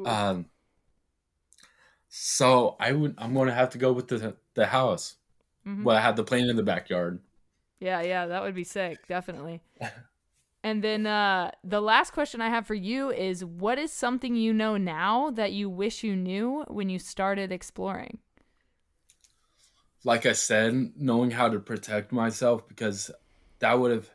Ooh. 0.00 0.06
Um 0.06 0.46
so 2.08 2.76
I 2.78 2.92
would 2.92 3.16
I'm 3.18 3.34
going 3.34 3.48
to 3.48 3.54
have 3.54 3.70
to 3.70 3.78
go 3.78 3.92
with 3.92 4.06
the 4.06 4.36
the 4.54 4.66
house. 4.66 5.16
Mm-hmm. 5.66 5.82
Well, 5.82 5.96
I 5.96 6.00
have 6.00 6.14
the 6.14 6.22
plane 6.22 6.48
in 6.48 6.54
the 6.54 6.62
backyard. 6.62 7.18
Yeah, 7.80 8.02
yeah, 8.02 8.26
that 8.26 8.42
would 8.42 8.54
be 8.54 8.64
sick, 8.64 9.06
definitely. 9.08 9.60
and 10.62 10.84
then 10.84 11.04
uh 11.04 11.50
the 11.64 11.80
last 11.80 12.12
question 12.12 12.40
I 12.40 12.50
have 12.50 12.68
for 12.68 12.74
you 12.74 13.10
is 13.10 13.44
what 13.44 13.80
is 13.80 13.90
something 13.90 14.36
you 14.36 14.52
know 14.52 14.76
now 14.76 15.30
that 15.30 15.52
you 15.52 15.68
wish 15.68 16.04
you 16.04 16.14
knew 16.14 16.64
when 16.68 16.88
you 16.88 17.00
started 17.00 17.50
exploring? 17.50 18.18
Like 20.04 20.24
I 20.24 20.34
said, 20.34 20.92
knowing 20.96 21.32
how 21.32 21.48
to 21.48 21.58
protect 21.58 22.12
myself 22.12 22.68
because 22.68 23.10
that 23.60 23.78
would 23.78 23.90
have 23.90 24.10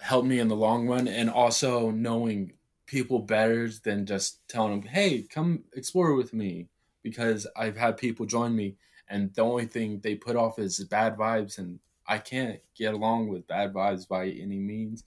helped 0.00 0.26
me 0.28 0.38
in 0.38 0.48
the 0.48 0.56
long 0.56 0.86
run 0.88 1.08
and 1.08 1.30
also 1.30 1.90
knowing 1.90 2.52
people 2.86 3.18
better 3.20 3.68
than 3.68 4.04
just 4.04 4.46
telling 4.48 4.80
them 4.80 4.88
hey 4.90 5.22
come 5.22 5.64
explore 5.72 6.14
with 6.14 6.32
me 6.34 6.68
because 7.02 7.46
i've 7.56 7.76
had 7.76 7.96
people 7.96 8.26
join 8.26 8.54
me 8.54 8.76
and 9.08 9.32
the 9.34 9.42
only 9.42 9.66
thing 9.66 10.00
they 10.00 10.14
put 10.14 10.36
off 10.36 10.58
is 10.58 10.78
bad 10.84 11.16
vibes 11.16 11.58
and 11.58 11.80
i 12.06 12.18
can't 12.18 12.60
get 12.74 12.92
along 12.92 13.28
with 13.28 13.46
bad 13.46 13.72
vibes 13.72 14.06
by 14.06 14.28
any 14.28 14.58
means 14.58 15.04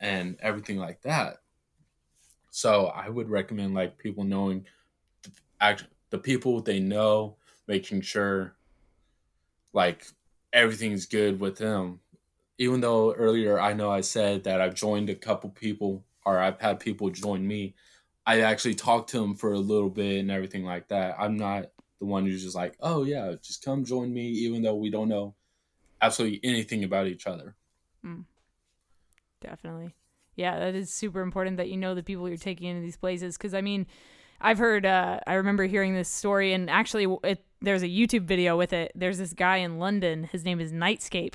and 0.00 0.36
everything 0.40 0.78
like 0.78 1.02
that 1.02 1.38
So 2.50 2.86
I 2.86 3.08
would 3.08 3.28
recommend 3.28 3.74
like 3.74 3.98
people 3.98 4.24
knowing 4.24 4.66
the, 5.22 5.30
act, 5.60 5.86
the 6.10 6.18
people 6.18 6.60
they 6.60 6.80
know, 6.80 7.36
making 7.66 8.02
sure 8.02 8.56
like 9.72 10.06
everything's 10.52 11.06
good 11.06 11.40
with 11.40 11.56
them. 11.58 12.00
Even 12.58 12.80
though 12.80 13.12
earlier 13.14 13.58
I 13.58 13.72
know 13.72 13.90
I 13.90 14.02
said 14.02 14.44
that 14.44 14.60
I've 14.60 14.74
joined 14.74 15.10
a 15.10 15.14
couple 15.14 15.50
people 15.50 16.04
or 16.24 16.38
I've 16.38 16.60
had 16.60 16.80
people 16.80 17.10
join 17.10 17.46
me, 17.46 17.74
I 18.26 18.42
actually 18.42 18.74
talked 18.74 19.10
to 19.10 19.18
them 19.18 19.34
for 19.34 19.52
a 19.52 19.58
little 19.58 19.90
bit 19.90 20.20
and 20.20 20.30
everything 20.30 20.64
like 20.64 20.88
that. 20.88 21.16
I'm 21.18 21.36
not 21.36 21.66
the 21.98 22.06
one 22.06 22.24
who's 22.24 22.42
just 22.42 22.56
like, 22.56 22.76
oh 22.80 23.04
yeah, 23.04 23.32
just 23.42 23.64
come 23.64 23.84
join 23.84 24.12
me, 24.12 24.28
even 24.28 24.62
though 24.62 24.76
we 24.76 24.90
don't 24.90 25.08
know 25.08 25.34
absolutely 26.00 26.40
anything 26.44 26.84
about 26.84 27.06
each 27.06 27.26
other. 27.26 27.56
Mm. 28.04 28.24
Definitely. 29.40 29.94
Yeah, 30.36 30.58
that 30.58 30.74
is 30.74 30.92
super 30.92 31.20
important 31.20 31.56
that 31.58 31.68
you 31.68 31.76
know 31.76 31.94
the 31.94 32.02
people 32.02 32.28
you're 32.28 32.36
taking 32.36 32.68
into 32.68 32.82
these 32.82 32.96
places. 32.96 33.36
Because 33.36 33.54
I 33.54 33.60
mean, 33.60 33.86
I've 34.40 34.58
heard, 34.58 34.86
uh, 34.86 35.20
I 35.26 35.34
remember 35.34 35.64
hearing 35.64 35.94
this 35.94 36.08
story, 36.08 36.52
and 36.52 36.70
actually, 36.70 37.06
it, 37.24 37.44
there's 37.60 37.82
a 37.82 37.88
YouTube 37.88 38.22
video 38.24 38.56
with 38.56 38.72
it. 38.72 38.92
There's 38.94 39.18
this 39.18 39.32
guy 39.32 39.58
in 39.58 39.78
London. 39.78 40.24
His 40.24 40.44
name 40.44 40.60
is 40.60 40.72
Nightscape. 40.72 41.34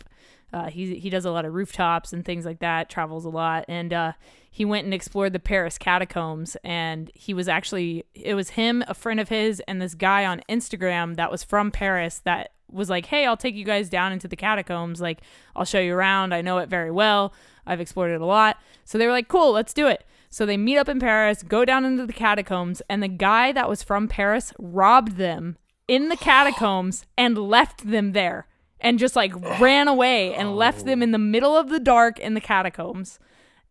Uh, 0.54 0.70
he 0.70 0.96
he 0.96 1.10
does 1.10 1.26
a 1.26 1.32
lot 1.32 1.46
of 1.46 1.54
rooftops 1.54 2.14
and 2.14 2.24
things 2.24 2.46
like 2.46 2.60
that. 2.60 2.90
Travels 2.90 3.26
a 3.26 3.30
lot, 3.30 3.66
and 3.68 3.92
uh, 3.92 4.14
he 4.50 4.64
went 4.64 4.86
and 4.86 4.94
explored 4.94 5.34
the 5.34 5.40
Paris 5.40 5.78
catacombs. 5.78 6.56
And 6.64 7.12
he 7.14 7.34
was 7.34 7.48
actually 7.48 8.06
it 8.14 8.34
was 8.34 8.52
him, 8.52 8.84
a 8.88 8.94
friend 8.94 9.20
of 9.20 9.30
his, 9.30 9.62
and 9.68 9.82
this 9.82 9.94
guy 9.94 10.26
on 10.26 10.42
Instagram 10.50 11.16
that 11.18 11.32
was 11.32 11.44
from 11.44 11.72
Paris 11.72 12.22
that 12.24 12.54
was 12.72 12.90
like, 12.90 13.08
"Hey, 13.08 13.26
I'll 13.26 13.38
take 13.38 13.56
you 13.56 13.66
guys 13.66 13.90
down 13.90 14.14
into 14.14 14.28
the 14.28 14.38
catacombs. 14.38 15.02
Like, 15.02 15.20
I'll 15.56 15.66
show 15.66 15.80
you 15.80 15.94
around. 15.94 16.34
I 16.34 16.42
know 16.42 16.60
it 16.60 16.70
very 16.70 16.92
well. 16.92 17.34
I've 17.66 17.82
explored 17.82 18.12
it 18.12 18.22
a 18.22 18.26
lot." 18.26 18.58
So 18.86 18.98
they 18.98 19.06
were 19.06 19.12
like, 19.12 19.28
"Cool, 19.28 19.52
let's 19.52 19.74
do 19.74 19.88
it." 19.88 20.06
So 20.30 20.46
they 20.46 20.58
meet 20.58 20.78
up 20.78 20.90
in 20.90 21.00
Paris, 21.00 21.44
go 21.44 21.66
down 21.66 21.84
into 21.84 22.06
the 22.06 22.14
catacombs, 22.14 22.82
and 22.90 23.02
the 23.04 23.08
guy 23.08 23.52
that 23.52 23.70
was 23.70 23.84
from 23.84 24.08
Paris 24.08 24.54
robbed 24.60 25.18
them 25.18 25.58
in 25.88 26.10
the 26.10 26.18
catacombs 26.18 27.06
and 27.18 27.38
left 27.38 27.90
them 27.90 28.12
there 28.12 28.48
and 28.80 29.00
just 29.00 29.16
like 29.16 29.34
ran 29.60 29.88
away 29.88 30.34
and 30.34 30.56
left 30.56 30.86
them 30.86 31.02
in 31.02 31.12
the 31.12 31.18
oh. 31.18 31.22
middle 31.22 31.58
of 31.58 31.70
the 31.70 31.80
dark 31.80 32.20
in 32.20 32.34
the 32.34 32.42
catacombs. 32.42 33.20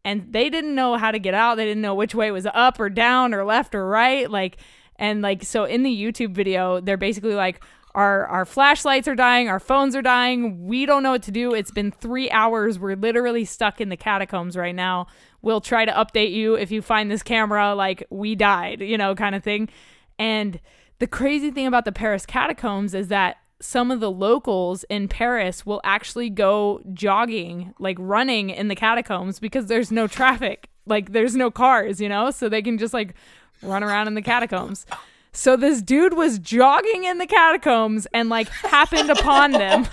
And 0.05 0.33
they 0.33 0.49
didn't 0.49 0.75
know 0.75 0.97
how 0.97 1.11
to 1.11 1.19
get 1.19 1.35
out. 1.35 1.57
They 1.57 1.65
didn't 1.65 1.83
know 1.83 1.95
which 1.95 2.15
way 2.15 2.31
was 2.31 2.47
up 2.47 2.79
or 2.79 2.89
down 2.89 3.35
or 3.35 3.45
left 3.45 3.75
or 3.75 3.89
right. 3.89 4.31
Like, 4.31 4.59
and 4.97 5.21
like, 5.21 5.43
so 5.43 5.65
in 5.65 5.83
the 5.83 5.91
YouTube 5.91 6.33
video, 6.33 6.81
they're 6.81 6.97
basically 6.97 7.35
like, 7.35 7.61
our, 7.97 8.27
our 8.27 8.45
flashlights 8.45 9.09
are 9.09 9.15
dying, 9.15 9.49
our 9.49 9.59
phones 9.59 9.97
are 9.97 10.03
dying. 10.03 10.67
We 10.67 10.85
don't 10.85 11.03
know 11.03 11.13
what 11.13 11.23
to 11.25 11.31
do. 11.31 11.55
It's 11.55 11.71
been 11.71 11.91
three 11.91 12.31
hours. 12.31 12.79
We're 12.79 12.95
literally 12.95 13.47
stuck 13.47 13.81
in 13.81 13.89
the 13.89 13.97
catacombs 13.97 14.55
right 14.55 14.75
now. 14.75 15.07
We'll 15.41 15.63
try 15.63 15.87
to 15.87 15.93
update 15.93 16.33
you 16.33 16.55
if 16.57 16.71
you 16.71 16.83
find 16.83 17.11
this 17.11 17.23
camera, 17.23 17.75
like 17.75 18.05
we 18.11 18.35
died, 18.35 18.83
you 18.83 18.99
know, 18.99 19.15
kind 19.15 19.35
of 19.35 19.43
thing. 19.43 19.71
And 20.19 20.61
the 20.99 21.07
crazy 21.07 21.51
thing 21.51 21.67
about 21.67 21.87
the 21.87 21.93
Paris 21.93 22.27
catacombs 22.27 22.93
is 22.93 23.09
that 23.09 23.39
some 23.61 23.91
of 23.91 24.01
the 24.01 24.11
locals 24.11 24.85
in 24.85 25.09
Paris 25.09 25.65
will 25.65 25.81
actually 25.85 26.31
go 26.31 26.81
jogging, 26.93 27.75
like 27.79 27.97
running 27.99 28.51
in 28.51 28.69
the 28.69 28.75
catacombs 28.75 29.39
because 29.39 29.67
there's 29.67 29.91
no 29.91 30.07
traffic. 30.07 30.69
Like 30.85 31.13
there's 31.13 31.35
no 31.35 31.51
cars, 31.51 32.01
you 32.01 32.09
know? 32.09 32.31
So 32.31 32.49
they 32.49 32.63
can 32.63 32.79
just 32.79 32.93
like 32.93 33.15
run 33.63 33.83
around 33.83 34.09
in 34.09 34.15
the 34.15 34.23
catacombs. 34.23 34.87
So 35.33 35.57
this 35.57 35.83
dude 35.83 36.15
was 36.15 36.39
jogging 36.39 37.05
in 37.05 37.19
the 37.19 37.27
catacombs 37.27 38.07
and 38.13 38.29
like 38.29 38.49
happened 38.49 39.11
upon 39.11 39.53
them 39.53 39.87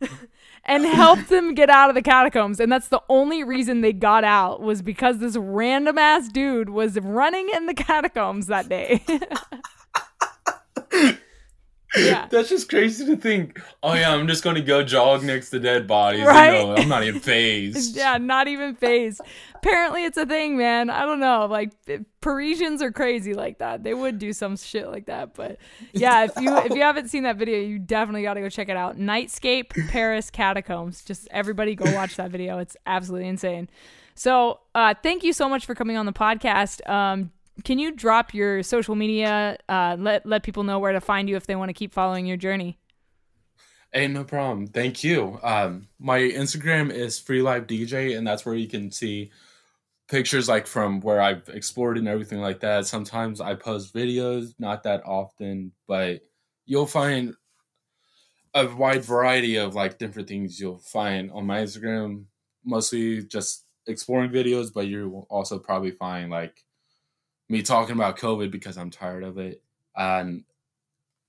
and 0.64 0.84
helped 0.84 1.28
them 1.28 1.54
get 1.54 1.70
out 1.70 1.88
of 1.88 1.94
the 1.94 2.02
catacombs. 2.02 2.60
And 2.60 2.70
that's 2.70 2.88
the 2.88 3.02
only 3.08 3.44
reason 3.44 3.80
they 3.80 3.92
got 3.92 4.24
out 4.24 4.60
was 4.60 4.82
because 4.82 5.18
this 5.18 5.36
random 5.36 5.96
ass 5.98 6.28
dude 6.28 6.70
was 6.70 6.98
running 6.98 7.48
in 7.54 7.66
the 7.66 7.74
catacombs 7.74 8.48
that 8.48 8.68
day. 8.68 9.02
Yeah. 11.96 12.26
That's 12.30 12.48
just 12.48 12.68
crazy 12.68 13.06
to 13.06 13.16
think. 13.16 13.60
Oh 13.82 13.94
yeah, 13.94 14.12
I'm 14.12 14.26
just 14.28 14.44
going 14.44 14.56
to 14.56 14.62
go 14.62 14.82
jog 14.82 15.22
next 15.22 15.50
to 15.50 15.58
dead 15.58 15.86
bodies. 15.86 16.26
Right? 16.26 16.60
You 16.60 16.66
know, 16.66 16.76
I'm 16.76 16.88
not 16.88 17.04
even 17.04 17.20
phased. 17.22 17.96
yeah, 17.96 18.18
not 18.18 18.48
even 18.48 18.74
phased. 18.74 19.20
Apparently, 19.54 20.04
it's 20.04 20.16
a 20.16 20.26
thing, 20.26 20.56
man. 20.56 20.90
I 20.90 21.04
don't 21.04 21.20
know. 21.20 21.46
Like 21.46 21.72
Parisians 22.20 22.82
are 22.82 22.92
crazy 22.92 23.34
like 23.34 23.58
that. 23.58 23.82
They 23.82 23.94
would 23.94 24.18
do 24.18 24.32
some 24.32 24.56
shit 24.56 24.88
like 24.88 25.06
that. 25.06 25.34
But 25.34 25.58
yeah, 25.92 26.24
if 26.24 26.32
you 26.40 26.56
if 26.58 26.72
you 26.72 26.82
haven't 26.82 27.08
seen 27.08 27.22
that 27.24 27.36
video, 27.36 27.58
you 27.58 27.78
definitely 27.78 28.22
got 28.22 28.34
to 28.34 28.40
go 28.40 28.48
check 28.48 28.68
it 28.68 28.76
out. 28.76 28.98
Nightscape 28.98 29.88
Paris 29.88 30.30
Catacombs. 30.30 31.04
Just 31.04 31.28
everybody 31.30 31.74
go 31.74 31.90
watch 31.94 32.16
that 32.16 32.30
video. 32.30 32.58
It's 32.58 32.76
absolutely 32.86 33.28
insane. 33.28 33.68
So, 34.18 34.60
uh, 34.74 34.94
thank 35.02 35.24
you 35.24 35.34
so 35.34 35.46
much 35.46 35.66
for 35.66 35.74
coming 35.74 35.98
on 35.98 36.06
the 36.06 36.12
podcast. 36.12 36.88
Um, 36.88 37.32
can 37.64 37.78
you 37.78 37.92
drop 37.92 38.34
your 38.34 38.62
social 38.62 38.94
media? 38.94 39.58
Uh, 39.68 39.96
let 39.98 40.26
let 40.26 40.42
people 40.42 40.64
know 40.64 40.78
where 40.78 40.92
to 40.92 41.00
find 41.00 41.28
you 41.28 41.36
if 41.36 41.46
they 41.46 41.56
want 41.56 41.68
to 41.68 41.74
keep 41.74 41.92
following 41.92 42.26
your 42.26 42.36
journey. 42.36 42.78
Hey, 43.92 44.08
no 44.08 44.24
problem. 44.24 44.66
Thank 44.66 45.02
you. 45.04 45.38
Um, 45.42 45.88
my 45.98 46.18
Instagram 46.18 46.90
is 46.90 47.18
Free 47.18 47.40
Life 47.40 47.66
DJ, 47.66 48.16
and 48.16 48.26
that's 48.26 48.44
where 48.44 48.54
you 48.54 48.68
can 48.68 48.90
see 48.90 49.30
pictures 50.08 50.48
like 50.48 50.66
from 50.66 51.00
where 51.00 51.20
I've 51.20 51.48
explored 51.48 51.98
and 51.98 52.08
everything 52.08 52.40
like 52.40 52.60
that. 52.60 52.86
Sometimes 52.86 53.40
I 53.40 53.54
post 53.54 53.94
videos, 53.94 54.54
not 54.58 54.82
that 54.82 55.02
often, 55.06 55.72
but 55.88 56.20
you'll 56.66 56.86
find 56.86 57.34
a 58.54 58.66
wide 58.66 59.04
variety 59.04 59.56
of 59.56 59.74
like 59.74 59.98
different 59.98 60.28
things 60.28 60.60
you'll 60.60 60.78
find 60.78 61.30
on 61.30 61.46
my 61.46 61.60
Instagram. 61.60 62.24
Mostly 62.64 63.22
just 63.22 63.64
exploring 63.86 64.30
videos, 64.30 64.72
but 64.74 64.86
you 64.86 65.08
will 65.08 65.26
also 65.30 65.58
probably 65.58 65.92
find 65.92 66.30
like 66.30 66.65
me 67.48 67.62
talking 67.62 67.94
about 67.94 68.18
COVID 68.18 68.50
because 68.50 68.76
I'm 68.76 68.90
tired 68.90 69.22
of 69.22 69.38
it, 69.38 69.62
and 69.96 70.44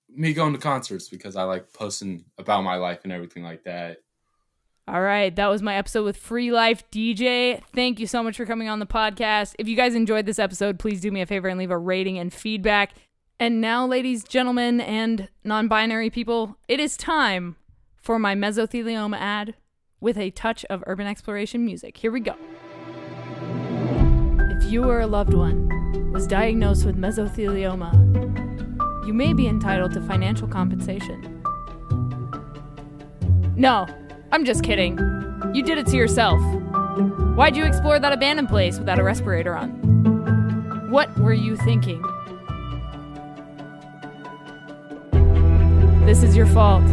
me 0.09 0.33
going 0.33 0.53
to 0.53 0.59
concerts 0.59 1.09
because 1.09 1.35
I 1.35 1.43
like 1.43 1.73
posting 1.73 2.25
about 2.37 2.63
my 2.63 2.75
life 2.75 3.01
and 3.03 3.11
everything 3.11 3.43
like 3.43 3.63
that. 3.65 3.97
All 4.87 5.01
right, 5.01 5.35
that 5.35 5.47
was 5.47 5.61
my 5.61 5.75
episode 5.75 6.05
with 6.05 6.15
Free 6.15 6.49
Life 6.49 6.89
DJ. 6.91 7.61
Thank 7.73 7.99
you 7.99 8.07
so 8.07 8.23
much 8.23 8.37
for 8.37 8.45
coming 8.45 8.69
on 8.69 8.79
the 8.79 8.85
podcast. 8.85 9.53
If 9.59 9.67
you 9.67 9.75
guys 9.75 9.95
enjoyed 9.95 10.25
this 10.25 10.39
episode, 10.39 10.79
please 10.79 11.01
do 11.01 11.11
me 11.11 11.19
a 11.21 11.25
favor 11.25 11.49
and 11.49 11.59
leave 11.59 11.71
a 11.71 11.77
rating 11.77 12.17
and 12.17 12.33
feedback. 12.33 12.93
And 13.37 13.59
now, 13.59 13.85
ladies, 13.85 14.23
gentlemen, 14.23 14.79
and 14.79 15.27
non 15.43 15.67
binary 15.67 16.09
people, 16.09 16.57
it 16.69 16.79
is 16.79 16.95
time 16.95 17.57
for 17.97 18.17
my 18.17 18.33
mesothelioma 18.33 19.17
ad 19.17 19.55
with 19.99 20.17
a 20.17 20.31
touch 20.31 20.63
of 20.65 20.83
urban 20.87 21.05
exploration 21.05 21.65
music. 21.65 21.97
Here 21.97 22.11
we 22.11 22.21
go. 22.21 22.35
If 24.39 24.71
you 24.71 24.85
or 24.85 25.01
a 25.01 25.07
loved 25.07 25.33
one 25.33 25.76
was 26.11 26.27
diagnosed 26.27 26.85
with 26.85 26.97
mesothelioma, 26.97 29.05
you 29.05 29.13
may 29.13 29.33
be 29.33 29.47
entitled 29.47 29.93
to 29.93 30.01
financial 30.01 30.47
compensation. 30.47 31.41
No, 33.55 33.87
I'm 34.31 34.45
just 34.45 34.63
kidding. 34.63 34.97
You 35.53 35.63
did 35.63 35.77
it 35.77 35.87
to 35.87 35.95
yourself. 35.95 36.39
Why'd 37.35 37.55
you 37.55 37.65
explore 37.65 37.99
that 37.99 38.11
abandoned 38.11 38.49
place 38.49 38.79
without 38.79 38.99
a 38.99 39.03
respirator 39.03 39.55
on? 39.55 40.91
What 40.91 41.15
were 41.17 41.33
you 41.33 41.55
thinking? 41.57 42.01
This 46.05 46.23
is 46.23 46.35
your 46.35 46.45
fault. 46.45 46.87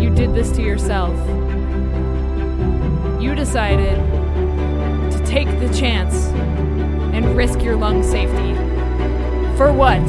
You 0.00 0.10
did 0.14 0.34
this 0.34 0.50
to 0.52 0.62
yourself. 0.62 1.16
You 3.20 3.34
decided 3.34 3.96
to 5.10 5.22
take 5.26 5.48
the 5.58 5.68
chance 5.76 6.28
risk 7.38 7.62
your 7.62 7.76
lung 7.76 8.02
safety. 8.02 8.52
For 9.56 9.72
what? 9.72 10.04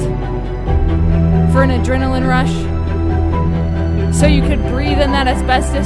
For 1.52 1.62
an 1.62 1.70
adrenaline 1.70 2.28
rush? 2.28 2.52
So 4.18 4.26
you 4.26 4.42
could 4.42 4.58
breathe 4.70 5.00
in 5.00 5.12
that 5.12 5.28
asbestos? 5.28 5.86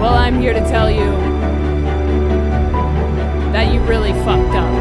Well, 0.00 0.14
I'm 0.14 0.40
here 0.40 0.52
to 0.52 0.60
tell 0.60 0.88
you 0.88 1.10
that 3.50 3.74
you 3.74 3.80
really 3.80 4.12
fucked 4.22 4.54
up. 4.54 4.72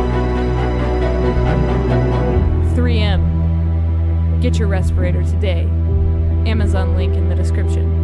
3M. 2.75 4.39
Get 4.39 4.59
your 4.59 4.67
respirator 4.67 5.23
today. 5.23 5.63
Amazon 6.45 6.95
link 6.95 7.15
in 7.15 7.27
the 7.27 7.33
description. 7.33 7.94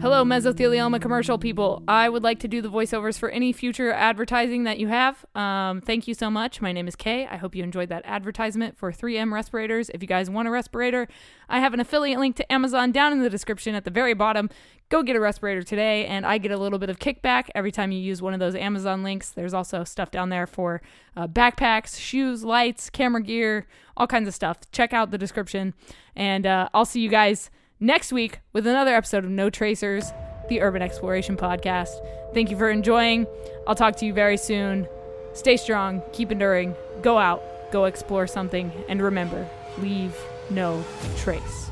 Hello, 0.00 0.24
mesothelioma 0.24 0.98
commercial 0.98 1.36
people. 1.36 1.82
I 1.86 2.08
would 2.08 2.22
like 2.22 2.38
to 2.38 2.48
do 2.48 2.62
the 2.62 2.70
voiceovers 2.70 3.18
for 3.18 3.28
any 3.28 3.52
future 3.52 3.92
advertising 3.92 4.64
that 4.64 4.78
you 4.78 4.88
have. 4.88 5.26
Um, 5.34 5.82
thank 5.82 6.08
you 6.08 6.14
so 6.14 6.30
much. 6.30 6.62
My 6.62 6.72
name 6.72 6.88
is 6.88 6.96
Kay. 6.96 7.26
I 7.26 7.36
hope 7.36 7.54
you 7.54 7.62
enjoyed 7.62 7.90
that 7.90 8.06
advertisement 8.06 8.78
for 8.78 8.90
3M 8.92 9.30
respirators. 9.30 9.90
If 9.90 10.00
you 10.00 10.08
guys 10.08 10.30
want 10.30 10.48
a 10.48 10.50
respirator, 10.50 11.06
I 11.50 11.60
have 11.60 11.74
an 11.74 11.80
affiliate 11.80 12.18
link 12.18 12.34
to 12.36 12.50
Amazon 12.50 12.92
down 12.92 13.12
in 13.12 13.20
the 13.20 13.28
description 13.28 13.74
at 13.74 13.84
the 13.84 13.90
very 13.90 14.14
bottom. 14.14 14.48
Go 14.88 15.02
get 15.02 15.16
a 15.16 15.20
respirator 15.20 15.62
today, 15.62 16.06
and 16.06 16.24
I 16.24 16.38
get 16.38 16.50
a 16.50 16.56
little 16.56 16.78
bit 16.78 16.88
of 16.88 16.98
kickback 16.98 17.50
every 17.54 17.70
time 17.70 17.92
you 17.92 18.00
use 18.00 18.22
one 18.22 18.32
of 18.32 18.40
those 18.40 18.54
Amazon 18.54 19.02
links. 19.02 19.28
There's 19.28 19.52
also 19.52 19.84
stuff 19.84 20.10
down 20.10 20.30
there 20.30 20.46
for 20.46 20.80
uh, 21.14 21.28
backpacks, 21.28 22.00
shoes, 22.00 22.42
lights, 22.42 22.88
camera 22.88 23.22
gear, 23.22 23.66
all 23.98 24.06
kinds 24.06 24.28
of 24.28 24.34
stuff. 24.34 24.60
Check 24.72 24.94
out 24.94 25.10
the 25.10 25.18
description, 25.18 25.74
and 26.16 26.46
uh, 26.46 26.70
I'll 26.72 26.86
see 26.86 27.02
you 27.02 27.10
guys 27.10 27.50
next 27.80 28.12
week 28.12 28.40
with 28.52 28.66
another 28.66 28.94
episode 28.94 29.24
of 29.24 29.30
No 29.30 29.50
Tracers, 29.50 30.12
the 30.48 30.60
Urban 30.60 30.82
Exploration 30.82 31.36
Podcast. 31.36 31.90
Thank 32.34 32.50
you 32.50 32.56
for 32.56 32.70
enjoying. 32.70 33.26
I'll 33.66 33.74
talk 33.74 33.96
to 33.96 34.06
you 34.06 34.12
very 34.12 34.36
soon. 34.36 34.86
Stay 35.32 35.56
strong, 35.56 36.02
keep 36.12 36.30
enduring, 36.30 36.74
go 37.02 37.18
out, 37.18 37.42
go 37.72 37.86
explore 37.86 38.26
something, 38.26 38.70
and 38.88 39.02
remember 39.02 39.48
leave 39.78 40.14
no 40.50 40.84
trace. 41.16 41.69